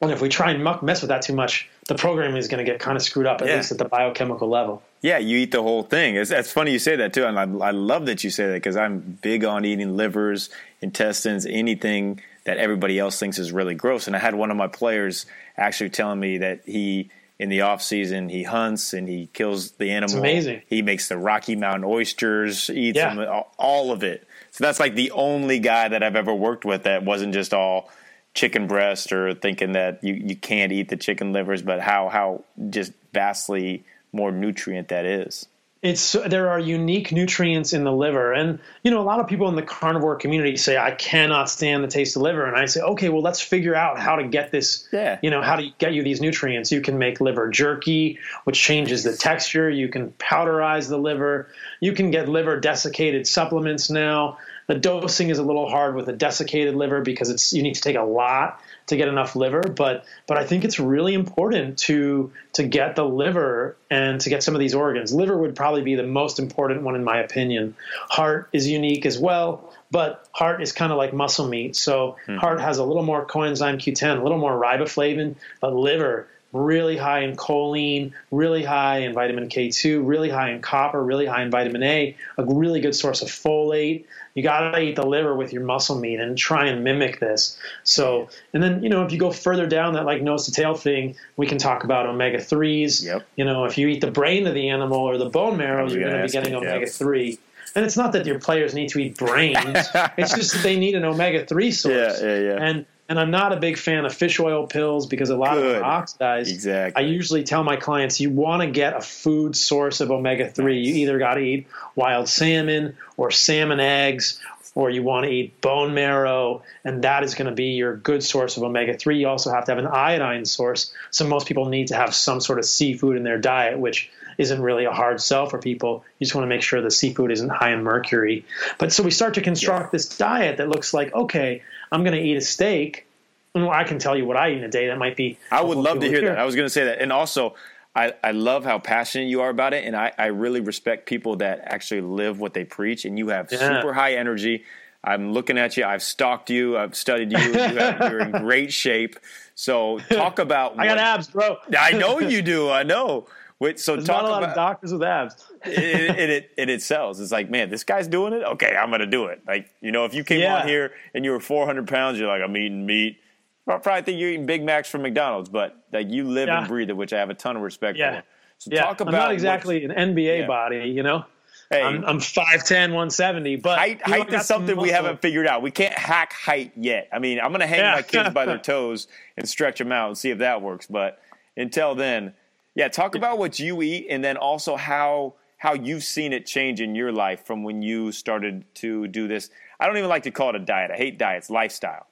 And 0.00 0.10
if 0.10 0.20
we 0.20 0.28
try 0.28 0.50
and 0.50 0.62
muck, 0.62 0.82
mess 0.82 1.00
with 1.00 1.08
that 1.08 1.22
too 1.22 1.34
much, 1.34 1.68
the 1.86 1.94
program 1.94 2.36
is 2.36 2.48
going 2.48 2.64
to 2.64 2.70
get 2.70 2.80
kind 2.80 2.96
of 2.96 3.02
screwed 3.02 3.26
up, 3.26 3.40
at 3.40 3.48
yeah. 3.48 3.56
least 3.56 3.72
at 3.72 3.78
the 3.78 3.84
biochemical 3.84 4.48
level. 4.48 4.82
Yeah, 5.00 5.18
you 5.18 5.38
eat 5.38 5.50
the 5.50 5.62
whole 5.62 5.82
thing. 5.82 6.16
It's, 6.16 6.30
it's 6.30 6.52
funny 6.52 6.72
you 6.72 6.78
say 6.78 6.96
that 6.96 7.12
too, 7.12 7.24
and 7.24 7.38
I, 7.38 7.68
I 7.68 7.70
love 7.70 8.06
that 8.06 8.24
you 8.24 8.30
say 8.30 8.46
that 8.46 8.54
because 8.54 8.76
I'm 8.76 9.18
big 9.22 9.44
on 9.44 9.64
eating 9.64 9.96
livers, 9.96 10.50
intestines, 10.80 11.46
anything 11.46 12.20
that 12.44 12.58
everybody 12.58 12.98
else 12.98 13.18
thinks 13.18 13.38
is 13.38 13.52
really 13.52 13.74
gross. 13.74 14.06
And 14.06 14.16
I 14.16 14.18
had 14.18 14.34
one 14.34 14.50
of 14.50 14.56
my 14.56 14.66
players 14.68 15.26
actually 15.56 15.90
telling 15.90 16.20
me 16.20 16.38
that 16.38 16.62
he– 16.66 17.10
in 17.38 17.48
the 17.48 17.62
off 17.62 17.82
season. 17.82 18.28
He 18.28 18.42
hunts 18.44 18.92
and 18.92 19.08
he 19.08 19.28
kills 19.32 19.72
the 19.72 19.90
animal. 19.90 20.04
It's 20.04 20.14
amazing. 20.14 20.62
He 20.66 20.82
makes 20.82 21.08
the 21.08 21.16
Rocky 21.16 21.56
Mountain 21.56 21.84
oysters, 21.84 22.70
eats 22.70 22.96
yeah. 22.96 23.14
them, 23.14 23.42
all 23.58 23.92
of 23.92 24.02
it. 24.02 24.26
So 24.50 24.64
that's 24.64 24.80
like 24.80 24.94
the 24.94 25.10
only 25.10 25.58
guy 25.58 25.88
that 25.88 26.02
I've 26.02 26.16
ever 26.16 26.34
worked 26.34 26.64
with 26.64 26.84
that 26.84 27.04
wasn't 27.04 27.34
just 27.34 27.52
all 27.52 27.90
chicken 28.34 28.66
breast 28.66 29.12
or 29.12 29.34
thinking 29.34 29.72
that 29.72 30.02
you, 30.02 30.14
you 30.14 30.36
can't 30.36 30.72
eat 30.72 30.88
the 30.88 30.96
chicken 30.96 31.32
livers, 31.32 31.62
but 31.62 31.80
how 31.80 32.08
how 32.08 32.44
just 32.70 32.92
vastly 33.12 33.84
more 34.12 34.30
nutrient 34.30 34.88
that 34.88 35.04
is 35.04 35.46
it's 35.84 36.12
there 36.12 36.48
are 36.48 36.58
unique 36.58 37.12
nutrients 37.12 37.74
in 37.74 37.84
the 37.84 37.92
liver. 37.92 38.32
And 38.32 38.58
you 38.82 38.90
know 38.90 39.00
a 39.00 39.04
lot 39.04 39.20
of 39.20 39.28
people 39.28 39.48
in 39.50 39.54
the 39.54 39.62
carnivore 39.62 40.16
community 40.16 40.56
say 40.56 40.78
i 40.78 40.92
cannot 40.92 41.50
stand 41.50 41.84
the 41.84 41.88
taste 41.88 42.16
of 42.16 42.22
liver. 42.22 42.46
And 42.46 42.56
i 42.56 42.64
say 42.64 42.80
okay 42.80 43.10
well 43.10 43.20
let's 43.20 43.40
figure 43.40 43.74
out 43.74 43.98
how 43.98 44.16
to 44.16 44.26
get 44.26 44.50
this 44.50 44.88
yeah. 44.92 45.18
you 45.22 45.28
know 45.28 45.42
how 45.42 45.56
to 45.56 45.70
get 45.78 45.92
you 45.92 46.02
these 46.02 46.22
nutrients. 46.22 46.72
You 46.72 46.80
can 46.80 46.98
make 46.98 47.20
liver 47.20 47.50
jerky 47.50 48.18
which 48.44 48.58
changes 48.58 49.04
the 49.04 49.14
texture. 49.14 49.68
You 49.68 49.88
can 49.88 50.12
powderize 50.12 50.88
the 50.88 50.98
liver. 50.98 51.50
You 51.80 51.92
can 51.92 52.10
get 52.10 52.30
liver 52.30 52.58
desiccated 52.58 53.26
supplements 53.26 53.90
now. 53.90 54.38
The 54.66 54.76
dosing 54.76 55.28
is 55.28 55.38
a 55.38 55.42
little 55.42 55.68
hard 55.68 55.94
with 55.94 56.08
a 56.08 56.14
desiccated 56.14 56.74
liver 56.74 57.02
because 57.02 57.28
it's 57.28 57.52
you 57.52 57.62
need 57.62 57.74
to 57.74 57.82
take 57.82 57.96
a 57.96 58.02
lot 58.02 58.58
to 58.86 58.96
get 58.96 59.08
enough 59.08 59.36
liver. 59.36 59.62
But 59.62 60.04
but 60.26 60.36
I 60.36 60.44
think 60.44 60.64
it's 60.64 60.78
really 60.78 61.14
important 61.14 61.78
to 61.80 62.32
to 62.54 62.62
get 62.64 62.96
the 62.96 63.04
liver 63.04 63.76
and 63.90 64.20
to 64.20 64.30
get 64.30 64.42
some 64.42 64.54
of 64.54 64.60
these 64.60 64.74
organs. 64.74 65.12
Liver 65.12 65.36
would 65.36 65.56
probably 65.56 65.82
be 65.82 65.94
the 65.94 66.02
most 66.02 66.38
important 66.38 66.82
one 66.82 66.94
in 66.94 67.04
my 67.04 67.18
opinion. 67.18 67.76
Heart 68.10 68.48
is 68.52 68.68
unique 68.68 69.06
as 69.06 69.18
well, 69.18 69.72
but 69.90 70.26
heart 70.32 70.62
is 70.62 70.72
kind 70.72 70.92
of 70.92 70.98
like 70.98 71.12
muscle 71.12 71.46
meat. 71.46 71.76
So 71.76 72.16
mm-hmm. 72.26 72.36
heart 72.36 72.60
has 72.60 72.78
a 72.78 72.84
little 72.84 73.04
more 73.04 73.26
coenzyme 73.26 73.76
Q10, 73.76 74.20
a 74.20 74.22
little 74.22 74.38
more 74.38 74.58
riboflavin, 74.58 75.36
but 75.60 75.74
liver 75.74 76.28
really 76.54 76.96
high 76.96 77.20
in 77.20 77.36
choline, 77.36 78.12
really 78.30 78.62
high 78.62 78.98
in 78.98 79.12
vitamin 79.12 79.48
K2, 79.48 80.06
really 80.06 80.30
high 80.30 80.50
in 80.50 80.62
copper, 80.62 81.02
really 81.02 81.26
high 81.26 81.42
in 81.42 81.50
vitamin 81.50 81.82
A, 81.82 82.16
a 82.38 82.44
really 82.44 82.80
good 82.80 82.94
source 82.94 83.20
of 83.20 83.28
folate. 83.28 84.04
You 84.34 84.42
got 84.42 84.70
to 84.70 84.80
eat 84.80 84.96
the 84.96 85.04
liver 85.04 85.34
with 85.34 85.52
your 85.52 85.64
muscle 85.64 85.98
meat 85.98 86.20
and 86.20 86.38
try 86.38 86.66
and 86.66 86.82
mimic 86.82 87.20
this. 87.20 87.58
So, 87.82 88.28
and 88.52 88.62
then, 88.62 88.82
you 88.82 88.88
know, 88.88 89.04
if 89.04 89.12
you 89.12 89.18
go 89.18 89.30
further 89.30 89.66
down 89.66 89.94
that 89.94 90.06
like 90.06 90.22
nose 90.22 90.46
to 90.46 90.52
tail 90.52 90.74
thing, 90.74 91.16
we 91.36 91.46
can 91.46 91.58
talk 91.58 91.84
about 91.84 92.06
omega 92.06 92.38
3s. 92.38 93.04
Yep. 93.04 93.26
You 93.36 93.44
know, 93.44 93.64
if 93.64 93.76
you 93.76 93.88
eat 93.88 94.00
the 94.00 94.10
brain 94.10 94.46
of 94.46 94.54
the 94.54 94.70
animal 94.70 94.98
or 94.98 95.18
the 95.18 95.28
bone 95.28 95.56
marrow, 95.56 95.88
you're 95.88 96.00
going 96.00 96.16
to 96.16 96.22
be 96.22 96.32
getting 96.32 96.54
omega 96.54 96.86
3. 96.86 97.38
And 97.74 97.84
it's 97.84 97.96
not 97.96 98.12
that 98.12 98.24
your 98.26 98.38
players 98.38 98.74
need 98.74 98.90
to 98.90 99.00
eat 99.00 99.16
brains. 99.16 99.58
it's 100.16 100.34
just 100.34 100.52
that 100.52 100.62
they 100.62 100.76
need 100.76 100.94
an 100.94 101.04
omega 101.04 101.44
three 101.44 101.72
source. 101.72 102.20
Yeah, 102.20 102.26
yeah, 102.26 102.38
yeah. 102.38 102.56
And 102.60 102.86
and 103.08 103.20
I'm 103.20 103.30
not 103.30 103.52
a 103.52 103.56
big 103.56 103.76
fan 103.76 104.04
of 104.04 104.14
fish 104.14 104.40
oil 104.40 104.66
pills 104.66 105.06
because 105.06 105.30
a 105.30 105.36
lot 105.36 105.54
Good. 105.54 105.64
of 105.64 105.72
them 105.72 105.82
are 105.82 105.84
oxidized. 105.84 106.50
Exactly. 106.50 107.02
I 107.02 107.06
usually 107.06 107.44
tell 107.44 107.62
my 107.62 107.76
clients 107.76 108.20
you 108.20 108.30
want 108.30 108.62
to 108.62 108.70
get 108.70 108.96
a 108.96 109.00
food 109.00 109.56
source 109.56 110.00
of 110.00 110.10
omega 110.10 110.48
3. 110.48 110.80
You 110.80 110.94
either 111.02 111.18
got 111.18 111.34
to 111.34 111.40
eat 111.40 111.66
wild 111.94 112.28
salmon 112.28 112.96
or 113.16 113.30
salmon 113.30 113.80
eggs, 113.80 114.40
or 114.74 114.90
you 114.90 115.02
want 115.02 115.24
to 115.24 115.30
eat 115.30 115.60
bone 115.60 115.94
marrow, 115.94 116.62
and 116.84 117.04
that 117.04 117.22
is 117.22 117.34
going 117.34 117.48
to 117.48 117.54
be 117.54 117.72
your 117.72 117.96
good 117.96 118.22
source 118.22 118.56
of 118.56 118.62
omega 118.62 118.96
3. 118.96 119.18
You 119.18 119.28
also 119.28 119.50
have 119.52 119.66
to 119.66 119.72
have 119.72 119.78
an 119.78 119.86
iodine 119.86 120.44
source. 120.44 120.92
So 121.10 121.26
most 121.26 121.46
people 121.46 121.66
need 121.66 121.88
to 121.88 121.96
have 121.96 122.14
some 122.14 122.40
sort 122.40 122.58
of 122.58 122.64
seafood 122.64 123.16
in 123.16 123.22
their 123.22 123.38
diet, 123.38 123.78
which 123.78 124.10
isn't 124.38 124.60
really 124.60 124.84
a 124.84 124.90
hard 124.90 125.20
sell 125.20 125.46
for 125.46 125.58
people. 125.58 126.04
You 126.18 126.24
just 126.24 126.34
want 126.34 126.44
to 126.44 126.48
make 126.48 126.62
sure 126.62 126.80
the 126.80 126.90
seafood 126.90 127.30
isn't 127.30 127.50
high 127.50 127.72
in 127.72 127.84
mercury. 127.84 128.44
But 128.78 128.92
so 128.92 129.02
we 129.02 129.12
start 129.12 129.34
to 129.34 129.42
construct 129.42 129.86
yeah. 129.86 129.90
this 129.92 130.08
diet 130.08 130.56
that 130.56 130.68
looks 130.68 130.92
like, 130.92 131.14
okay, 131.14 131.62
I'm 131.94 132.02
going 132.02 132.16
to 132.16 132.20
eat 132.20 132.36
a 132.36 132.40
steak. 132.40 133.06
Well, 133.54 133.70
I 133.70 133.84
can 133.84 134.00
tell 134.00 134.16
you 134.16 134.26
what 134.26 134.36
I 134.36 134.50
eat 134.50 134.58
in 134.58 134.64
a 134.64 134.68
day. 134.68 134.88
That 134.88 134.98
might 134.98 135.16
be. 135.16 135.38
I 135.50 135.62
would 135.62 135.78
love 135.78 136.00
to 136.00 136.06
hear, 136.06 136.20
hear 136.20 136.30
that. 136.30 136.38
I 136.38 136.44
was 136.44 136.56
going 136.56 136.66
to 136.66 136.70
say 136.70 136.86
that. 136.86 137.00
And 137.00 137.12
also, 137.12 137.54
I, 137.94 138.14
I 138.24 138.32
love 138.32 138.64
how 138.64 138.80
passionate 138.80 139.26
you 139.26 139.42
are 139.42 139.50
about 139.50 139.74
it, 139.74 139.84
and 139.84 139.94
I, 139.94 140.12
I 140.18 140.26
really 140.26 140.60
respect 140.60 141.06
people 141.06 141.36
that 141.36 141.60
actually 141.64 142.00
live 142.00 142.40
what 142.40 142.52
they 142.52 142.64
preach. 142.64 143.04
And 143.04 143.16
you 143.16 143.28
have 143.28 143.52
yeah. 143.52 143.58
super 143.58 143.92
high 143.92 144.14
energy. 144.14 144.64
I'm 145.04 145.32
looking 145.32 145.56
at 145.56 145.76
you. 145.76 145.84
I've 145.84 146.02
stalked 146.02 146.50
you. 146.50 146.76
I've 146.76 146.96
studied 146.96 147.30
you. 147.30 147.38
you 147.38 147.78
are 147.78 148.18
in 148.22 148.32
great 148.32 148.72
shape. 148.72 149.16
So 149.54 150.00
talk 150.10 150.40
about. 150.40 150.76
I 150.76 150.86
got 150.86 150.98
abs, 150.98 151.28
bro. 151.28 151.58
I 151.78 151.92
know 151.92 152.18
you 152.18 152.42
do. 152.42 152.70
I 152.70 152.82
know. 152.82 153.28
Wait, 153.60 153.78
so 153.78 153.94
There's 153.94 154.06
talk 154.06 154.22
not 154.22 154.28
a 154.28 154.32
lot 154.32 154.42
about 154.42 154.50
of 154.50 154.56
doctors 154.56 154.92
with 154.92 155.02
abs. 155.02 155.36
it, 155.64 155.78
it, 155.78 156.30
it, 156.30 156.50
it, 156.56 156.68
it 156.70 156.82
sells. 156.82 157.20
It's 157.20 157.32
like, 157.32 157.50
man, 157.50 157.70
this 157.70 157.84
guy's 157.84 158.08
doing 158.08 158.32
it. 158.32 158.42
Okay, 158.42 158.74
I'm 158.76 158.90
gonna 158.90 159.06
do 159.06 159.26
it. 159.26 159.42
Like, 159.46 159.70
you 159.80 159.92
know, 159.92 160.04
if 160.04 160.12
you 160.12 160.24
came 160.24 160.40
yeah. 160.40 160.62
on 160.62 160.68
here 160.68 160.92
and 161.14 161.24
you 161.24 161.30
were 161.30 161.40
400 161.40 161.86
pounds, 161.86 162.18
you're 162.18 162.28
like, 162.28 162.42
I'm 162.42 162.56
eating 162.56 162.84
meat. 162.84 163.18
I 163.66 163.78
probably 163.78 164.02
think 164.02 164.20
you're 164.20 164.30
eating 164.30 164.46
Big 164.46 164.62
Macs 164.62 164.90
from 164.90 165.02
McDonald's, 165.02 165.48
but 165.48 165.76
like 165.92 166.10
you 166.10 166.24
live 166.24 166.48
yeah. 166.48 166.58
and 166.58 166.68
breathe 166.68 166.90
it, 166.90 166.96
which 166.96 167.12
I 167.12 167.18
have 167.18 167.30
a 167.30 167.34
ton 167.34 167.56
of 167.56 167.62
respect 167.62 167.96
yeah. 167.96 168.20
for. 168.20 168.26
So 168.58 168.70
yeah. 168.72 168.82
talk 168.82 169.00
about 169.00 169.14
I'm 169.14 169.20
not 169.20 169.32
exactly 169.32 169.84
an 169.84 169.90
NBA 169.90 170.46
body, 170.46 170.90
you 170.90 171.02
know. 171.02 171.24
Hey, 171.70 171.82
I'm, 171.82 172.04
I'm 172.04 172.18
5'10", 172.18 172.70
170, 172.70 173.56
but 173.56 173.78
height, 173.78 174.02
height 174.02 174.32
is 174.32 174.44
something 174.44 174.76
we 174.76 174.90
haven't 174.90 175.22
figured 175.22 175.46
out. 175.46 175.62
We 175.62 175.70
can't 175.70 175.94
hack 175.94 176.32
height 176.32 176.72
yet. 176.76 177.08
I 177.12 177.18
mean, 177.18 177.40
I'm 177.40 177.48
going 177.48 177.60
to 177.60 177.66
hang 177.66 177.80
yeah. 177.80 177.94
my 177.94 178.02
kids 178.02 178.30
by 178.30 178.44
their 178.44 178.58
toes 178.72 179.08
and 179.36 179.48
stretch 179.48 179.78
them 179.78 179.90
out 179.90 180.08
and 180.08 180.18
see 180.18 180.30
if 180.30 180.38
that 180.38 180.60
works. 180.60 180.86
But 180.86 181.20
until 181.56 181.94
then, 181.94 182.34
yeah, 182.74 182.88
talk 182.88 183.14
about 183.14 183.38
what 183.38 183.58
you 183.58 183.82
eat 183.82 184.06
and 184.10 184.24
then 184.24 184.36
also 184.36 184.76
how 184.76 185.34
how 185.56 185.72
you've 185.72 186.04
seen 186.04 186.32
it 186.34 186.44
change 186.44 186.80
in 186.80 186.94
your 186.94 187.10
life 187.10 187.46
from 187.46 187.62
when 187.62 187.80
you 187.80 188.12
started 188.12 188.64
to 188.74 189.08
do 189.08 189.26
this. 189.26 189.48
I 189.80 189.86
don't 189.86 189.96
even 189.96 190.10
like 190.10 190.24
to 190.24 190.30
call 190.30 190.50
it 190.50 190.56
a 190.56 190.58
diet. 190.58 190.90
I 190.90 190.96
hate 190.96 191.18
diets, 191.18 191.48
lifestyle. 191.48 192.06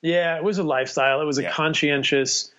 Yeah, 0.00 0.36
it 0.36 0.44
was 0.44 0.58
a 0.58 0.62
lifestyle. 0.62 1.20
It 1.20 1.24
was 1.24 1.38
a 1.38 1.42
yeah. 1.42 1.50
conscientious, 1.50 2.44
it 2.44 2.52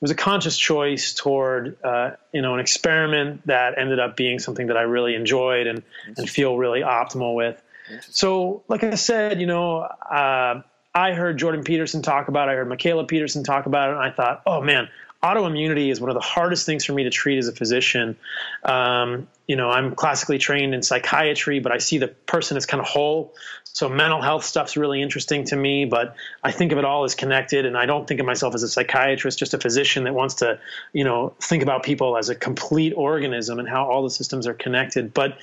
was 0.00 0.10
a 0.10 0.16
conscious 0.16 0.58
choice 0.58 1.14
toward, 1.14 1.76
uh, 1.84 2.12
you 2.32 2.42
know, 2.42 2.54
an 2.54 2.60
experiment 2.60 3.46
that 3.46 3.78
ended 3.78 4.00
up 4.00 4.16
being 4.16 4.40
something 4.40 4.66
that 4.68 4.76
I 4.76 4.82
really 4.82 5.14
enjoyed 5.14 5.68
and, 5.68 5.82
and 6.16 6.28
feel 6.28 6.56
really 6.56 6.80
optimal 6.80 7.36
with. 7.36 7.62
So, 8.08 8.64
like 8.66 8.82
I 8.82 8.94
said, 8.96 9.40
you 9.40 9.46
know, 9.46 9.78
uh, 9.80 10.62
I 10.94 11.12
heard 11.12 11.38
Jordan 11.38 11.62
Peterson 11.62 12.02
talk 12.02 12.28
about 12.28 12.48
it. 12.48 12.52
I 12.52 12.54
heard 12.56 12.68
Mikhaila 12.68 13.06
Peterson 13.06 13.44
talk 13.44 13.66
about 13.66 13.90
it, 13.90 13.92
and 13.92 14.02
I 14.02 14.10
thought, 14.10 14.42
oh 14.46 14.60
man, 14.60 14.88
autoimmunity 15.22 15.90
is 15.90 16.00
one 16.00 16.10
of 16.10 16.14
the 16.14 16.20
hardest 16.20 16.64
things 16.64 16.84
for 16.84 16.92
me 16.92 17.04
to 17.04 17.10
treat 17.10 17.38
as 17.38 17.48
a 17.48 17.52
physician. 17.52 18.16
Um, 18.64 19.28
you 19.46 19.56
know, 19.56 19.68
I'm 19.70 19.94
classically 19.94 20.38
trained 20.38 20.74
in 20.74 20.82
psychiatry, 20.82 21.60
but 21.60 21.72
I 21.72 21.78
see 21.78 21.98
the 21.98 22.08
person 22.08 22.56
as 22.56 22.66
kind 22.66 22.80
of 22.80 22.86
whole. 22.86 23.34
So 23.64 23.88
mental 23.88 24.20
health 24.20 24.44
stuff's 24.44 24.76
really 24.76 25.00
interesting 25.00 25.44
to 25.46 25.56
me, 25.56 25.84
but 25.84 26.16
I 26.42 26.52
think 26.52 26.72
of 26.72 26.78
it 26.78 26.84
all 26.84 27.04
as 27.04 27.14
connected, 27.14 27.66
and 27.66 27.76
I 27.76 27.86
don't 27.86 28.06
think 28.06 28.18
of 28.18 28.26
myself 28.26 28.54
as 28.54 28.62
a 28.62 28.68
psychiatrist, 28.68 29.38
just 29.38 29.54
a 29.54 29.58
physician 29.58 30.04
that 30.04 30.14
wants 30.14 30.36
to, 30.36 30.58
you 30.92 31.04
know, 31.04 31.34
think 31.40 31.62
about 31.62 31.82
people 31.82 32.16
as 32.16 32.30
a 32.30 32.34
complete 32.34 32.92
organism 32.94 33.58
and 33.58 33.68
how 33.68 33.88
all 33.88 34.02
the 34.02 34.10
systems 34.10 34.46
are 34.46 34.54
connected. 34.54 35.14
But, 35.14 35.38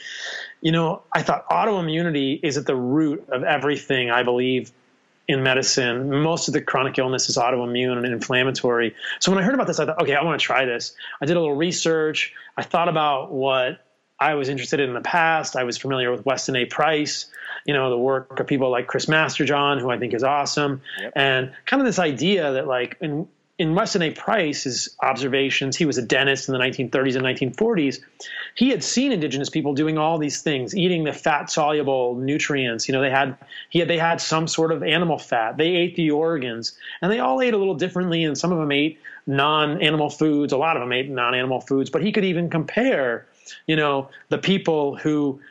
you 0.62 0.72
know, 0.72 1.04
I 1.14 1.22
thought 1.22 1.48
autoimmunity 1.50 2.40
is 2.44 2.58
at 2.58 2.66
the 2.66 2.76
root 2.76 3.28
of 3.30 3.44
everything 3.44 4.10
I 4.12 4.24
believe 4.24 4.72
in 5.28 5.44
medicine. 5.44 6.10
Most 6.22 6.48
of 6.48 6.54
the 6.54 6.62
chronic 6.62 6.98
illness 6.98 7.30
is 7.30 7.38
autoimmune 7.38 7.98
and 7.98 8.06
inflammatory. 8.06 8.96
So 9.20 9.32
when 9.32 9.40
I 9.42 9.44
heard 9.44 9.56
about 9.56 9.68
this, 9.68 9.80
I 9.80 9.86
thought, 9.86 10.02
okay, 10.02 10.16
I 10.16 10.24
want 10.24 10.40
to 10.40 10.46
try 10.46 10.66
this. 10.66 10.94
I 11.22 11.26
did 11.26 11.36
a 11.36 11.40
little 11.40 11.56
research. 11.56 12.34
I 12.56 12.64
thought 12.64 12.88
about 12.88 13.32
what 13.32 13.80
I 14.20 14.36
was 14.36 14.50
interested 14.50 14.80
in, 14.80 14.90
in 14.90 14.96
the 14.96 15.02
past. 15.02 15.56
I 15.56 15.64
was 15.64 15.78
familiar 15.78 16.12
with 16.12 16.26
Weston 16.26 16.56
A. 16.56 16.66
Price, 16.66 17.26
you 17.66 17.74
know, 17.74 17.90
the 17.90 17.98
work 17.98 18.40
of 18.40 18.48
people 18.48 18.72
like 18.72 18.88
Chris 18.88 19.06
Masterjohn, 19.06 19.80
who 19.80 19.92
I 19.92 20.00
think 20.00 20.14
is 20.14 20.24
awesome, 20.24 20.82
yep. 21.00 21.14
and 21.16 21.52
kind 21.66 21.82
of 21.82 21.86
this 21.86 22.00
idea 22.00 22.54
that 22.54 22.68
like 22.68 22.98
in 23.02 23.28
in 23.60 23.74
Weston 23.74 24.04
A. 24.04 24.12
Price's 24.12 24.96
observations, 25.02 25.76
he 25.76 25.86
was 25.86 25.98
a 25.98 26.02
dentist 26.04 26.48
in 26.48 26.54
the 26.54 26.60
1930s 26.60 27.16
and 27.16 27.56
1940s. 27.56 28.00
He 28.54 28.70
had 28.70 28.84
seen 28.84 29.12
indigenous 29.12 29.50
people 29.50 29.74
doing 29.74 29.98
all 29.98 30.20
these 30.20 30.42
things, 30.44 30.76
eating 30.76 31.04
the 31.04 31.14
fat 31.14 31.50
soluble 31.50 32.16
nutrients. 32.16 32.88
You 32.88 32.94
know, 32.94 33.02
they 33.02 33.10
had 33.10 33.36
he 33.70 33.80
had, 33.80 33.88
they 33.88 33.98
had 33.98 34.22
some 34.22 34.48
sort 34.48 34.72
of 34.72 34.84
animal 34.84 35.18
fat. 35.18 35.58
They 35.58 35.70
ate 35.70 35.96
the 35.96 36.12
organs, 36.12 36.78
and 37.02 37.12
they 37.12 37.20
all 37.20 37.42
ate 37.42 37.56
a 37.56 37.58
little 37.58 37.76
differently. 37.76 38.24
And 38.24 38.38
some 38.38 38.52
of 38.52 38.60
them 38.60 38.72
ate 38.72 39.00
non-animal 39.26 40.12
foods. 40.12 40.54
A 40.54 40.58
lot 40.58 40.78
of 40.78 40.82
them 40.82 40.94
ate 40.94 41.10
non-animal 41.10 41.62
foods. 41.62 41.90
But 41.90 42.04
he 42.04 42.12
could 42.12 42.26
even 42.26 42.52
compare, 42.52 43.26
you 43.66 43.76
know, 43.76 44.10
the 44.30 44.38
people 44.38 44.98
who 44.98 45.42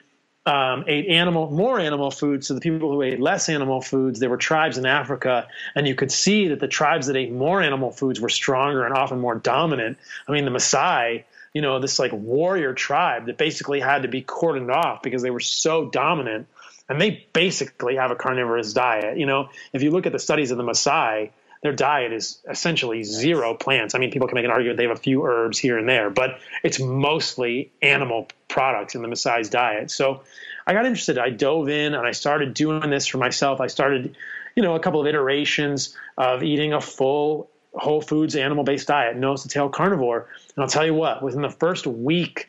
um, 0.47 0.85
ate 0.87 1.09
animal 1.09 1.51
more 1.51 1.81
animal 1.81 2.13
foods 2.13 2.47
to 2.47 2.55
the 2.55 2.61
people 2.61 2.91
who 2.91 3.03
ate 3.03 3.21
less 3.21 3.49
animal 3.49 3.81
foods. 3.81 4.21
There 4.21 4.31
were 4.31 4.37
tribes 4.37 4.79
in 4.79 4.87
Africa, 4.87 5.49
and 5.75 5.89
you 5.89 5.97
could 5.97 6.13
see 6.13 6.49
that 6.49 6.61
the 6.61 6.69
tribes 6.69 7.09
that 7.09 7.17
ate 7.17 7.33
more 7.33 7.61
animal 7.61 7.91
foods 7.91 8.21
were 8.21 8.29
stronger 8.29 8.85
and 8.85 8.95
often 8.95 9.19
more 9.19 9.35
dominant. 9.35 9.99
I 10.29 10.33
mean, 10.33 10.45
the 10.45 10.53
Maasai, 10.53 11.25
you 11.53 11.63
know, 11.63 11.81
this 11.81 11.99
like 11.99 12.13
warrior 12.13 12.75
tribe 12.75 13.27
that 13.27 13.37
basically 13.37 13.81
had 13.81 14.03
to 14.03 14.09
be 14.09 14.23
cordoned 14.23 14.73
off 14.73 15.03
because 15.03 15.23
they 15.23 15.31
were 15.31 15.41
so 15.41 15.91
dominant, 15.91 16.47
and 16.89 17.01
they 17.01 17.27
basically 17.33 17.97
have 17.97 18.13
a 18.13 18.17
carnivorous 18.17 18.73
diet. 18.73 19.19
You 19.19 19.27
know, 19.27 19.49
if 19.73 19.83
you 19.83 19.91
look 19.91 20.07
at 20.07 20.13
the 20.13 20.21
studies 20.21 20.53
of 20.53 20.59
the 20.59 20.65
Maasai, 20.65 21.31
their 21.67 21.75
diet 21.75 22.13
is 22.13 22.39
essentially 22.49 23.03
zero 23.03 23.53
plants. 23.53 23.97
I 23.97 23.99
mean, 23.99 24.13
people 24.13 24.29
can 24.29 24.37
make 24.37 24.45
an 24.45 24.53
argument 24.53 24.77
they 24.77 24.85
have 24.85 24.97
a 24.97 25.01
few 25.01 25.25
herbs 25.27 25.59
here 25.59 25.77
and 25.77 25.89
there, 25.89 26.11
but 26.11 26.39
it's 26.63 26.79
mostly 26.79 27.73
animal 27.83 28.29
products 28.47 28.95
in 28.95 29.03
the 29.03 29.09
Maasai's 29.09 29.49
diet. 29.49 29.91
So 29.91 30.23
I 30.65 30.75
got 30.75 30.87
interested. 30.87 31.19
I 31.19 31.31
dove 31.31 31.69
in 31.69 31.95
and 31.95 32.07
I 32.07 32.13
started 32.13 32.55
doing 32.55 32.89
this 32.89 33.09
for 33.09 33.19
myself. 33.19 33.61
I 33.61 33.67
started, 33.67 34.17
you 34.55 34.63
know, 34.63 34.77
a 34.77 34.81
couple 34.81 35.01
of 35.01 35.09
iterations 35.09 35.97
of 36.17 36.45
eating 36.45 36.73
a 36.73 36.81
full 36.81 37.51
whole 37.75 38.01
foods 38.01 38.37
animal 38.37 38.63
based 38.63 38.87
diet, 38.87 39.17
nose 39.17 39.43
to 39.43 39.49
tail 39.49 39.69
carnivore. 39.69 40.29
And 40.55 40.63
I'll 40.63 40.71
tell 40.71 40.87
you 40.87 40.95
what, 40.95 41.21
within 41.21 41.43
the 41.43 41.51
first 41.51 41.85
week, 41.85 42.49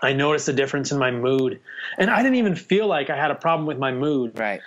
I 0.00 0.12
noticed 0.12 0.48
a 0.48 0.52
difference 0.52 0.92
in 0.92 0.98
my 0.98 1.10
mood. 1.10 1.58
And 1.98 2.08
I 2.08 2.22
didn't 2.22 2.36
even 2.36 2.54
feel 2.54 2.86
like 2.86 3.10
I 3.10 3.16
had 3.16 3.32
a 3.32 3.34
problem 3.34 3.66
with 3.66 3.78
my 3.78 3.90
mood. 3.90 4.38
Right 4.38 4.60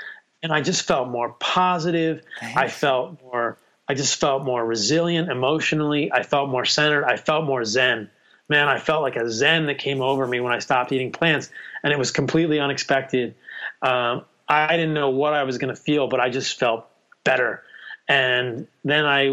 and 0.46 0.54
I 0.54 0.62
just 0.62 0.84
felt 0.84 1.10
more 1.10 1.30
positive. 1.40 2.22
Thanks. 2.40 2.56
I 2.56 2.68
felt 2.68 3.20
more. 3.24 3.58
I 3.88 3.96
just 3.96 4.20
felt 4.20 4.44
more 4.44 4.64
resilient 4.64 5.30
emotionally. 5.30 6.12
I 6.12 6.22
felt 6.22 6.50
more 6.50 6.66
centered. 6.66 7.04
I 7.04 7.18
felt 7.18 7.46
more 7.46 7.66
zen. 7.66 8.12
Man, 8.48 8.68
I 8.68 8.78
felt 8.78 9.02
like 9.02 9.16
a 9.16 9.28
zen 9.30 9.66
that 9.66 9.80
came 9.80 10.02
over 10.02 10.26
me 10.28 10.40
when 10.40 10.54
I 10.54 10.60
stopped 10.60 10.92
eating 10.92 11.12
plants, 11.12 11.50
and 11.84 11.92
it 11.92 11.98
was 11.98 12.12
completely 12.12 12.60
unexpected. 12.60 13.34
Um, 13.82 14.24
I 14.48 14.78
didn't 14.78 14.94
know 14.94 15.10
what 15.10 15.34
I 15.34 15.44
was 15.44 15.58
going 15.58 15.74
to 15.74 15.82
feel, 15.82 16.08
but 16.08 16.20
I 16.20 16.30
just 16.30 16.60
felt 16.60 16.86
better. 17.24 17.64
And 18.08 18.68
then 18.84 19.04
I, 19.06 19.24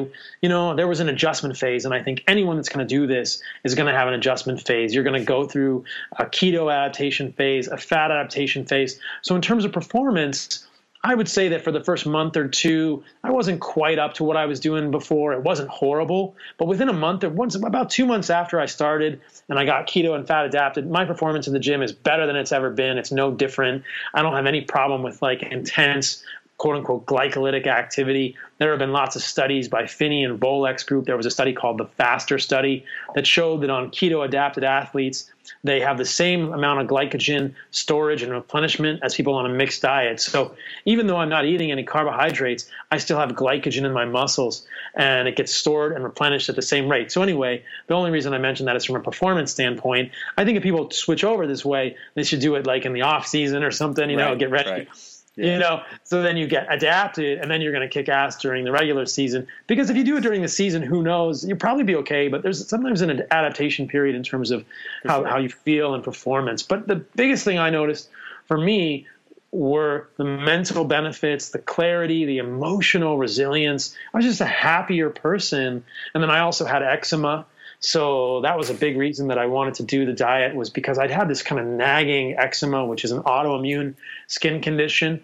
you 0.40 0.48
know, 0.48 0.74
there 0.74 0.88
was 0.88 1.00
an 1.00 1.10
adjustment 1.10 1.58
phase. 1.58 1.84
And 1.84 1.92
I 1.92 2.02
think 2.02 2.24
anyone 2.26 2.56
that's 2.56 2.70
going 2.70 2.86
to 2.86 2.88
do 2.88 3.06
this 3.06 3.42
is 3.64 3.74
going 3.74 3.86
to 3.86 3.92
have 3.92 4.08
an 4.08 4.14
adjustment 4.14 4.66
phase. 4.66 4.94
You're 4.94 5.04
going 5.04 5.20
to 5.20 5.26
go 5.26 5.46
through 5.46 5.84
a 6.18 6.24
keto 6.24 6.72
adaptation 6.72 7.32
phase, 7.32 7.68
a 7.68 7.76
fat 7.76 8.10
adaptation 8.10 8.64
phase. 8.64 8.98
So, 9.20 9.36
in 9.36 9.42
terms 9.42 9.66
of 9.66 9.72
performance, 9.72 10.66
I 11.04 11.16
would 11.16 11.28
say 11.28 11.48
that 11.48 11.64
for 11.64 11.72
the 11.72 11.82
first 11.82 12.06
month 12.06 12.36
or 12.36 12.46
two, 12.46 13.02
I 13.24 13.32
wasn't 13.32 13.60
quite 13.60 13.98
up 13.98 14.14
to 14.14 14.24
what 14.24 14.36
I 14.36 14.46
was 14.46 14.60
doing 14.60 14.92
before. 14.92 15.32
It 15.32 15.42
wasn't 15.42 15.68
horrible, 15.68 16.36
but 16.58 16.68
within 16.68 16.88
a 16.88 16.92
month 16.92 17.24
or 17.24 17.28
once, 17.28 17.56
about 17.56 17.90
two 17.90 18.06
months 18.06 18.30
after 18.30 18.60
I 18.60 18.66
started 18.66 19.20
and 19.48 19.58
I 19.58 19.64
got 19.64 19.88
keto 19.88 20.14
and 20.14 20.26
fat 20.26 20.46
adapted, 20.46 20.88
my 20.88 21.04
performance 21.04 21.48
in 21.48 21.54
the 21.54 21.58
gym 21.58 21.82
is 21.82 21.92
better 21.92 22.26
than 22.26 22.36
it's 22.36 22.52
ever 22.52 22.70
been. 22.70 22.98
It's 22.98 23.10
no 23.10 23.32
different. 23.32 23.82
I 24.14 24.22
don't 24.22 24.34
have 24.34 24.46
any 24.46 24.60
problem 24.60 25.02
with 25.02 25.20
like 25.20 25.42
intense 25.42 26.22
quote 26.58 26.76
unquote 26.76 27.06
glycolytic 27.06 27.66
activity. 27.66 28.36
There 28.58 28.70
have 28.70 28.78
been 28.78 28.92
lots 28.92 29.16
of 29.16 29.22
studies 29.22 29.68
by 29.68 29.86
Phinney 29.86 30.24
and 30.24 30.40
Volek's 30.40 30.84
group. 30.84 31.06
There 31.06 31.16
was 31.16 31.26
a 31.26 31.30
study 31.30 31.52
called 31.52 31.78
the 31.78 31.86
FASTER 31.86 32.38
study 32.38 32.84
that 33.14 33.26
showed 33.26 33.62
that 33.62 33.70
on 33.70 33.90
keto 33.90 34.24
adapted 34.24 34.62
athletes, 34.62 35.30
they 35.64 35.80
have 35.80 35.98
the 35.98 36.04
same 36.04 36.52
amount 36.52 36.80
of 36.80 36.86
glycogen 36.86 37.54
storage 37.70 38.22
and 38.22 38.32
replenishment 38.32 39.00
as 39.02 39.14
people 39.14 39.34
on 39.34 39.46
a 39.46 39.48
mixed 39.48 39.82
diet. 39.82 40.20
So 40.20 40.54
even 40.84 41.06
though 41.06 41.16
I'm 41.16 41.28
not 41.28 41.44
eating 41.46 41.72
any 41.72 41.82
carbohydrates, 41.82 42.68
I 42.90 42.98
still 42.98 43.18
have 43.18 43.30
glycogen 43.30 43.84
in 43.84 43.92
my 43.92 44.04
muscles 44.04 44.66
and 44.94 45.26
it 45.26 45.36
gets 45.36 45.52
stored 45.52 45.92
and 45.92 46.04
replenished 46.04 46.48
at 46.48 46.56
the 46.56 46.62
same 46.62 46.88
rate. 46.88 47.10
So 47.10 47.22
anyway, 47.22 47.64
the 47.86 47.94
only 47.94 48.10
reason 48.10 48.34
I 48.34 48.38
mention 48.38 48.66
that 48.66 48.76
is 48.76 48.84
from 48.84 48.96
a 48.96 49.00
performance 49.00 49.50
standpoint. 49.50 50.12
I 50.36 50.44
think 50.44 50.56
if 50.56 50.62
people 50.62 50.90
switch 50.90 51.24
over 51.24 51.46
this 51.46 51.64
way, 51.64 51.96
they 52.14 52.22
should 52.22 52.40
do 52.40 52.54
it 52.54 52.66
like 52.66 52.84
in 52.84 52.92
the 52.92 53.02
off 53.02 53.26
season 53.26 53.62
or 53.62 53.70
something, 53.70 54.08
you 54.08 54.18
right, 54.18 54.30
know, 54.30 54.36
get 54.36 54.50
ready. 54.50 54.70
Right 54.70 54.88
yeah. 55.36 55.54
You 55.54 55.58
know, 55.60 55.82
so 56.04 56.22
then 56.22 56.36
you 56.36 56.46
get 56.46 56.72
adapted, 56.72 57.38
and 57.38 57.50
then 57.50 57.62
you're 57.62 57.72
going 57.72 57.88
to 57.88 57.92
kick 57.92 58.08
ass 58.08 58.36
during 58.36 58.64
the 58.64 58.72
regular 58.72 59.06
season. 59.06 59.46
Because 59.66 59.88
if 59.88 59.96
you 59.96 60.04
do 60.04 60.16
it 60.18 60.20
during 60.20 60.42
the 60.42 60.48
season, 60.48 60.82
who 60.82 61.02
knows? 61.02 61.44
You'll 61.44 61.56
probably 61.56 61.84
be 61.84 61.96
okay. 61.96 62.28
But 62.28 62.42
there's 62.42 62.68
sometimes 62.68 63.00
an 63.00 63.22
adaptation 63.30 63.88
period 63.88 64.14
in 64.14 64.22
terms 64.22 64.50
of 64.50 64.64
how, 65.06 65.20
sure. 65.20 65.28
how 65.28 65.38
you 65.38 65.48
feel 65.48 65.94
and 65.94 66.04
performance. 66.04 66.62
But 66.62 66.86
the 66.86 66.96
biggest 66.96 67.44
thing 67.44 67.58
I 67.58 67.70
noticed 67.70 68.10
for 68.46 68.58
me 68.58 69.06
were 69.52 70.08
the 70.16 70.24
mental 70.24 70.84
benefits, 70.84 71.50
the 71.50 71.58
clarity, 71.58 72.24
the 72.24 72.38
emotional 72.38 73.18
resilience. 73.18 73.94
I 74.12 74.18
was 74.18 74.26
just 74.26 74.40
a 74.40 74.46
happier 74.46 75.10
person. 75.10 75.84
And 76.14 76.22
then 76.22 76.30
I 76.30 76.40
also 76.40 76.64
had 76.64 76.82
eczema. 76.82 77.46
So 77.82 78.40
that 78.42 78.56
was 78.56 78.70
a 78.70 78.74
big 78.74 78.96
reason 78.96 79.28
that 79.28 79.38
I 79.38 79.46
wanted 79.46 79.74
to 79.74 79.82
do 79.82 80.06
the 80.06 80.12
diet 80.12 80.54
was 80.54 80.70
because 80.70 80.98
I'd 80.98 81.10
had 81.10 81.28
this 81.28 81.42
kind 81.42 81.60
of 81.60 81.66
nagging 81.66 82.36
eczema, 82.38 82.86
which 82.86 83.04
is 83.04 83.10
an 83.10 83.22
autoimmune 83.24 83.94
skin 84.28 84.60
condition. 84.60 85.22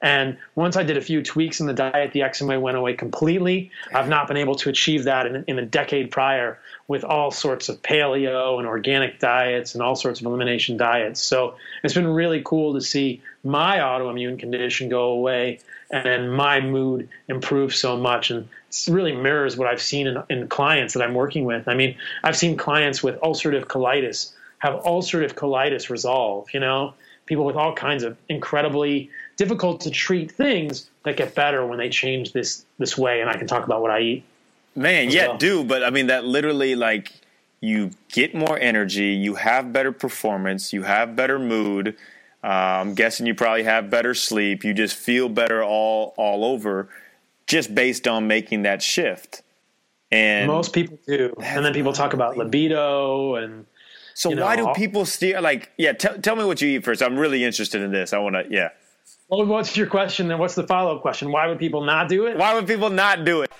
And 0.00 0.38
once 0.54 0.76
I 0.76 0.84
did 0.84 0.96
a 0.96 1.02
few 1.02 1.22
tweaks 1.22 1.60
in 1.60 1.66
the 1.66 1.74
diet, 1.74 2.12
the 2.12 2.22
eczema 2.22 2.58
went 2.58 2.78
away 2.78 2.94
completely. 2.94 3.70
I've 3.92 4.08
not 4.08 4.26
been 4.26 4.38
able 4.38 4.54
to 4.56 4.70
achieve 4.70 5.04
that 5.04 5.26
in, 5.26 5.44
in 5.48 5.58
a 5.58 5.66
decade 5.66 6.10
prior 6.10 6.58
with 6.86 7.04
all 7.04 7.30
sorts 7.30 7.68
of 7.68 7.82
paleo 7.82 8.58
and 8.58 8.66
organic 8.66 9.18
diets 9.18 9.74
and 9.74 9.82
all 9.82 9.94
sorts 9.94 10.20
of 10.20 10.26
elimination 10.26 10.78
diets. 10.78 11.20
So 11.20 11.56
it's 11.84 11.94
been 11.94 12.06
really 12.06 12.40
cool 12.42 12.74
to 12.74 12.80
see 12.80 13.22
my 13.44 13.78
autoimmune 13.78 14.38
condition 14.38 14.88
go 14.88 15.10
away 15.10 15.60
and 15.90 16.04
then 16.04 16.28
my 16.28 16.60
mood 16.60 17.08
improves 17.28 17.76
so 17.76 17.96
much. 17.96 18.30
And 18.30 18.48
it 18.68 18.88
really 18.90 19.14
mirrors 19.14 19.56
what 19.56 19.68
I've 19.68 19.80
seen 19.80 20.06
in, 20.06 20.22
in 20.28 20.48
clients 20.48 20.94
that 20.94 21.02
I'm 21.02 21.14
working 21.14 21.44
with. 21.44 21.66
I 21.68 21.74
mean, 21.74 21.96
I've 22.22 22.36
seen 22.36 22.56
clients 22.56 23.02
with 23.02 23.18
ulcerative 23.20 23.64
colitis 23.64 24.32
have 24.58 24.82
ulcerative 24.82 25.34
colitis 25.34 25.88
resolve, 25.88 26.48
you 26.52 26.60
know, 26.60 26.94
people 27.26 27.44
with 27.44 27.56
all 27.56 27.74
kinds 27.74 28.02
of 28.02 28.16
incredibly 28.28 29.10
difficult 29.36 29.82
to 29.82 29.90
treat 29.90 30.32
things 30.32 30.88
that 31.04 31.16
get 31.16 31.34
better 31.34 31.64
when 31.64 31.78
they 31.78 31.88
change 31.88 32.32
this 32.32 32.64
this 32.78 32.98
way. 32.98 33.20
And 33.20 33.30
I 33.30 33.36
can 33.36 33.46
talk 33.46 33.64
about 33.64 33.80
what 33.80 33.90
I 33.90 34.00
eat. 34.00 34.24
Man, 34.74 35.10
yeah, 35.10 35.28
well. 35.28 35.38
do. 35.38 35.64
But 35.64 35.84
I 35.84 35.90
mean, 35.90 36.08
that 36.08 36.24
literally 36.24 36.74
like 36.74 37.12
you 37.60 37.90
get 38.12 38.34
more 38.34 38.58
energy, 38.58 39.12
you 39.14 39.36
have 39.36 39.72
better 39.72 39.92
performance, 39.92 40.72
you 40.72 40.82
have 40.82 41.16
better 41.16 41.38
mood. 41.38 41.96
Uh, 42.42 42.46
I'm 42.46 42.94
guessing 42.94 43.26
you 43.26 43.34
probably 43.34 43.64
have 43.64 43.90
better 43.90 44.14
sleep. 44.14 44.64
You 44.64 44.72
just 44.72 44.96
feel 44.96 45.28
better 45.28 45.62
all 45.62 46.14
all 46.16 46.44
over, 46.44 46.88
just 47.46 47.74
based 47.74 48.06
on 48.06 48.26
making 48.28 48.62
that 48.62 48.82
shift. 48.82 49.42
And 50.10 50.46
most 50.46 50.72
people 50.72 50.98
do. 51.06 51.34
And 51.42 51.64
then 51.64 51.74
people 51.74 51.92
talk 51.92 52.12
about 52.12 52.36
libido 52.36 53.34
and. 53.36 53.66
So 54.14 54.30
why 54.30 54.56
know, 54.56 54.66
do 54.66 54.80
people 54.80 55.06
steer? 55.06 55.40
Like, 55.40 55.70
yeah, 55.78 55.92
t- 55.92 56.18
tell 56.22 56.34
me 56.34 56.44
what 56.44 56.60
you 56.60 56.68
eat 56.68 56.84
first. 56.84 57.02
I'm 57.02 57.16
really 57.16 57.44
interested 57.44 57.82
in 57.82 57.92
this. 57.92 58.12
I 58.12 58.18
want 58.18 58.34
to, 58.34 58.44
yeah. 58.50 58.70
Well, 59.28 59.46
what's 59.46 59.76
your 59.76 59.86
question? 59.86 60.28
And 60.32 60.40
what's 60.40 60.56
the 60.56 60.66
follow 60.66 60.96
up 60.96 61.02
question? 61.02 61.30
Why 61.30 61.46
would 61.46 61.60
people 61.60 61.84
not 61.84 62.08
do 62.08 62.26
it? 62.26 62.36
Why 62.36 62.52
would 62.52 62.66
people 62.66 62.90
not 62.90 63.24
do 63.24 63.42
it? 63.42 63.52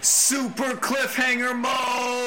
Super 0.00 0.72
cliffhanger 0.72 1.56
mode! 1.56 2.19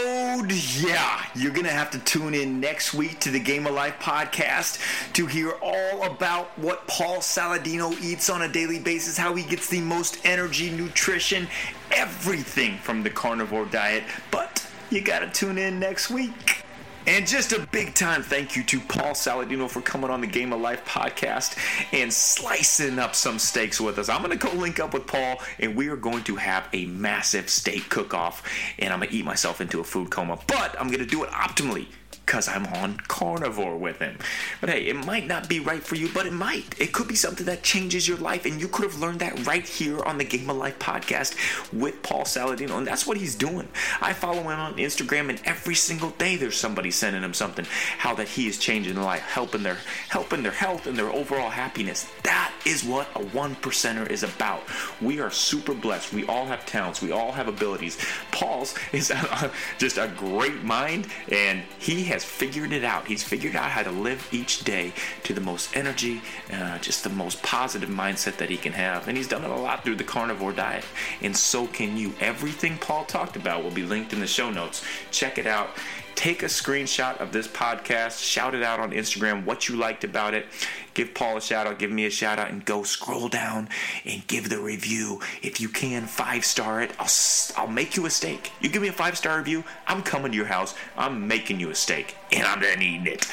Yeah, 0.50 1.26
you're 1.36 1.54
gonna 1.54 1.70
have 1.70 1.92
to 1.92 2.00
tune 2.00 2.34
in 2.34 2.60
next 2.60 2.94
week 2.94 3.20
to 3.22 3.32
the 3.32 3.40
Game 3.40 3.66
of 3.66 3.74
Life 3.74 3.98
podcast 4.00 4.80
to 5.14 5.26
hear 5.26 5.52
all 5.62 6.04
about 6.04 6.48
what 6.60 6.86
Paul 6.88 7.18
Saladino 7.20 7.98
eats 8.02 8.30
on 8.30 8.42
a 8.42 8.50
daily 8.50 8.80
basis, 8.80 9.18
how 9.18 9.36
he 9.36 9.44
gets 9.44 9.70
the 9.70 9.80
most 9.80 10.18
energy, 10.26 10.70
nutrition, 10.70 11.48
everything 11.92 12.78
from 12.80 13.04
the 13.04 13.10
carnivore 13.10 13.66
diet. 13.66 14.04
But 14.32 14.68
you 14.90 15.02
gotta 15.02 15.30
tune 15.30 15.58
in 15.58 15.80
next 15.80 16.10
week. 16.10 16.64
And 17.06 17.28
just 17.28 17.52
a 17.52 17.68
big 17.72 17.94
time 17.94 18.24
thank 18.24 18.56
you 18.56 18.64
to 18.64 18.80
Paul 18.80 19.12
Saladino 19.12 19.70
for 19.70 19.82
coming 19.82 20.10
on 20.10 20.22
the 20.22 20.28
Game 20.28 20.54
of 20.54 20.62
Life 20.62 20.86
podcast 20.86 21.58
and 21.92 22.14
slicing 22.14 22.98
up 22.98 23.14
some 23.14 23.40
steaks 23.40 23.82
with 23.82 24.00
us. 24.00 24.08
I'm 24.08 24.24
going 24.24 24.38
to 24.38 24.48
go 24.48 24.54
link 24.54 24.80
up 24.80 24.94
with 24.94 25.06
Paul 25.06 25.42
and 25.60 25.76
we 25.76 25.90
are 25.90 25.98
going 25.98 26.24
to 26.24 26.38
have 26.38 26.70
a 26.72 26.86
massive 26.86 27.50
steak 27.50 27.90
cook 27.90 28.14
off 28.14 28.50
and 28.80 28.94
I'm 28.94 29.00
going 29.00 29.10
to 29.10 29.16
eat 29.16 29.26
myself 29.26 29.60
into 29.60 29.82
a 29.82 29.84
food 29.84 30.12
coma. 30.12 30.40
But 30.48 30.80
I'm 30.80 30.88
going 30.88 31.02
to 31.02 31.06
do 31.06 31.26
it 31.26 31.30
optimally 31.32 31.88
because 32.26 32.48
I'm 32.48 32.66
on 32.68 32.98
carnivore 33.08 33.78
with 33.78 34.00
him. 34.00 34.18
But 34.62 34.70
hey, 34.70 34.88
it 34.88 34.96
might 34.96 35.28
not 35.28 35.50
be 35.50 35.60
right 35.60 35.84
for 35.84 35.96
you, 35.96 36.10
but 36.14 36.26
it 36.26 36.34
might. 36.34 36.80
It 36.80 36.94
could 36.94 37.08
be 37.08 37.16
something 37.16 37.46
that 37.46 37.64
changes 37.64 38.08
your 38.08 38.18
life, 38.18 38.46
and 38.46 38.60
you 38.62 38.68
could 38.68 38.84
have 38.84 39.00
learned 39.00 39.20
that 39.20 39.46
right 39.46 39.68
here 39.68 40.02
on 40.04 40.18
the 40.18 40.24
Game 40.24 40.50
of 40.50 40.58
Life 40.58 40.80
podcast 40.80 41.36
with 41.74 42.02
Paul 42.02 42.24
Saladino, 42.24 42.78
and 42.78 42.88
that's 42.88 43.06
what 43.06 43.18
he's 43.18 43.36
doing. 43.36 43.68
I 44.02 44.14
follow 44.14 44.42
him 44.42 44.48
on 44.48 44.76
Instagram, 44.76 45.30
and 45.30 45.42
every 45.46 45.76
single 45.76 46.12
day 46.12 46.36
there's 46.36 46.56
somebody 46.58 46.92
sending 46.92 47.24
him 47.24 47.34
something 47.34 47.66
how 47.98 48.16
that 48.16 48.28
he 48.28 48.48
is 48.48 48.58
changing 48.58 48.96
their 48.96 49.04
life, 49.04 49.22
helping 49.22 49.64
their 49.64 49.78
helping 50.10 50.44
their 50.44 50.52
health 50.52 50.88
and 50.88 50.98
their 50.98 51.10
overall 51.10 51.50
happiness. 51.50 52.08
That 52.24 52.52
is 52.66 52.84
what 52.84 53.08
a 53.16 53.24
one 53.26 53.56
percenter 53.58 54.10
is 54.10 54.24
about. 54.24 54.64
We 55.02 55.20
are 55.20 55.30
super 55.30 55.74
blessed. 55.74 56.14
We 56.14 56.26
all 56.28 56.46
have 56.46 56.66
talents. 56.66 57.02
We 57.02 57.12
all 57.12 57.32
have 57.32 57.48
abilities. 57.48 57.98
Paul's 58.32 58.76
is 58.92 59.12
just 59.78 59.98
a 59.98 60.12
great 60.18 60.64
mind, 60.64 61.08
and 61.30 61.64
he 61.80 62.04
has 62.14 62.24
figured 62.24 62.72
it 62.72 62.84
out. 62.84 63.08
He's 63.08 63.24
figured 63.24 63.56
out 63.56 63.72
how 63.72 63.82
to 63.82 63.92
live 63.92 64.30
each 64.32 64.64
day 64.64 64.94
to 65.24 65.34
the 65.34 65.42
most 65.42 65.76
energy, 65.76 66.22
uh, 66.52 66.78
just 66.78 67.04
the 67.04 67.10
most 67.10 67.42
positive 67.42 67.90
mindset 67.90 68.38
that 68.38 68.50
he 68.50 68.58
can 68.58 68.74
have. 68.74 69.08
And 69.08 69.18
he's 69.18 69.28
done 69.28 69.44
it 69.44 69.50
a 69.50 69.56
lot 69.56 69.84
through 69.84 69.96
the 69.96 70.04
carnivore 70.04 70.54
diet. 70.54 70.86
And 71.22 71.36
so 71.36 71.66
can 71.68 71.98
you. 71.98 72.14
Everything 72.20 72.78
Paul 72.78 73.06
talked 73.06 73.36
about 73.36 73.64
will 73.64 73.72
be 73.72 73.84
linked 73.84 74.14
in 74.14 74.20
the 74.20 74.28
show 74.28 74.52
notes. 74.52 74.86
Check 75.10 75.40
it 75.40 75.48
out 75.48 75.72
take 76.16 76.44
a 76.44 76.48
screenshot 76.48 77.18
of 77.18 77.32
this 77.32 77.48
podcast, 77.48 78.24
shout 78.24 78.56
it 78.56 78.64
out 78.64 78.80
on 78.80 78.92
Instagram 78.92 79.46
what 79.46 79.68
you 79.68 79.76
liked 79.76 80.04
about 80.04 80.34
it. 80.34 80.46
Give 80.94 81.14
Paul 81.14 81.38
a 81.38 81.42
shout 81.42 81.66
out, 81.66 81.80
give 81.80 81.92
me 81.92 82.06
a 82.06 82.10
shout 82.10 82.38
out, 82.38 82.52
and 82.52 82.64
go 82.64 82.84
scroll 82.84 83.28
down 83.28 83.68
and 84.06 84.26
give 84.28 84.50
the 84.50 84.60
review. 84.60 85.22
If 85.42 85.60
you 85.60 85.70
can, 85.70 86.06
five 86.06 86.46
star 86.46 86.82
it. 86.82 86.92
I'll, 87.00 87.10
I'll 87.58 87.72
make 87.72 87.98
you 87.98 88.06
a 88.06 88.10
steak. 88.10 88.52
You 88.62 88.70
give 88.70 88.82
me 88.82 88.90
a 88.90 88.94
five 88.94 89.18
star 89.18 89.38
review, 89.38 89.64
I'm 89.88 90.04
coming 90.04 90.32
to 90.32 90.38
your 90.38 90.46
house. 90.46 90.76
I'm 90.98 91.28
making 91.28 91.60
you 91.60 91.72
a 91.72 91.76
steak, 91.76 92.16
and 92.32 92.44
I'm 92.44 92.62
then 92.62 92.82
eating 92.82 93.08
it. 93.08 93.28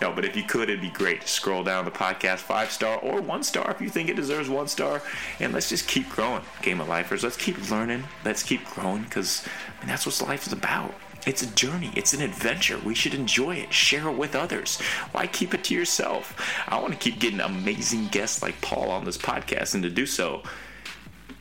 No, 0.00 0.12
but 0.12 0.24
if 0.24 0.36
you 0.36 0.44
could, 0.44 0.68
it'd 0.68 0.80
be 0.80 0.90
great 0.90 1.26
scroll 1.26 1.64
down 1.64 1.84
the 1.84 1.90
podcast 1.90 2.38
five 2.38 2.70
star 2.70 2.98
or 2.98 3.20
one 3.20 3.42
star 3.42 3.70
if 3.70 3.80
you 3.80 3.88
think 3.88 4.08
it 4.08 4.16
deserves 4.16 4.48
one 4.48 4.68
star. 4.68 5.02
And 5.40 5.52
let's 5.52 5.68
just 5.68 5.88
keep 5.88 6.08
growing, 6.10 6.42
Game 6.62 6.80
of 6.80 6.88
Lifers. 6.88 7.24
Let's 7.24 7.36
keep 7.36 7.70
learning. 7.70 8.04
Let's 8.24 8.42
keep 8.42 8.64
growing 8.66 9.02
because 9.02 9.44
I 9.46 9.80
mean, 9.80 9.88
that's 9.88 10.06
what 10.06 10.28
life 10.28 10.46
is 10.46 10.52
about. 10.52 10.94
It's 11.26 11.42
a 11.42 11.54
journey, 11.54 11.90
it's 11.94 12.14
an 12.14 12.22
adventure. 12.22 12.78
We 12.78 12.94
should 12.94 13.14
enjoy 13.14 13.56
it, 13.56 13.72
share 13.72 14.08
it 14.08 14.16
with 14.16 14.34
others. 14.34 14.80
Why 15.12 15.26
keep 15.26 15.52
it 15.52 15.64
to 15.64 15.74
yourself? 15.74 16.40
I 16.66 16.80
want 16.80 16.92
to 16.92 16.98
keep 16.98 17.20
getting 17.20 17.40
amazing 17.40 18.08
guests 18.08 18.42
like 18.42 18.60
Paul 18.62 18.90
on 18.90 19.04
this 19.04 19.18
podcast, 19.18 19.74
and 19.74 19.82
to 19.82 19.90
do 19.90 20.06
so, 20.06 20.42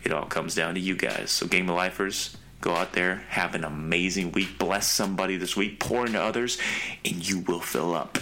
it 0.03 0.11
all 0.11 0.25
comes 0.25 0.55
down 0.55 0.73
to 0.73 0.80
you 0.80 0.95
guys. 0.95 1.32
So, 1.32 1.47
Game 1.47 1.69
of 1.69 1.75
Lifers, 1.75 2.36
go 2.59 2.73
out 2.73 2.93
there, 2.93 3.23
have 3.30 3.55
an 3.55 3.63
amazing 3.63 4.32
week, 4.32 4.57
bless 4.57 4.88
somebody 4.88 5.38
this 5.38 5.55
week, 5.55 5.80
pour 5.80 6.05
into 6.05 6.21
others, 6.21 6.57
and 7.05 7.28
you 7.28 7.39
will 7.39 7.61
fill 7.61 7.93
up. 7.93 8.17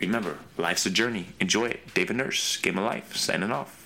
Remember, 0.00 0.38
life's 0.56 0.86
a 0.86 0.90
journey. 0.90 1.26
Enjoy 1.38 1.66
it. 1.66 1.94
David 1.94 2.16
Nurse, 2.16 2.56
Game 2.56 2.78
of 2.78 2.84
Life, 2.84 3.16
signing 3.16 3.52
off. 3.52 3.81